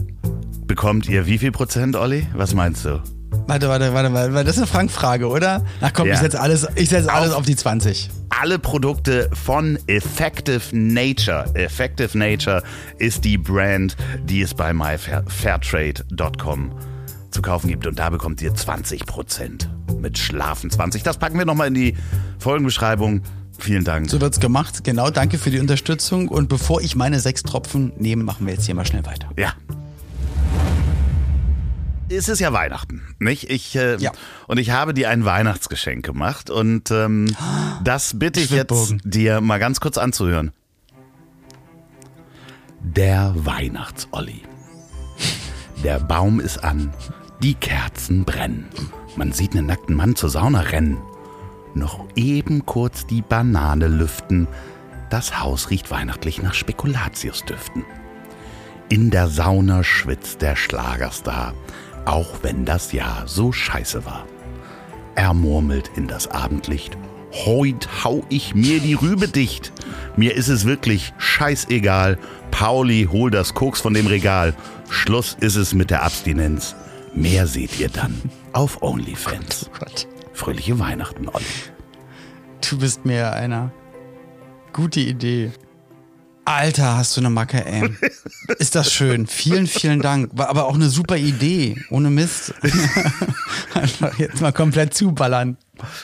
bekommt 0.66 1.08
ihr 1.08 1.26
wie 1.26 1.38
viel 1.38 1.52
Prozent, 1.52 1.96
Olli? 1.96 2.26
Was 2.34 2.54
meinst 2.54 2.84
du? 2.84 3.02
Warte, 3.46 3.68
warte, 3.68 3.92
warte, 3.92 4.12
warte. 4.12 4.44
Das 4.44 4.56
ist 4.56 4.58
eine 4.58 4.66
Frankfrage, 4.66 5.28
oder? 5.28 5.64
Na 5.80 5.90
komm, 5.90 6.08
ja. 6.08 6.14
ich 6.14 6.20
setze 6.20 6.40
alles, 6.40 6.66
ich 6.76 6.88
setz 6.88 7.06
alles 7.08 7.30
auf, 7.30 7.38
auf 7.40 7.46
die 7.46 7.56
20 7.56 8.10
alle 8.40 8.58
Produkte 8.58 9.30
von 9.32 9.78
Effective 9.88 10.60
Nature. 10.72 11.44
Effective 11.54 12.16
Nature 12.16 12.62
ist 12.98 13.24
die 13.24 13.36
Brand, 13.36 13.96
die 14.24 14.42
es 14.42 14.54
bei 14.54 14.72
myfairtrade.com 14.72 16.70
zu 17.30 17.42
kaufen 17.42 17.68
gibt. 17.68 17.86
Und 17.86 17.98
da 17.98 18.10
bekommt 18.10 18.42
ihr 18.42 18.52
20% 18.52 19.68
mit 20.00 20.18
Schlafen 20.18 20.70
20. 20.70 21.02
Das 21.02 21.18
packen 21.18 21.38
wir 21.38 21.44
nochmal 21.44 21.68
in 21.68 21.74
die 21.74 21.96
Folgenbeschreibung. 22.38 23.22
Vielen 23.58 23.84
Dank. 23.84 24.08
So 24.08 24.20
wird's 24.20 24.38
gemacht. 24.38 24.84
Genau, 24.84 25.10
danke 25.10 25.38
für 25.38 25.50
die 25.50 25.58
Unterstützung. 25.58 26.28
Und 26.28 26.48
bevor 26.48 26.80
ich 26.80 26.94
meine 26.94 27.18
sechs 27.20 27.42
Tropfen 27.42 27.92
nehme, 27.98 28.22
machen 28.22 28.46
wir 28.46 28.54
jetzt 28.54 28.66
hier 28.66 28.74
mal 28.74 28.86
schnell 28.86 29.04
weiter. 29.04 29.28
Ja 29.36 29.54
es 32.10 32.28
ist 32.28 32.40
ja 32.40 32.52
Weihnachten, 32.52 33.02
nicht? 33.18 33.50
Ich 33.50 33.76
äh, 33.76 33.96
ja. 33.96 34.12
und 34.46 34.58
ich 34.58 34.70
habe 34.70 34.94
dir 34.94 35.10
ein 35.10 35.24
Weihnachtsgeschenk 35.24 36.04
gemacht 36.04 36.50
und 36.50 36.90
ähm, 36.90 37.34
das 37.84 38.18
bitte 38.18 38.40
ich 38.40 38.50
jetzt 38.50 38.96
dir 39.04 39.40
mal 39.40 39.58
ganz 39.58 39.80
kurz 39.80 39.98
anzuhören. 39.98 40.52
Der 42.80 43.34
Weihnachtsolli. 43.36 44.42
Der 45.84 46.00
Baum 46.00 46.40
ist 46.40 46.64
an, 46.64 46.92
die 47.42 47.54
Kerzen 47.54 48.24
brennen. 48.24 48.68
Man 49.16 49.32
sieht 49.32 49.52
einen 49.52 49.66
nackten 49.66 49.96
Mann 49.96 50.16
zur 50.16 50.30
Sauna 50.30 50.60
rennen. 50.60 50.98
Noch 51.74 52.06
eben 52.16 52.66
kurz 52.66 53.06
die 53.06 53.22
Banane 53.22 53.88
lüften. 53.88 54.48
Das 55.10 55.40
Haus 55.40 55.70
riecht 55.70 55.90
weihnachtlich 55.90 56.42
nach 56.42 56.54
Spekulatiusdüften. 56.54 57.84
In 58.88 59.10
der 59.10 59.28
Sauna 59.28 59.84
schwitzt 59.84 60.42
der 60.42 60.56
Schlagerstar 60.56 61.54
auch 62.08 62.42
wenn 62.42 62.64
das 62.64 62.92
Jahr 62.92 63.24
so 63.26 63.52
scheiße 63.52 64.04
war. 64.04 64.26
Er 65.14 65.34
murmelt 65.34 65.90
in 65.94 66.06
das 66.06 66.28
Abendlicht. 66.28 66.96
Heut 67.44 67.88
hau 68.02 68.24
ich 68.30 68.54
mir 68.54 68.80
die 68.80 68.94
Rübe 68.94 69.28
dicht. 69.28 69.72
Mir 70.16 70.34
ist 70.34 70.48
es 70.48 70.64
wirklich 70.64 71.12
scheißegal. 71.18 72.18
Pauli, 72.50 73.08
hol 73.10 73.30
das 73.30 73.52
Koks 73.52 73.82
von 73.82 73.92
dem 73.92 74.06
Regal. 74.06 74.54
Schluss 74.88 75.36
ist 75.38 75.56
es 75.56 75.74
mit 75.74 75.90
der 75.90 76.02
Abstinenz. 76.02 76.74
Mehr 77.14 77.46
seht 77.46 77.78
ihr 77.78 77.88
dann 77.88 78.20
auf 78.52 78.82
OnlyFans. 78.82 79.70
Oh 79.80 79.84
Fröhliche 80.32 80.78
Weihnachten, 80.78 81.28
Olli. 81.28 81.44
Du 82.68 82.78
bist 82.78 83.04
mir 83.04 83.32
einer. 83.32 83.72
Gute 84.72 85.00
Idee. 85.00 85.50
Alter, 86.44 86.96
hast 86.96 87.14
du 87.16 87.20
eine 87.20 87.28
Macke, 87.28 87.64
ey. 87.66 87.90
Ist 88.58 88.74
das 88.74 88.90
schön. 88.90 89.26
Vielen, 89.26 89.66
vielen 89.66 90.00
Dank. 90.00 90.30
War 90.32 90.48
aber 90.48 90.66
auch 90.66 90.74
eine 90.74 90.88
super 90.88 91.16
Idee. 91.18 91.76
Ohne 91.90 92.08
Mist. 92.08 92.54
Einfach 93.74 94.18
jetzt 94.18 94.40
mal 94.40 94.52
komplett 94.52 94.94
zuballern. 94.94 95.58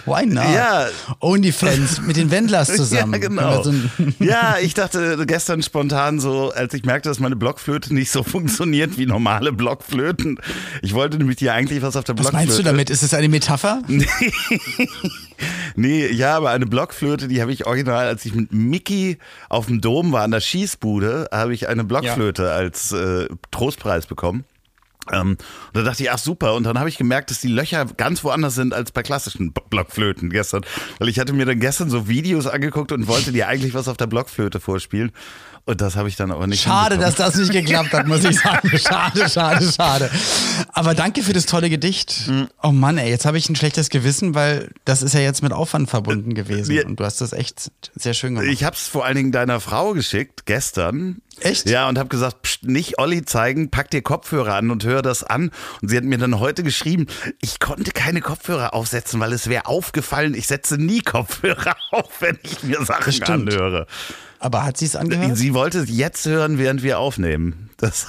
Why 0.06 0.26
not? 0.26 0.44
Ja. 0.54 0.88
OnlyFans 1.20 2.00
mit 2.02 2.16
den 2.16 2.30
Wendlers 2.30 2.68
zusammen. 2.76 3.12
Ja, 3.12 3.18
genau. 3.18 3.62
So 3.62 3.72
ja, 4.18 4.56
ich 4.60 4.74
dachte 4.74 5.24
gestern 5.26 5.62
spontan 5.62 6.20
so, 6.20 6.52
als 6.52 6.74
ich 6.74 6.84
merkte, 6.84 7.08
dass 7.08 7.20
meine 7.20 7.37
Blockflöte 7.37 7.94
nicht 7.94 8.10
so 8.10 8.22
funktioniert 8.34 8.98
wie 8.98 9.06
normale 9.06 9.52
Blockflöten. 9.52 10.38
Ich 10.82 10.94
wollte 10.94 11.18
nämlich 11.18 11.37
dir 11.37 11.54
eigentlich 11.54 11.82
was 11.82 11.96
auf 11.96 12.04
der 12.04 12.14
Blockflöte. 12.14 12.37
Was 12.37 12.46
meinst 12.46 12.58
du 12.58 12.62
damit? 12.62 12.90
Ist 12.90 13.02
das 13.02 13.14
eine 13.14 13.28
Metapher? 13.28 13.82
nee, 15.76 16.06
ja, 16.08 16.37
aber 16.37 16.50
eine 16.50 16.66
Blockflöte, 16.66 17.28
die 17.28 17.40
habe 17.40 17.52
ich 17.52 17.66
original, 17.66 18.06
als 18.06 18.24
ich 18.24 18.34
mit 18.34 18.52
Mickey 18.52 19.18
auf 19.48 19.66
dem 19.66 19.80
Dom 19.80 20.12
war, 20.12 20.22
an 20.22 20.30
der 20.30 20.40
Schießbude, 20.40 21.28
habe 21.32 21.54
ich 21.54 21.68
eine 21.68 21.84
Blockflöte 21.84 22.44
ja. 22.44 22.50
als 22.50 22.92
äh, 22.92 23.28
Trostpreis 23.50 24.06
bekommen. 24.06 24.44
Ähm, 25.12 25.31
und 25.31 25.38
da 25.73 25.83
dachte 25.83 26.03
ich, 26.03 26.11
ach 26.11 26.19
super. 26.19 26.55
Und 26.55 26.64
dann 26.64 26.79
habe 26.79 26.88
ich 26.88 26.97
gemerkt, 26.97 27.31
dass 27.31 27.40
die 27.40 27.49
Löcher 27.49 27.85
ganz 27.85 28.25
woanders 28.25 28.55
sind 28.55 28.73
als 28.73 28.93
bei 28.93 29.03
klassischen 29.03 29.53
Blockflöten 29.53 30.31
gestern. 30.31 30.64
Weil 30.99 31.09
ich 31.09 31.19
hatte 31.19 31.33
mir 31.33 31.47
dann 31.47 31.61
gestern 31.61 31.90
so 31.90 32.09
Videos 32.09 32.47
angeguckt 32.47 32.93
und 32.93 33.07
wollte 33.07 33.33
dir 33.33 33.49
eigentlich 33.49 33.75
was 33.75 33.88
auf 33.88 33.97
der 33.97 34.07
Blockflöte 34.07 34.61
vorspielen. 34.61 35.12
Und 35.66 35.81
das 35.81 35.96
habe 35.96 36.09
ich 36.09 36.16
dann 36.16 36.31
aber 36.31 36.46
nicht. 36.46 36.62
Schade, 36.62 36.98
dass 36.98 37.14
das 37.14 37.37
nicht 37.37 37.53
geklappt 37.53 37.92
hat, 37.94 38.07
muss 38.07 38.22
ich 38.22 38.38
sagen. 38.38 38.70
Schade, 38.79 39.29
schade, 39.31 39.72
schade. 39.72 40.11
Aber 40.74 40.94
danke 40.94 41.22
für 41.22 41.33
das 41.33 41.46
tolle 41.46 41.70
Gedicht. 41.70 42.29
Mhm. 42.29 42.48
Oh 42.62 42.70
Mann, 42.70 42.98
ey, 42.98 43.09
jetzt 43.09 43.24
habe 43.24 43.38
ich 43.38 43.48
ein 43.48 43.57
schlechtes 43.57 43.88
Gewissen, 43.88 44.35
weil 44.35 44.70
das 44.85 45.00
ist 45.03 45.14
ja 45.14 45.20
jetzt 45.20 45.42
mit 45.42 45.53
Aufwand 45.53 45.88
verbunden 45.88 46.35
gewesen. 46.35 46.85
Und 46.85 47.00
du 47.00 47.05
hast 47.05 47.22
das 47.22 47.33
echt 47.33 47.70
sehr 47.94 48.12
schön 48.12 48.35
gemacht. 48.35 48.53
Ich 48.53 48.62
habe 48.64 48.77
es 48.77 48.88
vor 48.88 49.07
allen 49.07 49.16
Dingen 49.16 49.33
deiner 49.33 49.59
Frau 49.59 49.94
geschickt 49.94 50.44
gestern. 50.44 51.22
Echt? 51.40 51.68
Ja, 51.68 51.88
und 51.88 51.98
habe 51.98 52.11
gesagt, 52.11 52.42
pst, 52.42 52.64
nicht 52.64 52.98
Olli 52.98 53.24
zeigen, 53.24 53.70
pack 53.70 53.90
dir 53.90 54.03
Kopfhörer 54.03 54.55
an 54.55 54.70
und 54.70 54.85
hör 54.85 55.03
das 55.03 55.24
an. 55.24 55.50
Und 55.81 55.88
sie 55.88 55.96
hat 55.96 56.05
mir 56.05 56.18
dann 56.18 56.38
heute 56.38 56.62
geschrieben, 56.62 57.07
ich 57.40 57.59
konnte 57.59 57.90
keine 57.90 58.20
Kopfhörer 58.20 58.74
aufsetzen, 58.74 59.18
weil 59.18 59.33
es 59.33 59.48
wäre 59.48 59.66
aufgefallen, 59.66 60.35
ich 60.35 60.46
setze 60.46 60.77
nie 60.77 61.00
Kopfhörer 61.00 61.74
auf, 61.90 62.20
wenn 62.20 62.38
ich 62.42 62.62
mir 62.62 62.85
Sachen 62.85 63.22
anhöre. 63.24 63.87
Aber 64.44 64.62
hat 64.62 64.76
sie 64.76 64.85
es 64.85 64.94
angehört? 64.94 65.38
Sie 65.38 65.54
wollte 65.54 65.78
es 65.78 65.88
jetzt 65.88 66.26
hören, 66.26 66.59
während 66.59 66.83
wir 66.83 66.98
aufnehmen. 66.98 67.70
Das 67.78 68.07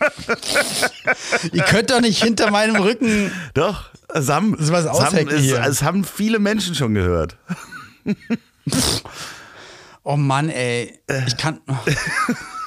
Ihr 1.52 1.62
könnt 1.64 1.90
doch 1.90 2.00
nicht 2.00 2.22
hinter 2.22 2.50
meinem 2.50 2.76
Rücken. 2.76 3.30
Doch, 3.52 3.90
es 4.08 4.30
haben, 4.30 4.54
es, 4.58 4.70
es, 4.70 5.52
es 5.52 5.82
haben 5.82 6.04
viele 6.04 6.38
Menschen 6.38 6.74
schon 6.74 6.94
gehört. 6.94 7.36
Oh 10.02 10.16
Mann, 10.16 10.48
ey. 10.48 10.98
Ich 11.26 11.36
kann. 11.36 11.60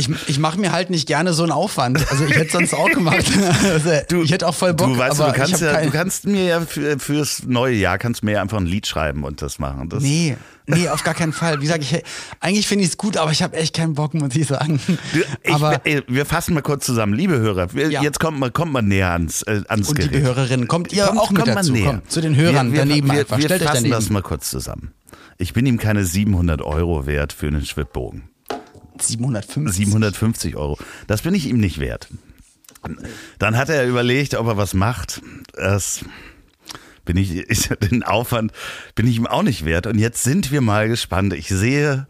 Ich, 0.00 0.08
ich 0.28 0.38
mache 0.38 0.58
mir 0.58 0.72
halt 0.72 0.90
nicht 0.90 1.06
gerne 1.06 1.32
so 1.32 1.42
einen 1.42 1.52
Aufwand. 1.52 2.10
Also 2.10 2.24
ich 2.24 2.34
hätte 2.34 2.52
sonst 2.52 2.74
auch 2.74 2.90
gemacht. 2.90 3.24
Also 3.62 4.22
ich 4.22 4.32
hätte 4.32 4.46
auch 4.48 4.54
voll 4.54 4.74
Bock. 4.74 4.88
Du 4.88 4.98
weißt, 4.98 5.20
du 5.20 5.32
kannst 5.32 5.60
ja, 5.60 5.80
du 5.82 5.90
kannst 5.90 6.26
mir 6.26 6.44
ja 6.44 6.60
für, 6.62 6.98
fürs 6.98 7.42
neue 7.46 7.74
Jahr 7.76 7.98
kannst 7.98 8.22
mir 8.24 8.32
ja 8.32 8.42
einfach 8.42 8.58
ein 8.58 8.66
Lied 8.66 8.86
schreiben 8.86 9.24
und 9.24 9.42
das 9.42 9.58
machen. 9.58 9.88
Das, 9.88 10.02
Nee, 10.02 10.36
nee, 10.66 10.88
auf 10.88 11.04
gar 11.04 11.14
keinen 11.14 11.32
Fall. 11.32 11.58
Wie 11.60 11.64
gesagt, 11.64 11.82
ich, 11.84 12.02
eigentlich 12.40 12.66
finde 12.66 12.84
ich 12.84 12.90
es 12.90 12.96
gut, 12.98 13.16
aber 13.16 13.30
ich 13.30 13.42
habe 13.42 13.56
echt 13.56 13.74
keinen 13.76 13.94
Bock, 13.94 14.14
muss 14.14 14.34
ich 14.34 14.46
sagen. 14.46 14.80
Du, 15.12 15.20
ich, 15.42 15.52
aber 15.54 15.80
ey, 15.84 16.02
wir 16.08 16.24
fassen 16.26 16.54
mal 16.54 16.62
kurz 16.62 16.86
zusammen, 16.86 17.12
liebe 17.14 17.38
Hörer. 17.38 17.72
Wir, 17.74 17.90
Ja. 17.90 18.02
Jetzt 18.02 18.18
kommt 18.20 18.38
man, 18.40 18.52
kommt 18.52 18.72
man 18.72 18.88
näher 18.88 19.10
ans, 19.10 19.42
äh, 19.42 19.62
ans 19.68 19.88
und 19.88 19.96
Gerät. 19.96 20.12
liebe 20.12 20.24
Hörerinnen, 20.26 20.66
kommt 20.68 20.92
ihr 20.92 21.04
Kommt- 21.04 21.20
auch 21.20 21.30
mit 21.30 21.46
dazu. 21.46 21.72
näher. 21.72 21.86
Kommt 21.90 22.10
zu 22.10 22.20
den 22.20 22.36
Hörern 22.36 22.68
wir, 22.68 22.78
wir, 22.78 22.86
daneben 22.86 23.10
wir, 23.12 23.20
einfach. 23.20 23.36
Wir 23.38 23.44
Stellt 23.44 23.62
euch 23.62 23.68
fassen 23.68 23.84
daneben. 23.84 23.94
das 24.00 24.10
mal 24.10 24.22
kurz 24.22 24.50
zusammen. 24.50 24.92
Ich 25.38 25.52
bin 25.52 25.66
ihm 25.66 25.78
keine 25.78 26.04
700 26.04 26.62
Euro 26.62 27.06
wert 27.06 27.32
für 27.32 27.46
einen 27.48 27.64
Schwibbogen. 27.64 28.24
750. 29.02 29.76
750 29.76 30.56
Euro. 30.56 30.78
Das 31.06 31.22
bin 31.22 31.34
ich 31.34 31.46
ihm 31.46 31.58
nicht 31.58 31.80
wert. 31.80 32.08
Dann 33.38 33.56
hat 33.56 33.68
er 33.68 33.86
überlegt, 33.86 34.34
ob 34.34 34.46
er 34.46 34.56
was 34.56 34.74
macht. 34.74 35.20
Das 35.54 36.04
bin 37.04 37.16
ich, 37.16 37.36
ich 37.50 37.68
den 37.68 38.02
Aufwand 38.02 38.52
bin 38.94 39.06
ich 39.06 39.16
ihm 39.16 39.26
auch 39.26 39.42
nicht 39.42 39.64
wert. 39.64 39.86
Und 39.86 39.98
jetzt 39.98 40.22
sind 40.22 40.52
wir 40.52 40.60
mal 40.60 40.88
gespannt. 40.88 41.32
Ich 41.34 41.48
sehe 41.48 42.06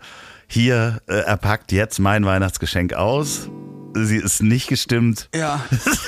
hier, 0.47 1.01
äh, 1.07 1.21
er 1.21 1.37
packt 1.37 1.73
jetzt 1.73 1.99
mein 1.99 2.25
Weihnachtsgeschenk 2.25 2.95
aus. 2.95 3.49
Sie 3.95 4.17
ist 4.17 4.43
nicht 4.43 4.69
gestimmt. 4.69 5.29
Ja. 5.35 5.65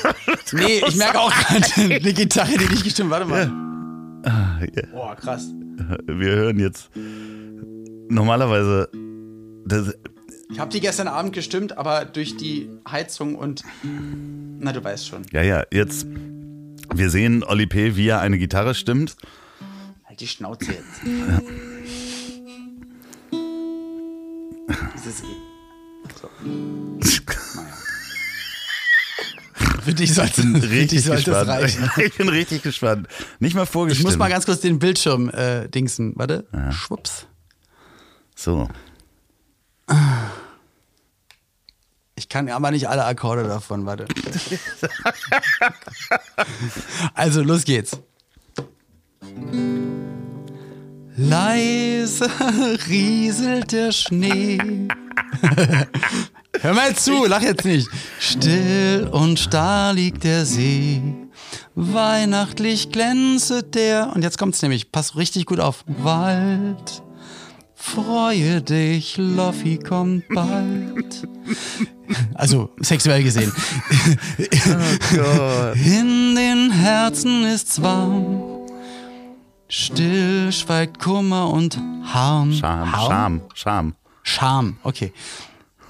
nee, 0.53 0.83
ich 0.87 0.97
merke 0.97 1.19
auch 1.19 1.33
gerade 1.33 1.95
eine 1.95 2.13
Gitarre, 2.13 2.57
die 2.57 2.69
nicht 2.69 2.85
gestimmt. 2.85 3.11
Warte 3.11 3.27
mal. 3.27 3.51
Boah, 4.93 5.17
krass. 5.17 5.49
Wir 6.07 6.31
hören 6.31 6.61
jetzt 6.61 6.91
normalerweise. 8.09 8.89
Das, 9.67 9.95
Ich 10.53 10.59
habe 10.59 10.71
die 10.71 10.81
gestern 10.81 11.09
Abend 11.09 11.33
gestimmt, 11.33 11.79
aber 11.79 12.05
durch 12.05 12.37
die 12.37 12.69
Heizung 12.89 13.35
und. 13.37 13.63
Na, 13.83 14.73
du 14.73 14.85
weißt 14.85 15.07
schon. 15.09 15.23
ja, 15.33 15.43
ja, 15.43 15.65
jetzt. 15.73 16.07
Wir 16.95 17.09
sehen 17.11 17.43
Oli 17.43 17.67
P., 17.67 17.97
wie 17.97 18.09
er 18.09 18.21
eine 18.21 18.37
Gitarre 18.39 18.75
stimmt. 18.75 19.17
Halt 20.05 20.21
die 20.21 20.27
Schnauze 20.29 20.67
jetzt. 20.73 21.01
Dieses 24.95 25.21
E. 25.21 25.25
So. 26.21 26.29
Naja. 26.45 27.73
Für 29.83 29.95
dich 29.95 30.15
sollte, 30.15 30.43
für 30.43 30.61
dich 30.61 30.71
Richtig 30.71 31.05
sollte 31.05 31.31
es 31.33 31.47
reichen. 31.49 31.91
Ich 32.05 32.15
bin 32.17 32.29
richtig 32.29 32.63
gespannt. 32.63 33.09
Nicht 33.41 33.55
mal 33.57 33.63
Ich 33.65 33.69
vorgestimmt. 33.71 34.05
muss 34.11 34.19
mal 34.19 34.29
ganz 34.29 34.45
kurz 34.45 34.61
den 34.61 34.79
Bildschirm 34.79 35.31
äh, 35.31 35.69
dingsen. 35.69 36.13
Warte. 36.17 36.47
Schwupps. 36.71 37.27
so. 38.37 38.69
Ich 42.15 42.29
kann 42.29 42.49
aber 42.49 42.71
nicht 42.71 42.89
alle 42.89 43.05
Akkorde 43.05 43.45
davon, 43.45 43.87
warte. 43.87 44.07
also, 47.15 47.43
los 47.43 47.65
geht's. 47.65 47.99
Leise 51.17 52.29
rieselt 52.89 53.73
der 53.73 53.93
Schnee. 53.93 54.59
Hör 56.61 56.75
mal 56.75 56.95
zu, 56.95 57.27
lach 57.27 57.43
jetzt 57.43 57.65
nicht. 57.65 57.89
Still 58.19 59.09
und 59.11 59.39
starr 59.39 59.93
liegt 59.95 60.25
der 60.25 60.45
See. 60.45 61.03
Weihnachtlich 61.75 62.91
glänzet 62.91 63.75
der. 63.75 64.13
Und 64.15 64.23
jetzt 64.23 64.39
kommt's 64.39 64.63
nämlich, 64.63 64.93
pass 64.93 65.17
richtig 65.17 65.47
gut 65.47 65.61
auf. 65.61 65.85
Wald. 65.87 67.03
Freue 67.85 68.63
dich, 68.63 69.17
Loffi 69.19 69.77
kommt 69.77 70.27
bald. 70.29 71.29
Also 72.33 72.71
sexuell 72.79 73.25
gesehen. 73.25 73.53
In 75.75 76.35
den 76.37 76.71
Herzen 76.71 77.45
ist's 77.45 77.83
warm. 77.83 78.67
Still 79.69 80.53
schweigt 80.53 81.01
Kummer 81.01 81.51
und 81.51 81.77
Harm. 82.05 82.53
Scham, 82.53 82.93
Harm? 82.93 83.11
Scham, 83.11 83.43
Scham. 83.53 83.95
Scham, 84.23 84.77
okay. 84.85 85.13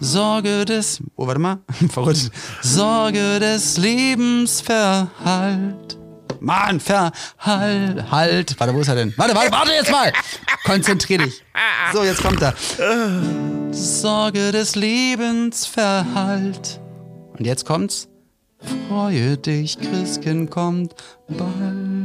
Sorge 0.01 0.65
des, 0.65 1.01
oh, 1.15 1.27
warte 1.27 1.41
mal, 1.41 1.59
verrückt. 1.91 2.31
Sorge 2.63 3.39
des 3.39 3.77
Lebens 3.77 4.63
verhallt. 4.63 5.99
Mann, 6.41 6.81
verhalt, 6.81 8.11
halt. 8.11 8.61
Warte, 8.61 8.75
wo 8.75 8.81
ist 8.81 8.89
er 8.89 8.95
denn? 8.97 9.15
Warte, 9.17 9.35
warte, 9.35 9.53
warte 9.53 9.73
jetzt 9.73 9.91
mal. 9.91 10.13
Konzentrier 10.65 11.19
dich. 11.19 11.43
So, 11.93 12.03
jetzt 12.03 12.23
kommt 12.23 12.43
er. 12.43 12.55
Sorge 13.73 14.53
des 14.53 14.75
Lebens 14.75 15.67
verhallt. 15.67 16.81
Und 17.39 17.47
jetzt 17.47 17.65
kommt's. 17.65 18.09
Freue 18.89 19.37
dich, 19.37 19.79
Christkind 19.79 20.51
kommt 20.51 20.95
bald. 21.29 22.02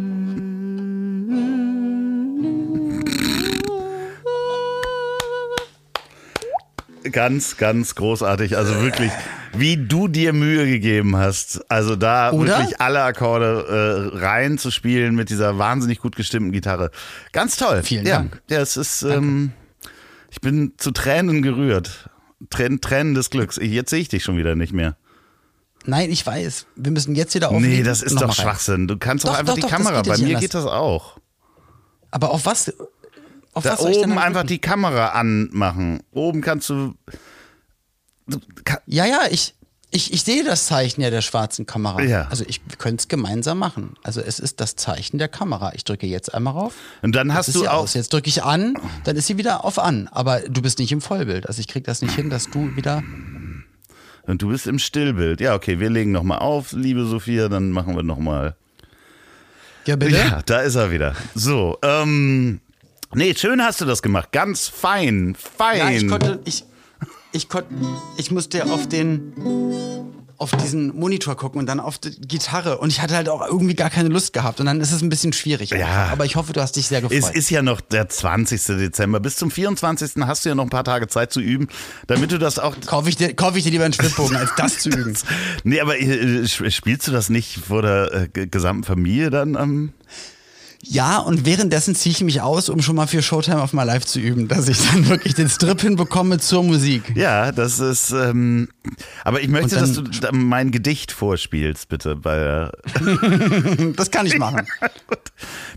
Ganz, 7.11 7.57
ganz 7.57 7.95
großartig. 7.95 8.57
Also 8.57 8.81
wirklich, 8.81 9.11
wie 9.53 9.77
du 9.77 10.07
dir 10.07 10.33
Mühe 10.33 10.65
gegeben 10.65 11.17
hast. 11.17 11.69
Also 11.69 11.95
da 11.95 12.31
Oder? 12.31 12.59
wirklich 12.59 12.79
alle 12.81 13.03
Akkorde 13.03 14.11
äh, 14.13 14.17
rein 14.17 14.57
zu 14.57 14.71
spielen 14.71 15.15
mit 15.15 15.29
dieser 15.29 15.57
wahnsinnig 15.57 15.99
gut 15.99 16.15
gestimmten 16.15 16.51
Gitarre. 16.51 16.91
Ganz 17.31 17.57
toll. 17.57 17.83
Vielen 17.83 18.05
ja. 18.05 18.17
Dank. 18.17 18.41
Ja, 18.49 18.59
es 18.59 18.77
ist, 18.77 19.03
ähm, 19.03 19.51
ich 20.29 20.41
bin 20.41 20.73
zu 20.77 20.91
Tränen 20.91 21.41
gerührt. 21.41 22.09
Tränen, 22.49 22.81
Tränen 22.81 23.15
des 23.15 23.29
Glücks. 23.29 23.57
Jetzt 23.61 23.89
sehe 23.89 23.99
ich 23.99 24.09
dich 24.09 24.23
schon 24.23 24.37
wieder 24.37 24.55
nicht 24.55 24.73
mehr. 24.73 24.95
Nein, 25.85 26.11
ich 26.11 26.25
weiß. 26.25 26.67
Wir 26.75 26.91
müssen 26.91 27.15
jetzt 27.15 27.33
wieder 27.33 27.47
aufnehmen. 27.49 27.73
Nee, 27.73 27.83
das 27.83 28.01
ist 28.01 28.19
doch. 28.21 28.33
Schwachsinn. 28.33 28.87
Du 28.87 28.97
kannst 28.97 29.25
doch, 29.25 29.31
Doch, 29.31 29.39
einfach 29.39 29.53
doch, 29.53 29.55
die 29.55 29.61
doch, 29.61 29.69
Kamera. 29.69 30.01
Bei 30.01 30.17
mir 30.17 30.25
anders. 30.27 30.41
geht 30.41 30.53
das 30.53 30.65
auch. 30.65 31.17
Aber 32.11 32.31
auf 32.31 32.45
was? 32.45 32.73
Auf 33.57 33.63
Da 33.63 33.77
oben 33.79 34.17
einfach 34.17 34.43
die 34.43 34.59
Kamera 34.59 35.09
anmachen. 35.09 36.01
Oben 36.11 36.41
kannst 36.41 36.69
du. 36.69 36.93
du 38.27 38.39
kann, 38.63 38.79
Ja, 38.85 39.05
ja, 39.05 39.21
ich, 39.29 39.55
ich, 39.89 40.13
ich 40.13 40.23
sehe 40.23 40.43
das 40.43 40.67
Zeichen 40.67 41.01
ja 41.01 41.09
der 41.09 41.21
schwarzen 41.21 41.65
Kamera. 41.65 42.01
Ja. 42.01 42.27
Also 42.29 42.43
ich, 42.47 42.61
wir 42.67 42.77
können 42.77 42.97
es 42.97 43.07
gemeinsam 43.07 43.57
machen. 43.57 43.95
Also 44.03 44.21
es 44.21 44.39
ist 44.39 44.59
das 44.59 44.75
Zeichen 44.75 45.17
der 45.17 45.29
Kamera. 45.29 45.71
Ich 45.75 45.83
drücke 45.85 46.07
jetzt 46.07 46.33
einmal 46.33 46.53
rauf. 46.53 46.73
und 47.01 47.15
dann 47.15 47.33
hast 47.33 47.47
du 47.55 47.59
sie 47.59 47.67
auch. 47.69 47.83
aus. 47.83 47.93
Jetzt 47.93 48.11
drücke 48.13 48.29
ich 48.29 48.43
an, 48.43 48.75
dann 49.05 49.15
ist 49.15 49.27
sie 49.27 49.37
wieder 49.37 49.63
auf 49.63 49.79
an. 49.79 50.09
Aber 50.11 50.41
du 50.41 50.61
bist 50.61 50.79
nicht 50.79 50.91
im 50.91 51.01
Vollbild. 51.01 51.47
Also 51.47 51.61
ich 51.61 51.67
kriege 51.67 51.85
das 51.85 52.01
nicht 52.01 52.15
hin, 52.15 52.29
dass 52.29 52.49
du 52.49 52.75
wieder. 52.75 53.01
Und 54.23 54.41
du 54.41 54.49
bist 54.49 54.67
im 54.67 54.77
Stillbild. 54.77 55.39
Ja, 55.39 55.55
okay, 55.55 55.79
wir 55.79 55.89
legen 55.89 56.11
nochmal 56.11 56.39
auf, 56.39 56.73
liebe 56.73 57.05
Sophia, 57.05 57.47
dann 57.47 57.71
machen 57.71 57.95
wir 57.95 58.03
nochmal. 58.03 58.55
Ja, 59.85 59.95
bitte? 59.95 60.17
Ja, 60.17 60.41
da 60.45 60.59
ist 60.59 60.75
er 60.75 60.91
wieder. 60.91 61.15
So, 61.33 61.77
ähm. 61.81 62.59
Nee, 63.13 63.33
schön 63.35 63.61
hast 63.63 63.81
du 63.81 63.85
das 63.85 64.01
gemacht. 64.01 64.31
Ganz 64.31 64.67
fein. 64.67 65.35
Fein. 65.57 65.77
Ja, 65.79 65.89
ich 65.91 66.07
konnte, 66.07 66.39
ich, 66.45 66.63
ich 67.31 67.49
konnte, 67.49 67.73
ich 68.17 68.31
musste 68.31 68.65
auf 68.65 68.87
den, 68.87 69.33
auf 70.37 70.51
diesen 70.51 70.95
Monitor 70.95 71.35
gucken 71.35 71.59
und 71.59 71.65
dann 71.67 71.79
auf 71.79 71.97
die 71.97 72.11
Gitarre 72.11 72.77
und 72.77 72.89
ich 72.91 73.01
hatte 73.01 73.15
halt 73.15 73.27
auch 73.29 73.43
irgendwie 73.47 73.73
gar 73.75 73.89
keine 73.89 74.09
Lust 74.09 74.33
gehabt 74.33 74.59
und 74.59 74.65
dann 74.67 74.81
ist 74.81 74.91
es 74.91 75.01
ein 75.01 75.09
bisschen 75.09 75.33
schwierig. 75.33 75.71
Ja. 75.71 75.77
einfach. 75.87 76.11
Aber 76.11 76.25
ich 76.25 76.35
hoffe, 76.35 76.53
du 76.53 76.61
hast 76.61 76.75
dich 76.75 76.87
sehr 76.87 77.01
gefreut. 77.01 77.17
Es 77.17 77.29
ist 77.31 77.49
ja 77.49 77.61
noch 77.63 77.81
der 77.81 78.07
20. 78.09 78.61
Dezember. 78.77 79.19
Bis 79.19 79.37
zum 79.37 79.49
24. 79.49 80.11
hast 80.27 80.45
du 80.45 80.49
ja 80.49 80.55
noch 80.55 80.63
ein 80.65 80.69
paar 80.69 80.83
Tage 80.83 81.07
Zeit 81.07 81.31
zu 81.33 81.39
üben, 81.39 81.69
damit 82.07 82.31
du 82.31 82.37
das 82.37 82.59
auch. 82.59 82.75
Kaufe 82.85 83.09
ich, 83.09 83.15
dir, 83.15 83.33
kaufe 83.33 83.57
ich 83.57 83.63
dir 83.63 83.71
lieber 83.71 83.85
einen 83.85 83.93
Schwibbogen, 83.93 84.35
als 84.35 84.51
das 84.57 84.79
zu 84.79 84.89
üben. 84.89 85.17
Nee, 85.63 85.79
aber 85.79 85.97
äh, 85.99 86.43
sp- 86.45 86.69
spielst 86.71 87.07
du 87.07 87.11
das 87.11 87.29
nicht 87.29 87.57
vor 87.67 87.81
der 87.81 88.29
äh, 88.35 88.47
gesamten 88.47 88.83
Familie 88.83 89.29
dann 89.31 89.55
am. 89.55 89.93
Ja, 90.89 91.17
und 91.19 91.45
währenddessen 91.45 91.95
ziehe 91.95 92.13
ich 92.13 92.21
mich 92.23 92.41
aus, 92.41 92.69
um 92.69 92.81
schon 92.81 92.95
mal 92.95 93.07
für 93.07 93.21
Showtime 93.21 93.61
auf 93.61 93.73
My 93.73 93.83
Life 93.83 94.05
zu 94.05 94.19
üben, 94.19 94.47
dass 94.47 94.67
ich 94.67 94.77
dann 94.89 95.05
wirklich 95.09 95.33
den 95.35 95.49
Strip 95.49 95.81
hinbekomme 95.81 96.39
zur 96.39 96.63
Musik. 96.63 97.13
Ja, 97.15 97.51
das 97.51 97.79
ist. 97.79 98.11
Ähm, 98.11 98.69
aber 99.23 99.41
ich 99.41 99.49
möchte, 99.49 99.75
dass 99.75 99.93
du 99.93 100.03
mein 100.31 100.71
Gedicht 100.71 101.11
vorspielst, 101.11 101.89
bitte. 101.89 102.23
Weil 102.23 102.71
Das 103.95 104.11
kann 104.11 104.25
ich 104.25 104.37
machen. 104.39 104.65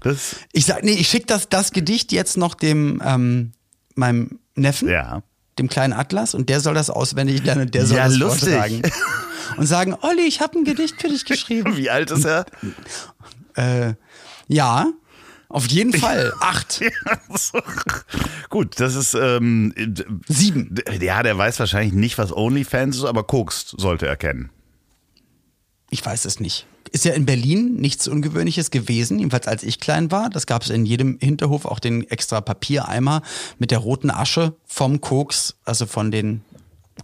das. 0.03 0.37
Ich 0.53 0.67
sag, 0.67 0.85
nee, 0.85 0.93
ich 0.93 1.09
schicke 1.09 1.27
das, 1.27 1.49
das 1.49 1.73
Gedicht 1.73 2.13
jetzt 2.13 2.37
noch 2.37 2.55
dem, 2.55 3.03
ähm, 3.05 3.53
meinem 3.97 4.39
Neffen, 4.55 4.89
Ja. 4.89 5.23
dem 5.59 5.69
kleinen 5.69 5.93
Atlas, 5.93 6.35
und 6.35 6.49
der 6.49 6.61
soll 6.61 6.75
das 6.75 6.89
auswendig 6.91 7.45
lernen 7.45 7.63
und 7.63 7.75
der 7.75 7.87
soll 7.87 7.97
Ja, 7.99 8.05
das 8.09 8.17
lustig. 8.17 8.51
vortragen. 8.51 8.83
Und 9.57 9.67
sagen, 9.67 9.97
Olli, 10.03 10.23
ich 10.23 10.41
habe 10.41 10.59
ein 10.59 10.65
Gedicht 10.65 11.01
für 11.01 11.09
dich 11.09 11.25
geschrieben. 11.25 11.77
Wie 11.77 11.91
alt 11.91 12.11
ist 12.13 12.25
er? 12.25 12.47
äh, 13.57 13.95
ja, 14.47 14.87
Auf 15.51 15.67
jeden 15.67 15.93
Fall. 16.01 16.33
Acht. 16.41 16.81
Gut, 18.49 18.81
das 18.81 18.95
ist 18.95 19.15
ähm, 19.15 19.75
Sieben. 20.27 20.75
Ja, 21.01 21.23
der 21.23 21.37
weiß 21.37 21.59
wahrscheinlich 21.61 21.93
nicht, 21.93 22.17
was 22.17 22.35
OnlyFans 22.35 22.97
ist, 22.97 23.05
aber 23.05 23.25
kokst 23.25 23.75
sollte 23.77 24.07
er 24.07 24.17
kennen. 24.17 24.51
Ich 25.91 26.07
weiß 26.07 26.25
es 26.25 26.41
nicht. 26.41 26.67
Ist 26.93 27.05
ja 27.05 27.13
in 27.13 27.27
Berlin 27.27 27.75
nichts 27.75 28.09
Ungewöhnliches 28.09 28.71
gewesen, 28.71 29.19
jedenfalls 29.19 29.47
als 29.47 29.63
ich 29.63 29.81
klein 29.81 30.11
war. 30.11 30.31
Das 30.31 30.47
gab 30.47 30.63
es 30.63 30.71
in 30.71 30.87
jedem 30.87 31.19
Hinterhof, 31.21 31.65
auch 31.65 31.79
den 31.79 32.09
extra 32.09 32.41
Papiereimer 32.41 33.23
mit 33.59 33.71
der 33.71 33.79
roten 33.79 34.11
Asche 34.11 34.55
vom 34.65 35.01
Koks, 35.01 35.57
also 35.65 35.87
von 35.87 36.11
den 36.11 36.43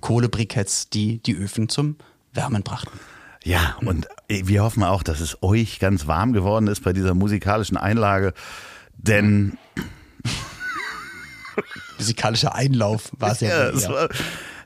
Kohlebriketts, 0.01 0.89
die 0.91 1.19
die 1.19 1.35
Öfen 1.35 1.69
zum 1.69 1.97
Wärmen 2.33 2.63
brachten. 2.63 2.99
Ja, 3.47 3.77
und 3.83 4.09
wir 4.29 4.65
hoffen 4.65 4.83
auch, 4.83 5.05
dass 5.05 5.21
es 5.21 5.41
euch 5.41 5.79
ganz 5.79 6.09
warm 6.09 6.33
geworden 6.33 6.67
ist 6.67 6.83
bei 6.83 6.93
dieser 6.93 7.15
musikalischen 7.15 7.77
Einlage, 7.77 8.35
denn 8.97 9.57
musikalischer 11.99 12.57
Einlauf 12.57 13.13
war 13.19 13.31
es 13.31 13.41
ja. 13.41 13.49
ja 13.67 13.71
das 13.71 13.89
war, 13.89 14.09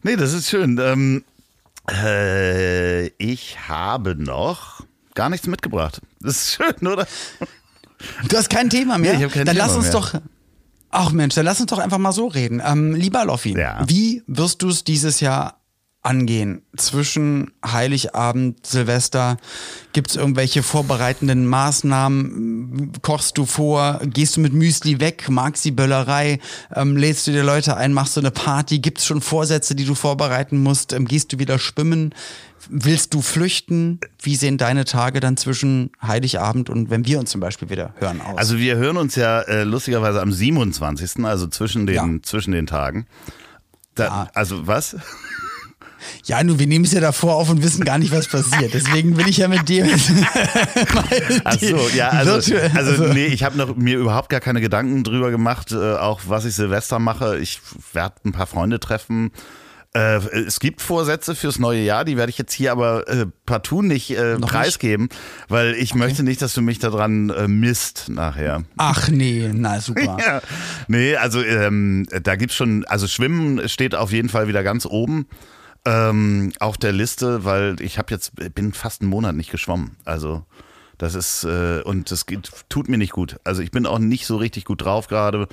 nee, 0.03 0.17
das 0.17 0.33
ist 0.33 0.49
schön. 0.49 0.79
Ähm, 0.83 1.25
äh, 1.91 3.09
ich 3.23 3.69
habe 3.69 4.17
noch 4.17 4.83
gar 5.15 5.29
nichts 5.29 5.47
mitgebracht. 5.47 6.01
Das 6.21 6.37
ist 6.37 6.53
schön, 6.55 6.87
oder? 6.87 7.07
Du 8.31 8.37
hast 8.39 8.49
kein 8.49 8.71
Thema 8.71 8.97
mehr. 8.97 9.13
Nee, 9.19 9.29
kein 9.29 9.45
dann 9.45 9.57
Thema 9.57 9.67
lass 9.67 9.77
uns 9.77 9.85
mehr. 9.85 9.93
doch. 9.93 10.15
Ach 10.91 11.13
Mensch, 11.13 11.35
dann 11.35 11.45
lass 11.45 11.61
uns 11.61 11.69
doch 11.71 11.79
einfach 11.79 11.99
mal 11.99 12.13
so 12.13 12.29
reden. 12.29 12.63
Ähm, 12.65 12.95
lieber 12.95 13.27
Loffi, 13.27 13.53
Ja. 13.59 13.83
wie 13.87 14.23
wirst 14.27 14.63
du 14.63 14.71
es 14.71 14.85
dieses 14.85 15.21
Jahr 15.21 15.60
angehen? 16.03 16.63
Zwischen 16.77 17.51
Heiligabend, 17.65 18.67
Silvester, 18.67 19.37
gibt 19.93 20.11
es 20.11 20.17
irgendwelche 20.17 20.63
vorbereitenden 20.63 21.47
Maßnahmen? 21.47 22.93
Kochst 23.03 23.37
du 23.39 23.45
vor? 23.47 24.01
Gehst 24.05 24.37
du 24.37 24.41
mit 24.41 24.53
Müsli 24.53 25.01
weg? 25.01 25.29
Magst 25.29 25.65
die 25.65 25.71
Böllerei? 25.73 26.39
Ähm, 26.75 26.97
lädst 26.97 27.27
du 27.27 27.33
dir 27.33 27.43
Leute 27.45 27.77
ein? 27.77 27.93
Machst 27.93 28.17
du 28.17 28.21
eine 28.21 28.31
Party? 28.31 28.79
Gibt 28.79 28.99
es 28.99 29.07
schon 29.07 29.21
Vorsätze, 29.21 29.75
die 29.75 29.85
du 29.85 29.95
vorbereiten 29.95 30.63
musst? 30.63 30.93
Ähm, 30.93 31.05
gehst 31.07 31.33
du 31.33 31.39
wieder 31.39 31.59
schwimmen? 31.59 32.15
Willst 32.69 33.15
du 33.15 33.23
flüchten? 33.23 34.01
Wie 34.23 34.37
sehen 34.37 34.59
deine 34.59 34.85
Tage 34.85 35.21
dann 35.21 35.37
zwischen 35.37 35.91
Heiligabend 36.03 36.69
und 36.71 36.91
wenn 36.91 37.07
wir 37.07 37.19
uns 37.19 37.31
zum 37.31 37.41
Beispiel 37.41 37.71
wieder 37.71 37.95
hören 37.99 38.21
aus? 38.21 38.37
Also 38.39 38.59
wir 38.59 38.77
hören 38.77 38.97
uns 38.99 39.17
ja 39.17 39.41
äh, 39.43 39.65
lustigerweise 39.65 40.21
am 40.21 40.31
27., 40.33 41.25
also 41.25 41.47
zwischen 41.47 41.87
den, 41.87 41.95
Ja. 41.97 42.09
zwischen 42.23 42.53
den 42.53 42.67
Tagen. 42.67 43.07
Da, 43.95 44.05
Ja. 44.05 44.29
Also 44.35 44.67
was? 44.67 44.97
Ja, 46.25 46.43
nur 46.45 46.59
wir 46.59 46.67
nehmen 46.67 46.85
es 46.85 46.93
ja 46.93 47.01
davor 47.01 47.37
auf 47.37 47.51
und 47.51 47.63
wissen 47.63 47.85
gar 47.85 47.99
nicht, 47.99 48.13
was 48.13 48.29
passiert. 48.29 48.73
Deswegen 48.75 49.17
will 49.17 49.29
ich 49.29 49.39
ja 49.39 49.49
mit 49.49 49.69
dir. 49.69 49.87
Ach 51.45 51.59
so, 51.61 51.89
ja, 51.95 52.09
also, 52.11 52.33
virtuelle- 52.33 52.77
also 52.77 53.05
nee, 53.13 53.27
ich 53.27 53.43
habe 53.45 53.57
noch 53.57 53.77
mir 53.77 53.99
überhaupt 53.99 54.29
gar 54.29 54.41
keine 54.41 54.61
Gedanken 54.61 55.05
drüber 55.05 55.31
gemacht, 55.31 55.73
äh, 55.73 55.95
auch 55.97 56.21
was 56.27 56.45
ich 56.45 56.55
Silvester 56.55 56.99
mache. 56.99 57.39
Ich 57.39 57.61
werde 57.93 58.17
ein 58.25 58.33
paar 58.33 58.47
Freunde 58.47 58.81
treffen. 58.81 59.31
Äh, 59.93 60.19
es 60.47 60.61
gibt 60.61 60.83
Vorsätze 60.83 61.35
fürs 61.35 61.59
neue 61.59 61.81
Jahr, 61.83 62.05
die 62.05 62.17
werde 62.17 62.31
ich 62.31 62.39
jetzt 62.39 62.53
hier 62.53 62.71
aber 62.71 63.09
äh, 63.09 63.27
partout 63.45 63.83
nicht 63.83 64.13
äh, 64.13 64.37
preisgeben, 64.39 65.09
weil 65.49 65.75
ich 65.75 65.97
möchte 65.97 66.23
nicht, 66.23 66.41
dass 66.43 66.55
du 66.55 66.63
mich 66.63 66.79
daran 66.79 67.31
äh, 67.31 67.49
misst 67.49 68.09
nachher. 68.09 68.63
Ach 68.77 69.09
nee, 69.09 69.51
na 69.53 69.81
super. 69.81 70.17
Ja, 70.25 70.43
nee, 70.87 71.17
also 71.17 71.43
ähm, 71.43 72.07
da 72.23 72.37
gibt's 72.37 72.55
schon, 72.55 72.85
also 72.85 73.09
Schwimmen 73.09 73.69
steht 73.69 73.97
auf 73.97 74.13
jeden 74.13 74.29
Fall 74.29 74.47
wieder 74.47 74.63
ganz 74.63 74.87
oben 74.87 75.27
ähm, 75.85 76.53
auf 76.61 76.77
der 76.77 76.93
Liste, 76.93 77.45
weil 77.45 77.81
ich 77.81 77.99
habe 77.99 78.13
jetzt 78.13 78.33
bin 78.55 78.73
fast 78.73 79.03
einen 79.03 79.11
Monat 79.11 79.35
nicht 79.35 79.51
geschwommen. 79.51 79.97
Also 80.05 80.45
das 80.99 81.15
ist 81.15 81.45
äh, 81.45 81.81
und 81.83 82.11
das 82.11 82.27
geht, 82.27 82.51
tut 82.69 82.89
mir 82.89 82.99
nicht 82.99 83.13
gut. 83.13 83.37
Also 83.45 83.63
ich 83.63 83.71
bin 83.71 83.87
auch 83.87 83.99
nicht 83.99 84.27
so 84.27 84.37
richtig 84.37 84.65
gut 84.67 84.85
drauf 84.85 85.09
gerade, 85.09 85.49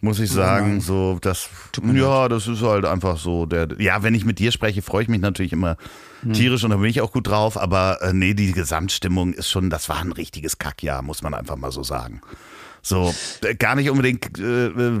muss 0.00 0.18
ich 0.18 0.30
sagen. 0.30 0.70
nein. 0.72 0.80
So 0.80 1.18
das, 1.20 1.48
ja, 1.92 2.28
das 2.28 2.48
ist 2.48 2.62
halt 2.62 2.84
einfach 2.84 3.18
so. 3.18 3.46
Der, 3.46 3.68
ja, 3.78 4.02
wenn 4.02 4.14
ich 4.14 4.24
mit 4.24 4.38
dir 4.38 4.50
spreche, 4.50 4.82
freue 4.82 5.02
ich 5.02 5.08
mich 5.08 5.20
natürlich 5.20 5.52
immer 5.52 5.76
Hm. 6.22 6.34
tierisch 6.34 6.64
und 6.64 6.70
da 6.70 6.76
bin 6.76 6.90
ich 6.90 7.00
auch 7.00 7.12
gut 7.12 7.28
drauf. 7.28 7.56
Aber 7.58 8.02
äh, 8.02 8.12
nee, 8.12 8.34
die 8.34 8.52
Gesamtstimmung 8.52 9.32
ist 9.32 9.48
schon, 9.48 9.70
das 9.70 9.88
war 9.88 10.00
ein 10.00 10.12
richtiges 10.12 10.58
Kackjahr, 10.58 11.02
muss 11.02 11.22
man 11.22 11.32
einfach 11.34 11.56
mal 11.56 11.72
so 11.72 11.82
sagen. 11.82 12.20
So, 12.82 13.14
äh, 13.44 13.54
gar 13.54 13.74
nicht 13.74 13.90
unbedingt 13.90 14.38
äh, 14.38 14.66
äh, 14.68 15.00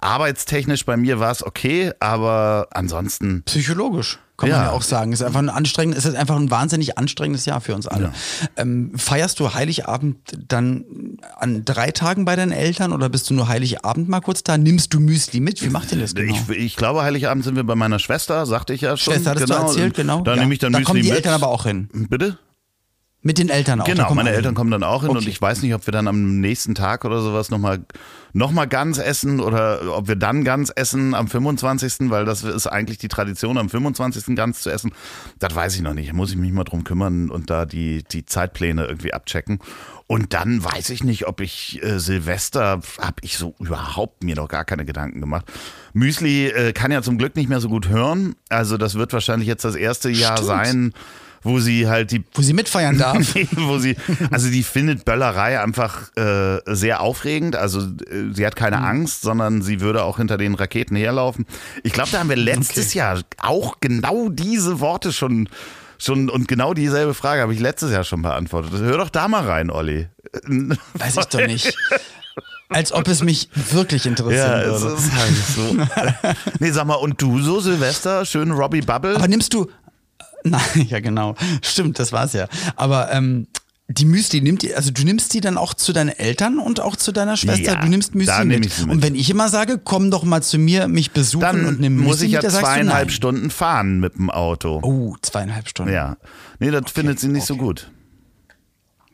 arbeitstechnisch 0.00 0.84
bei 0.84 0.96
mir 0.96 1.20
war 1.20 1.30
es 1.30 1.44
okay, 1.44 1.92
aber 2.00 2.68
ansonsten, 2.72 3.42
Psychologisch. 3.44 4.18
Kann 4.36 4.48
man 4.48 4.58
Ja. 4.58 4.64
ja 4.66 4.70
auch 4.72 4.80
sagen. 4.80 5.12
Es 5.12 5.20
ist 5.20 5.26
einfach 5.26 5.40
ein 5.40 5.50
anstrengend, 5.50 5.98
ist 5.98 6.06
einfach 6.16 6.36
ein 6.36 6.50
wahnsinnig 6.50 6.96
anstrengendes 6.96 7.44
Jahr 7.44 7.60
für 7.60 7.74
uns 7.74 7.86
alle. 7.86 8.10
Ähm, 8.56 8.92
feierst 8.96 9.38
du 9.38 9.52
Heiligabend 9.52 10.16
dann 10.48 11.18
an 11.38 11.62
drei 11.66 11.90
Tagen 11.90 12.24
bei 12.24 12.36
deinen 12.36 12.52
Eltern 12.52 12.92
oder 12.92 13.10
bist 13.10 13.28
du 13.28 13.34
nur 13.34 13.48
Heiligabend 13.48 14.08
mal 14.08 14.20
kurz 14.20 14.42
da? 14.42 14.56
Nimmst 14.56 14.94
du 14.94 15.00
Müsli 15.00 15.40
mit? 15.40 15.62
Wie 15.62 15.68
macht 15.68 15.92
ihr 15.92 15.98
das 15.98 16.14
genau? 16.14 16.34
ich, 16.48 16.56
ich 16.56 16.76
glaube, 16.76 17.02
Heiligabend 17.02 17.44
sind 17.44 17.54
wir 17.56 17.64
bei 17.64 17.74
meiner 17.74 17.98
Schwester, 17.98 18.46
sagte 18.46 18.72
ich 18.72 18.80
ja 18.80 18.96
schon. 18.96 19.12
Schwester, 19.12 19.30
hattest 19.32 19.46
genau. 19.48 19.60
du 19.60 19.66
erzählt, 19.68 19.94
genau. 19.94 20.22
Da 20.22 20.34
Ja. 20.34 20.40
nehme 20.40 20.54
ich 20.54 20.58
dann 20.58 20.72
da 20.72 20.78
Müsli 20.78 20.86
kommen 20.86 21.02
die 21.02 21.08
mit. 21.08 21.16
Eltern 21.18 21.34
aber 21.34 21.48
auch 21.48 21.64
hin. 21.64 21.90
Bitte? 21.92 22.38
Mit 23.22 23.36
den 23.36 23.50
Eltern 23.50 23.82
auch. 23.82 23.84
Genau, 23.84 24.14
meine 24.14 24.30
Eltern 24.30 24.44
hin. 24.46 24.54
kommen 24.54 24.70
dann 24.70 24.82
auch 24.82 25.02
hin 25.02 25.10
und 25.10 25.18
Okay. 25.18 25.28
ich 25.28 25.42
weiß 25.42 25.60
nicht, 25.62 25.74
ob 25.74 25.86
wir 25.86 25.92
dann 25.92 26.08
am 26.08 26.40
nächsten 26.40 26.74
Tag 26.74 27.04
oder 27.04 27.20
sowas 27.20 27.50
nochmal 27.50 27.80
noch 28.32 28.50
mal 28.50 28.66
ganz 28.66 28.96
essen 28.98 29.40
oder 29.40 29.94
ob 29.96 30.08
wir 30.08 30.16
dann 30.16 30.42
ganz 30.44 30.72
essen 30.74 31.14
am 31.14 31.28
25., 31.28 32.10
weil 32.10 32.24
das 32.24 32.44
ist 32.44 32.66
eigentlich 32.66 32.96
die 32.98 33.08
Tradition, 33.08 33.58
am 33.58 33.68
25. 33.68 34.36
ganz 34.36 34.60
zu 34.62 34.70
essen. 34.70 34.92
Das 35.38 35.54
weiß 35.54 35.74
ich 35.74 35.82
noch 35.82 35.92
nicht. 35.94 36.08
Da 36.10 36.14
muss 36.14 36.30
ich 36.30 36.36
mich 36.36 36.52
mal 36.52 36.64
drum 36.64 36.84
kümmern 36.84 37.28
und 37.28 37.50
da 37.50 37.66
die, 37.66 38.04
die 38.04 38.24
Zeitpläne 38.24 38.86
irgendwie 38.86 39.12
abchecken. 39.12 39.58
Und 40.06 40.32
dann 40.32 40.64
weiß 40.64 40.90
ich 40.90 41.04
nicht, 41.04 41.26
ob 41.26 41.40
ich 41.40 41.82
äh, 41.82 41.98
Silvester, 41.98 42.80
habe 43.00 43.16
ich 43.20 43.36
so 43.36 43.54
überhaupt 43.58 44.24
mir 44.24 44.36
noch 44.36 44.48
gar 44.48 44.64
keine 44.64 44.84
Gedanken 44.84 45.20
gemacht. 45.20 45.44
Müsli 45.92 46.46
äh, 46.46 46.72
kann 46.72 46.90
ja 46.90 47.02
zum 47.02 47.18
Glück 47.18 47.36
nicht 47.36 47.48
mehr 47.48 47.60
so 47.60 47.68
gut 47.68 47.88
hören. 47.88 48.34
Also 48.48 48.76
das 48.78 48.94
wird 48.94 49.12
wahrscheinlich 49.12 49.46
jetzt 49.48 49.64
das 49.64 49.74
erste 49.74 50.08
Jahr 50.08 50.36
Stimmt. 50.38 50.48
sein, 50.48 50.92
wo 51.42 51.58
sie 51.58 51.88
halt 51.88 52.10
die 52.10 52.22
Wo 52.34 52.42
sie 52.42 52.52
mitfeiern 52.52 52.98
darf. 52.98 53.34
wo 53.56 53.78
sie, 53.78 53.96
also 54.30 54.50
die 54.50 54.62
findet 54.62 55.04
Böllerei 55.04 55.60
einfach 55.60 56.14
äh, 56.16 56.58
sehr 56.66 57.00
aufregend. 57.00 57.56
Also 57.56 57.80
äh, 57.80 58.32
sie 58.34 58.46
hat 58.46 58.56
keine 58.56 58.78
Mhm. 58.78 58.84
Angst, 58.84 59.22
sondern 59.22 59.62
sie 59.62 59.80
würde 59.80 60.02
auch 60.04 60.18
hinter 60.18 60.36
den 60.38 60.54
Raketen 60.54 60.96
herlaufen. 60.96 61.46
Ich 61.82 61.92
glaube, 61.92 62.10
da 62.12 62.18
haben 62.20 62.28
wir 62.28 62.36
letztes 62.36 62.94
Jahr 62.94 63.20
auch 63.40 63.76
genau 63.80 64.28
diese 64.28 64.80
Worte 64.80 65.12
schon, 65.12 65.48
schon 65.98 66.28
und 66.30 66.46
genau 66.48 66.74
dieselbe 66.74 67.14
Frage 67.14 67.42
habe 67.42 67.54
ich 67.54 67.60
letztes 67.60 67.90
Jahr 67.92 68.04
schon 68.04 68.22
beantwortet. 68.22 68.72
Hör 68.74 68.98
doch 68.98 69.10
da 69.10 69.26
mal 69.28 69.44
rein, 69.46 69.70
Olli. 69.70 70.08
Weiß 70.94 71.16
ich 71.16 71.24
doch 71.26 71.46
nicht. 71.46 71.74
Als 72.72 72.92
ob 72.92 73.08
es 73.08 73.20
mich 73.24 73.48
wirklich 73.72 74.06
interessieren 74.06 74.48
Ja, 74.48 74.60
es 74.60 74.82
würde. 74.82 74.94
ist 74.94 75.12
halt 75.12 75.34
so. 75.34 76.32
nee, 76.60 76.70
sag 76.70 76.86
mal, 76.86 76.94
und 76.94 77.20
du 77.20 77.40
so, 77.40 77.58
Silvester, 77.58 78.24
schön 78.24 78.52
Robbie 78.52 78.80
Bubble? 78.80 79.16
Aber 79.16 79.26
nimmst 79.26 79.52
du. 79.54 79.68
Nein, 80.44 80.86
ja, 80.88 81.00
genau. 81.00 81.34
Stimmt, 81.62 81.98
das 81.98 82.12
war's 82.12 82.32
ja. 82.32 82.48
Aber 82.76 83.12
ähm, 83.12 83.46
die 83.88 84.04
Müsli 84.04 84.40
nimmt 84.40 84.62
die, 84.62 84.74
also 84.74 84.92
du 84.92 85.02
nimmst 85.02 85.34
die 85.34 85.40
dann 85.40 85.58
auch 85.58 85.74
zu 85.74 85.92
deinen 85.92 86.10
Eltern 86.10 86.58
und 86.58 86.78
auch 86.78 86.94
zu 86.94 87.10
deiner 87.10 87.36
Schwester. 87.36 87.72
Ja, 87.72 87.80
du 87.80 87.88
nimmst 87.88 88.14
Müsli 88.14 88.44
mit. 88.44 88.60
mit. 88.60 88.88
Und 88.88 89.02
wenn 89.02 89.16
ich 89.16 89.28
immer 89.30 89.48
sage, 89.48 89.80
komm 89.82 90.12
doch 90.12 90.22
mal 90.22 90.42
zu 90.42 90.58
mir, 90.58 90.86
mich 90.86 91.10
besuchen 91.10 91.40
Dann 91.40 91.66
und 91.66 91.80
nimm 91.80 91.96
Müsli 91.96 92.08
muss 92.08 92.22
ich 92.22 92.32
ja 92.32 92.40
mit, 92.40 92.52
zweieinhalb. 92.52 93.10
Stunden 93.10 93.50
fahren 93.50 93.98
mit 93.98 94.16
dem 94.16 94.30
Auto. 94.30 94.80
Oh, 94.82 95.16
zweieinhalb 95.22 95.68
Stunden. 95.68 95.92
Ja. 95.92 96.18
Nee, 96.60 96.70
das 96.70 96.90
findet 96.92 97.18
sie 97.18 97.28
nicht 97.28 97.46
so 97.46 97.56
gut. 97.56 97.90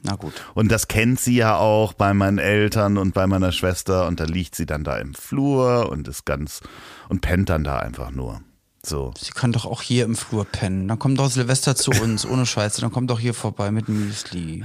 Na 0.02 0.14
gut. 0.14 0.34
Und 0.54 0.70
das 0.70 0.88
kennt 0.88 1.20
sie 1.20 1.36
ja 1.36 1.56
auch 1.56 1.94
bei 1.94 2.12
meinen 2.12 2.38
Eltern 2.38 2.98
und 2.98 3.14
bei 3.14 3.26
meiner 3.26 3.52
Schwester 3.52 4.06
und 4.06 4.20
da 4.20 4.24
liegt 4.24 4.54
sie 4.54 4.66
dann 4.66 4.84
da 4.84 4.98
im 4.98 5.14
Flur 5.14 5.88
und 5.90 6.06
ist 6.06 6.26
ganz 6.26 6.60
und 7.08 7.22
pennt 7.22 7.48
dann 7.48 7.64
da 7.64 7.78
einfach 7.78 8.10
nur. 8.10 8.42
So. 8.86 9.12
Sie 9.18 9.32
kann 9.32 9.50
doch 9.52 9.64
auch 9.66 9.82
hier 9.82 10.04
im 10.04 10.14
Flur 10.14 10.44
pennen. 10.44 10.86
Dann 10.86 10.98
kommt 10.98 11.18
doch 11.18 11.28
Silvester 11.30 11.74
zu 11.74 11.90
uns, 12.02 12.24
ohne 12.24 12.46
Scheiße. 12.46 12.80
Dann 12.80 12.92
kommt 12.92 13.10
doch 13.10 13.18
hier 13.18 13.34
vorbei 13.34 13.70
mit 13.70 13.88
Müsli. 13.88 14.62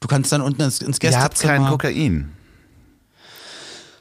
Du 0.00 0.08
kannst 0.08 0.30
dann 0.32 0.40
unten 0.40 0.62
ins, 0.62 0.80
ins 0.80 0.98
Ihr 1.02 1.18
habt 1.20 1.34
Gästezimmer. 1.34 1.52
kein 1.58 1.66
Kokain. 1.66 2.32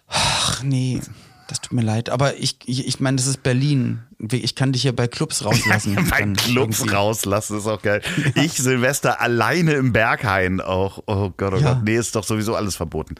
Ach 0.07 0.61
nee, 0.63 1.01
das 1.47 1.61
tut 1.61 1.73
mir 1.73 1.81
leid. 1.81 2.09
Aber 2.09 2.37
ich, 2.37 2.57
ich, 2.65 2.87
ich 2.87 2.99
meine, 2.99 3.17
das 3.17 3.27
ist 3.27 3.41
Berlin. 3.43 4.03
Ich 4.31 4.55
kann 4.55 4.71
dich 4.71 4.83
hier 4.83 4.95
bei 4.95 5.07
Clubs 5.07 5.43
rauslassen. 5.45 5.95
Bei 6.09 6.21
Clubs 6.33 6.79
irgendwie. 6.79 6.95
rauslassen 6.95 7.57
ist 7.57 7.67
auch 7.67 7.81
geil. 7.81 8.01
Ich 8.35 8.53
Silvester 8.53 9.19
alleine 9.21 9.73
im 9.73 9.91
Berghain 9.93 10.61
auch. 10.61 10.99
Oh 11.07 11.31
Gott, 11.35 11.53
oh 11.53 11.57
Ja. 11.57 11.73
Gott. 11.73 11.83
Nee, 11.83 11.95
ist 11.97 12.15
doch 12.15 12.23
sowieso 12.23 12.55
alles 12.55 12.75
verboten. 12.75 13.15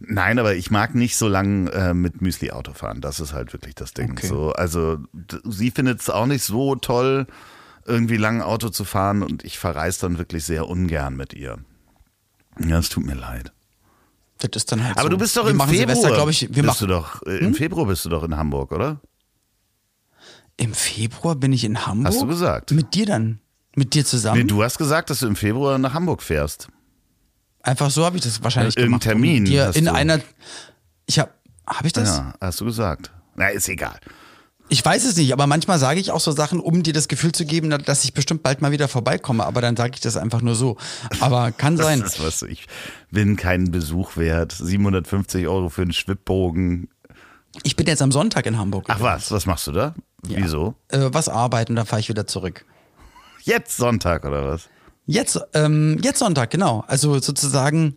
Nein, 0.00 0.38
aber 0.38 0.54
ich 0.54 0.70
mag 0.70 0.94
nicht 0.94 1.16
so 1.16 1.28
lange 1.28 1.70
äh, 1.72 1.94
mit 1.94 2.22
Müsli 2.22 2.50
Auto 2.50 2.72
fahren. 2.72 3.00
Das 3.02 3.20
ist 3.20 3.32
halt 3.34 3.52
wirklich 3.52 3.74
das 3.74 3.92
Ding. 3.92 4.12
Okay. 4.12 4.26
So, 4.28 4.52
also 4.52 4.98
sie 5.44 5.70
findet 5.70 6.00
es 6.00 6.08
auch 6.08 6.24
nicht 6.26 6.42
so 6.42 6.74
toll, 6.74 7.26
irgendwie 7.84 8.16
lang 8.16 8.40
Auto 8.40 8.70
zu 8.70 8.84
fahren 8.84 9.22
und 9.22 9.44
ich 9.44 9.58
verreise 9.58 10.00
dann 10.02 10.18
wirklich 10.18 10.44
sehr 10.44 10.68
ungern 10.68 11.16
mit 11.16 11.34
ihr. 11.34 11.58
Ja, 12.58 12.78
es 12.78 12.88
tut 12.88 13.04
mir 13.04 13.14
leid. 13.14 13.52
Das 14.38 14.50
ist 14.54 14.72
dann 14.72 14.82
halt 14.82 14.94
Aber 14.96 15.04
so. 15.04 15.08
du 15.10 15.18
bist 15.18 15.36
doch 15.36 15.44
wir 15.44 15.50
im 15.50 15.60
Februar. 15.60 16.12
Glaube 16.12 16.30
ich. 16.30 16.48
Wir 16.54 16.62
bist 16.62 16.80
Hm? 16.80 16.88
du 16.88 16.94
doch, 16.94 17.22
äh, 17.26 17.38
Im 17.38 17.54
Februar 17.54 17.86
bist 17.86 18.04
du 18.06 18.08
doch 18.08 18.22
in 18.24 18.34
Hamburg, 18.36 18.72
oder? 18.72 19.00
Im 20.56 20.72
Februar 20.72 21.36
bin 21.36 21.52
ich 21.52 21.64
in 21.64 21.86
Hamburg. 21.86 22.06
Hast 22.12 22.22
du 22.22 22.26
gesagt? 22.26 22.70
Mit 22.72 22.94
dir 22.94 23.06
dann? 23.06 23.40
Mit 23.76 23.94
dir 23.94 24.04
zusammen? 24.04 24.38
Nee, 24.38 24.44
du 24.44 24.62
hast 24.62 24.78
gesagt, 24.78 25.10
dass 25.10 25.20
du 25.20 25.26
im 25.26 25.36
Februar 25.36 25.78
nach 25.78 25.92
Hamburg 25.94 26.22
fährst. 26.22 26.68
Einfach 27.62 27.90
so 27.90 28.04
habe 28.04 28.16
ich 28.16 28.22
das 28.22 28.42
wahrscheinlich 28.42 28.76
Irgendein 28.76 29.00
gemacht. 29.00 29.02
Termin 29.02 29.44
dir 29.44 29.70
in 29.74 29.84
du. 29.86 29.92
einer. 29.94 30.20
Ich 31.06 31.18
habe. 31.18 31.30
Habe 31.66 31.86
ich 31.86 31.92
das? 31.92 32.18
Ja, 32.18 32.34
hast 32.40 32.60
du 32.60 32.64
gesagt. 32.64 33.12
Na, 33.36 33.48
ist 33.48 33.68
egal. 33.68 33.98
Ich 34.72 34.84
weiß 34.84 35.04
es 35.04 35.16
nicht, 35.16 35.32
aber 35.32 35.46
manchmal 35.48 35.78
sage 35.80 35.98
ich 35.98 36.12
auch 36.12 36.20
so 36.20 36.30
Sachen, 36.30 36.60
um 36.60 36.82
dir 36.84 36.92
das 36.92 37.08
Gefühl 37.08 37.32
zu 37.32 37.44
geben, 37.44 37.70
dass 37.84 38.04
ich 38.04 38.14
bestimmt 38.14 38.42
bald 38.44 38.62
mal 38.62 38.70
wieder 38.70 38.86
vorbeikomme. 38.86 39.44
Aber 39.44 39.60
dann 39.60 39.76
sage 39.76 39.92
ich 39.94 40.00
das 40.00 40.16
einfach 40.16 40.42
nur 40.42 40.54
so. 40.54 40.76
Aber 41.18 41.50
kann 41.50 41.76
sein. 41.76 42.00
Das 42.00 42.14
ist 42.14 42.24
was, 42.24 42.42
ich 42.42 42.66
bin 43.10 43.36
keinen 43.36 43.70
Besuch 43.72 44.16
wert. 44.16 44.52
750 44.52 45.48
Euro 45.48 45.68
für 45.70 45.82
einen 45.82 45.92
Schwibbogen. 45.92 46.88
Ich 47.64 47.74
bin 47.74 47.86
jetzt 47.88 48.00
am 48.00 48.12
Sonntag 48.12 48.46
in 48.46 48.58
Hamburg. 48.58 48.84
Ach 48.88 49.00
was, 49.00 49.32
was 49.32 49.44
machst 49.44 49.66
du 49.66 49.72
da? 49.72 49.94
Wieso? 50.22 50.74
Äh, 50.88 51.08
was 51.12 51.28
arbeiten, 51.28 51.74
dann 51.74 51.86
fahre 51.86 51.98
ich 52.00 52.08
wieder 52.08 52.26
zurück. 52.28 52.64
Jetzt 53.42 53.76
Sonntag 53.76 54.24
oder 54.24 54.46
was? 54.46 54.68
Jetzt, 55.10 55.40
ähm, 55.54 55.98
jetzt 56.02 56.20
Sonntag, 56.20 56.50
genau. 56.50 56.84
Also 56.86 57.18
sozusagen, 57.18 57.96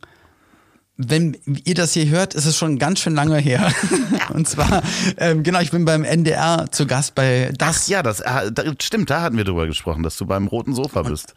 wenn 0.98 1.38
ihr 1.64 1.76
das 1.76 1.94
hier 1.94 2.08
hört, 2.10 2.34
ist 2.34 2.46
es 2.46 2.58
schon 2.58 2.80
ganz 2.80 3.00
schön 3.00 3.14
lange 3.14 3.38
her. 3.38 3.72
Und 4.34 4.48
zwar, 4.48 4.82
ähm, 5.18 5.44
genau, 5.44 5.60
ich 5.60 5.72
bin 5.72 5.86
beim 5.86 6.04
NDR 6.04 6.68
zu 6.72 6.88
Gast 6.88 7.14
bei 7.14 7.52
das. 7.58 7.88
Ja, 7.88 8.02
das, 8.02 8.20
äh, 8.22 8.52
da, 8.52 8.64
stimmt, 8.82 9.10
da 9.10 9.22
hatten 9.22 9.38
wir 9.38 9.44
drüber 9.44 9.68
gesprochen, 9.68 10.02
dass 10.02 10.18
du 10.18 10.26
beim 10.26 10.48
roten 10.48 10.74
Sofa 10.74 11.04
bist. 11.04 11.36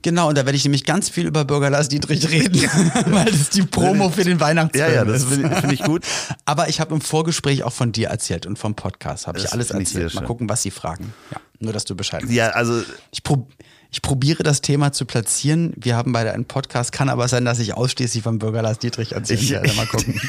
Genau, 0.00 0.28
und 0.28 0.36
da 0.36 0.44
werde 0.44 0.56
ich 0.56 0.64
nämlich 0.64 0.84
ganz 0.84 1.08
viel 1.08 1.26
über 1.26 1.46
Bürger 1.46 1.70
Lars 1.70 1.88
Dietrich 1.88 2.30
reden, 2.30 2.60
weil 3.06 3.24
das 3.24 3.48
die 3.50 3.62
Promo 3.62 4.10
für 4.10 4.24
den 4.24 4.38
Weihnachtsfilm 4.38 4.86
Ja, 4.86 4.94
ja, 4.94 5.04
das 5.04 5.22
ist. 5.22 5.28
finde 5.32 5.50
ich, 5.50 5.58
find 5.60 5.72
ich 5.72 5.82
gut. 5.82 6.04
Aber 6.44 6.68
ich 6.68 6.78
habe 6.80 6.94
im 6.94 7.00
Vorgespräch 7.00 7.62
auch 7.62 7.72
von 7.72 7.90
dir 7.92 8.08
erzählt 8.08 8.44
und 8.46 8.58
vom 8.58 8.74
Podcast 8.74 9.26
habe 9.26 9.38
ich 9.38 9.50
alles 9.52 9.70
erzählt. 9.70 10.14
Mal 10.14 10.24
gucken, 10.24 10.48
was 10.48 10.62
sie 10.62 10.70
fragen. 10.70 11.14
Ja, 11.30 11.38
nur, 11.58 11.72
dass 11.72 11.86
du 11.86 11.94
Bescheid 11.94 12.22
weißt. 12.22 12.32
Ja, 12.32 12.50
also 12.50 12.82
Ich, 13.12 13.22
prob 13.22 13.50
ich 13.94 14.02
probiere 14.02 14.42
das 14.42 14.60
Thema 14.60 14.90
zu 14.90 15.04
platzieren. 15.04 15.72
Wir 15.76 15.94
haben 15.94 16.12
beide 16.12 16.32
einen 16.32 16.46
Podcast. 16.46 16.90
Kann 16.90 17.08
aber 17.08 17.28
sein, 17.28 17.44
dass 17.44 17.60
ich 17.60 17.74
ausschließlich 17.74 18.24
vom 18.24 18.40
Bürger 18.40 18.60
Lars 18.60 18.80
Dietrich 18.80 19.12
erzählen 19.12 19.38
Ich- 19.40 19.50
werde. 19.52 19.72
Mal 19.74 19.86
gucken. 19.86 20.20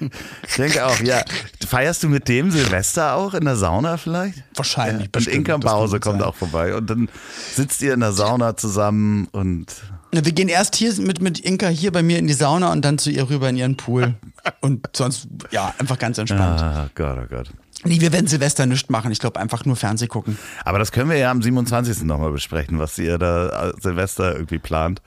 ich 0.48 0.56
denke 0.56 0.84
auch, 0.84 0.98
ja. 0.98 1.22
Feierst 1.64 2.02
du 2.02 2.08
mit 2.08 2.26
dem 2.26 2.50
Silvester 2.50 3.14
auch 3.14 3.34
in 3.34 3.44
der 3.44 3.54
Sauna 3.54 3.98
vielleicht? 3.98 4.42
Wahrscheinlich. 4.56 5.06
Und 5.06 5.12
bestimmt. 5.12 5.36
Inka 5.36 5.56
gut 5.58 6.00
kommt 6.00 6.24
auch 6.24 6.34
vorbei 6.34 6.74
und 6.74 6.90
dann 6.90 7.08
sitzt 7.54 7.82
ihr 7.82 7.94
in 7.94 8.00
der 8.00 8.12
Sauna 8.12 8.56
zusammen 8.56 9.28
und 9.30 9.66
Na, 10.10 10.24
Wir 10.24 10.32
gehen 10.32 10.48
erst 10.48 10.74
hier 10.74 10.92
mit, 11.00 11.20
mit 11.20 11.38
Inka 11.38 11.68
hier 11.68 11.92
bei 11.92 12.02
mir 12.02 12.18
in 12.18 12.26
die 12.26 12.34
Sauna 12.34 12.72
und 12.72 12.84
dann 12.84 12.98
zu 12.98 13.10
ihr 13.10 13.30
rüber 13.30 13.48
in 13.48 13.56
ihren 13.56 13.76
Pool. 13.76 14.14
und 14.60 14.88
sonst, 14.92 15.28
ja, 15.52 15.72
einfach 15.78 16.00
ganz 16.00 16.18
entspannt. 16.18 16.60
ah, 16.62 16.90
Gott, 16.96 17.16
oh 17.22 17.26
Gott. 17.32 17.46
Nee, 17.84 18.00
wir 18.00 18.12
werden 18.12 18.26
Silvester 18.26 18.66
nichts 18.66 18.88
machen. 18.90 19.12
Ich 19.12 19.18
glaube, 19.18 19.38
einfach 19.38 19.64
nur 19.64 19.76
Fernseh 19.76 20.06
gucken. 20.08 20.38
Aber 20.64 20.78
das 20.78 20.92
können 20.92 21.10
wir 21.10 21.16
ja 21.16 21.30
am 21.30 21.42
27. 21.42 22.02
nochmal 22.02 22.32
besprechen, 22.32 22.78
was 22.78 22.98
ihr 22.98 23.18
da 23.18 23.68
äh, 23.68 23.72
Silvester 23.80 24.34
irgendwie 24.34 24.58
plant. 24.58 25.00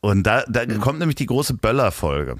Und 0.00 0.24
da, 0.24 0.42
da 0.48 0.66
kommt 0.78 0.98
nämlich 0.98 1.16
die 1.16 1.26
große 1.26 1.54
Böller-Folge. 1.54 2.36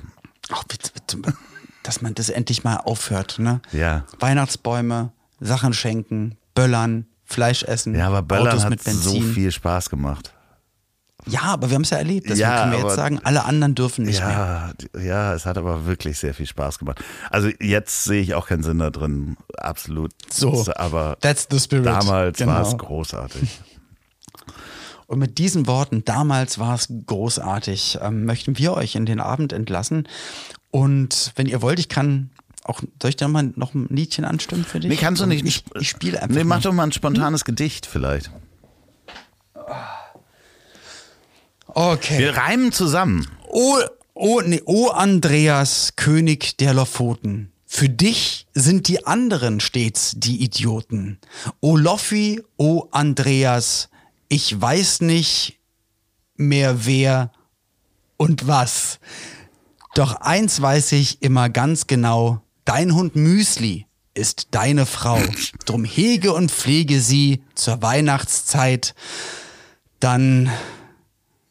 Ach, 0.50 0.64
bitte, 0.64 0.90
bitte, 0.92 1.34
dass 1.82 2.02
man 2.02 2.14
das 2.14 2.28
endlich 2.28 2.64
mal 2.64 2.76
aufhört. 2.76 3.38
Ne? 3.38 3.60
Ja. 3.72 4.04
Weihnachtsbäume, 4.18 5.12
Sachen 5.40 5.72
schenken, 5.72 6.36
Böllern, 6.54 7.06
Fleisch 7.24 7.62
essen, 7.62 7.94
Ja, 7.94 8.08
aber 8.08 8.22
Böllern 8.22 8.48
Autos 8.48 8.64
hat 8.64 8.80
so 8.82 9.20
viel 9.20 9.52
Spaß 9.52 9.88
gemacht. 9.88 10.34
Ja, 11.26 11.42
aber 11.42 11.68
wir 11.70 11.74
haben 11.74 11.82
es 11.82 11.90
ja 11.90 11.98
erlebt. 11.98 12.26
Deswegen 12.28 12.40
Ja, 12.48 12.60
können 12.60 12.72
wir 12.72 12.78
jetzt 12.80 12.96
sagen, 12.96 13.20
alle 13.22 13.44
anderen 13.44 13.74
dürfen 13.74 14.04
nicht 14.06 14.20
mehr. 14.20 14.28
Ja, 14.30 14.72
d- 14.74 15.06
ja, 15.06 15.34
es 15.34 15.44
hat 15.46 15.58
aber 15.58 15.84
wirklich 15.86 16.18
sehr 16.18 16.34
viel 16.34 16.46
Spaß 16.46 16.78
gemacht. 16.78 17.02
Also 17.30 17.48
jetzt 17.60 18.04
sehe 18.04 18.22
ich 18.22 18.34
auch 18.34 18.46
keinen 18.46 18.62
Sinn 18.62 18.78
da 18.78 18.90
drin, 18.90 19.36
absolut. 19.58 20.12
So, 20.32 20.66
aber 20.76 21.16
that's 21.20 21.46
the 21.50 21.58
spirit. 21.58 21.86
damals 21.86 22.38
Genau. 22.38 22.52
war 22.52 22.62
es 22.62 22.76
großartig. 22.76 23.60
Und 25.06 25.18
mit 25.18 25.38
diesen 25.38 25.66
Worten, 25.66 26.04
damals 26.04 26.58
war 26.60 26.74
es 26.76 26.88
großartig, 27.06 27.98
ähm, 28.00 28.24
möchten 28.26 28.58
wir 28.58 28.74
euch 28.74 28.94
in 28.94 29.06
den 29.06 29.18
Abend 29.20 29.52
entlassen. 29.52 30.06
Und 30.70 31.32
wenn 31.34 31.46
ihr 31.48 31.62
wollt, 31.62 31.80
ich 31.80 31.88
kann 31.88 32.30
auch, 32.62 32.80
soll 33.02 33.08
ich 33.08 33.16
da 33.16 33.26
mal 33.26 33.52
noch 33.56 33.74
ein 33.74 33.88
Liedchen 33.90 34.24
anstimmen 34.24 34.64
für 34.64 34.78
dich? 34.78 34.88
Nee, 34.88 34.96
kannst 34.96 35.20
du 35.20 35.26
nicht. 35.26 35.44
Ich, 35.44 35.64
ich 35.80 35.88
spiele 35.88 36.22
einfach. 36.22 36.36
Nee, 36.36 36.44
mach 36.44 36.62
doch 36.62 36.72
mal 36.72 36.84
ein 36.84 36.92
spontanes 36.92 37.44
Gedicht 37.44 37.86
vielleicht. 37.86 38.30
Okay. 41.74 42.18
Wir 42.18 42.36
reimen 42.36 42.72
zusammen. 42.72 43.26
O, 43.48 43.78
o, 44.14 44.40
nee, 44.40 44.62
o 44.64 44.88
Andreas, 44.88 45.94
König 45.96 46.56
der 46.56 46.74
Lofoten. 46.74 47.52
Für 47.66 47.88
dich 47.88 48.48
sind 48.52 48.88
die 48.88 49.06
anderen 49.06 49.60
stets 49.60 50.14
die 50.16 50.42
Idioten. 50.42 51.18
O 51.60 51.76
Loffi, 51.76 52.42
o 52.56 52.88
Andreas, 52.90 53.88
ich 54.28 54.60
weiß 54.60 55.02
nicht 55.02 55.60
mehr 56.36 56.84
wer 56.84 57.30
und 58.16 58.48
was. 58.48 58.98
Doch 59.94 60.16
eins 60.16 60.60
weiß 60.60 60.92
ich 60.92 61.22
immer 61.22 61.48
ganz 61.48 61.86
genau, 61.86 62.42
dein 62.64 62.94
Hund 62.94 63.16
Müsli 63.16 63.86
ist 64.14 64.48
deine 64.50 64.86
Frau. 64.86 65.20
Drum 65.64 65.84
hege 65.84 66.32
und 66.32 66.50
pflege 66.50 67.00
sie 67.00 67.42
zur 67.54 67.82
Weihnachtszeit. 67.82 68.94
Dann 70.00 70.50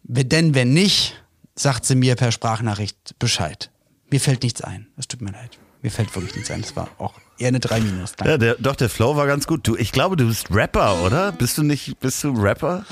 denn 0.10 0.56
wenn 0.56 0.74
nicht, 0.74 1.22
sagt 1.56 1.86
sie 1.86 1.96
mir 1.96 2.16
per 2.16 2.32
Sprachnachricht 2.32 3.16
Bescheid. 3.20 3.70
Mir 4.10 4.20
fällt 4.20 4.44
nichts 4.44 4.62
ein. 4.62 4.88
Es 4.98 5.08
tut 5.08 5.22
mir 5.22 5.32
leid. 5.32 5.58
Mir 5.82 5.92
fällt 5.92 6.14
wirklich 6.16 6.36
nichts 6.36 6.52
ein. 6.52 6.62
Das 6.62 6.76
war 6.76 6.90
auch 6.98 7.14
eher 7.38 7.50
eine 7.50 7.60
3 7.60 7.80
minus. 7.82 8.14
Ja, 8.24 8.38
der, 8.38 8.56
doch, 8.56 8.76
der 8.76 8.90
Flow 8.90 9.16
war 9.16 9.28
ganz 9.28 9.46
gut. 9.48 9.68
Du, 9.68 9.76
ich 9.76 9.92
glaube, 9.92 10.18
du 10.18 10.28
bist 10.28 10.48
Rapper, 10.52 11.04
oder? 11.04 11.32
Bist 11.32 11.58
du 11.58 11.64
nicht, 11.64 12.00
bist 12.00 12.24
du 12.24 12.32
Rapper? 12.32 12.86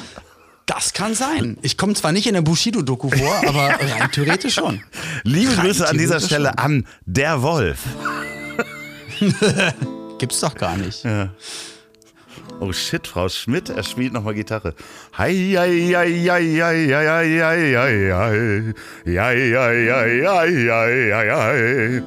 Das 0.67 0.93
kann 0.93 1.15
sein. 1.15 1.57
Ich 1.61 1.77
komme 1.77 1.95
zwar 1.95 2.11
nicht 2.11 2.27
in 2.27 2.33
der 2.33 2.41
Bushido-Doku 2.41 3.09
vor, 3.09 3.35
aber 3.47 3.69
rein 3.69 4.11
theoretisch 4.11 4.55
schon. 4.55 4.83
Liebe 5.23 5.57
Rein 5.57 5.65
Grüße 5.65 5.87
an 5.87 5.97
dieser 5.97 6.19
Stelle 6.19 6.49
schon. 6.49 6.57
an 6.57 6.87
der 7.05 7.41
Wolf. 7.41 7.79
Gibt's 10.19 10.39
doch 10.39 10.53
gar 10.55 10.77
nicht. 10.77 11.03
Oh 12.59 12.71
shit, 12.71 13.05
Frau 13.05 13.29
Schmidt, 13.29 13.69
er 13.69 13.83
spielt 13.83 14.13
nochmal 14.13 14.33
Gitarre. 14.33 14.73
Hei, 15.15 15.53
hei, 15.55 15.93
hei, 15.93 16.11
hei, 16.27 16.57
hei, 16.59 16.87
hei, 16.89 17.39
hei, 17.43 17.75
hei, 17.77 18.11
hei. 18.11 18.73
Hei, 19.05 19.51
hei, 19.55 19.91
hei, 19.93 20.23
hei, 20.25 21.11
hei, 21.13 21.29
hei. 21.29 22.03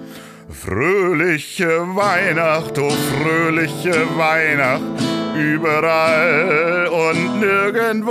Fröhliche 0.50 1.86
Weihnacht, 1.94 2.76
oh 2.80 2.90
fröhliche 2.90 4.08
Weihnacht, 4.16 4.82
überall 5.36 6.88
und 6.88 7.38
nirgendwo. 7.38 8.10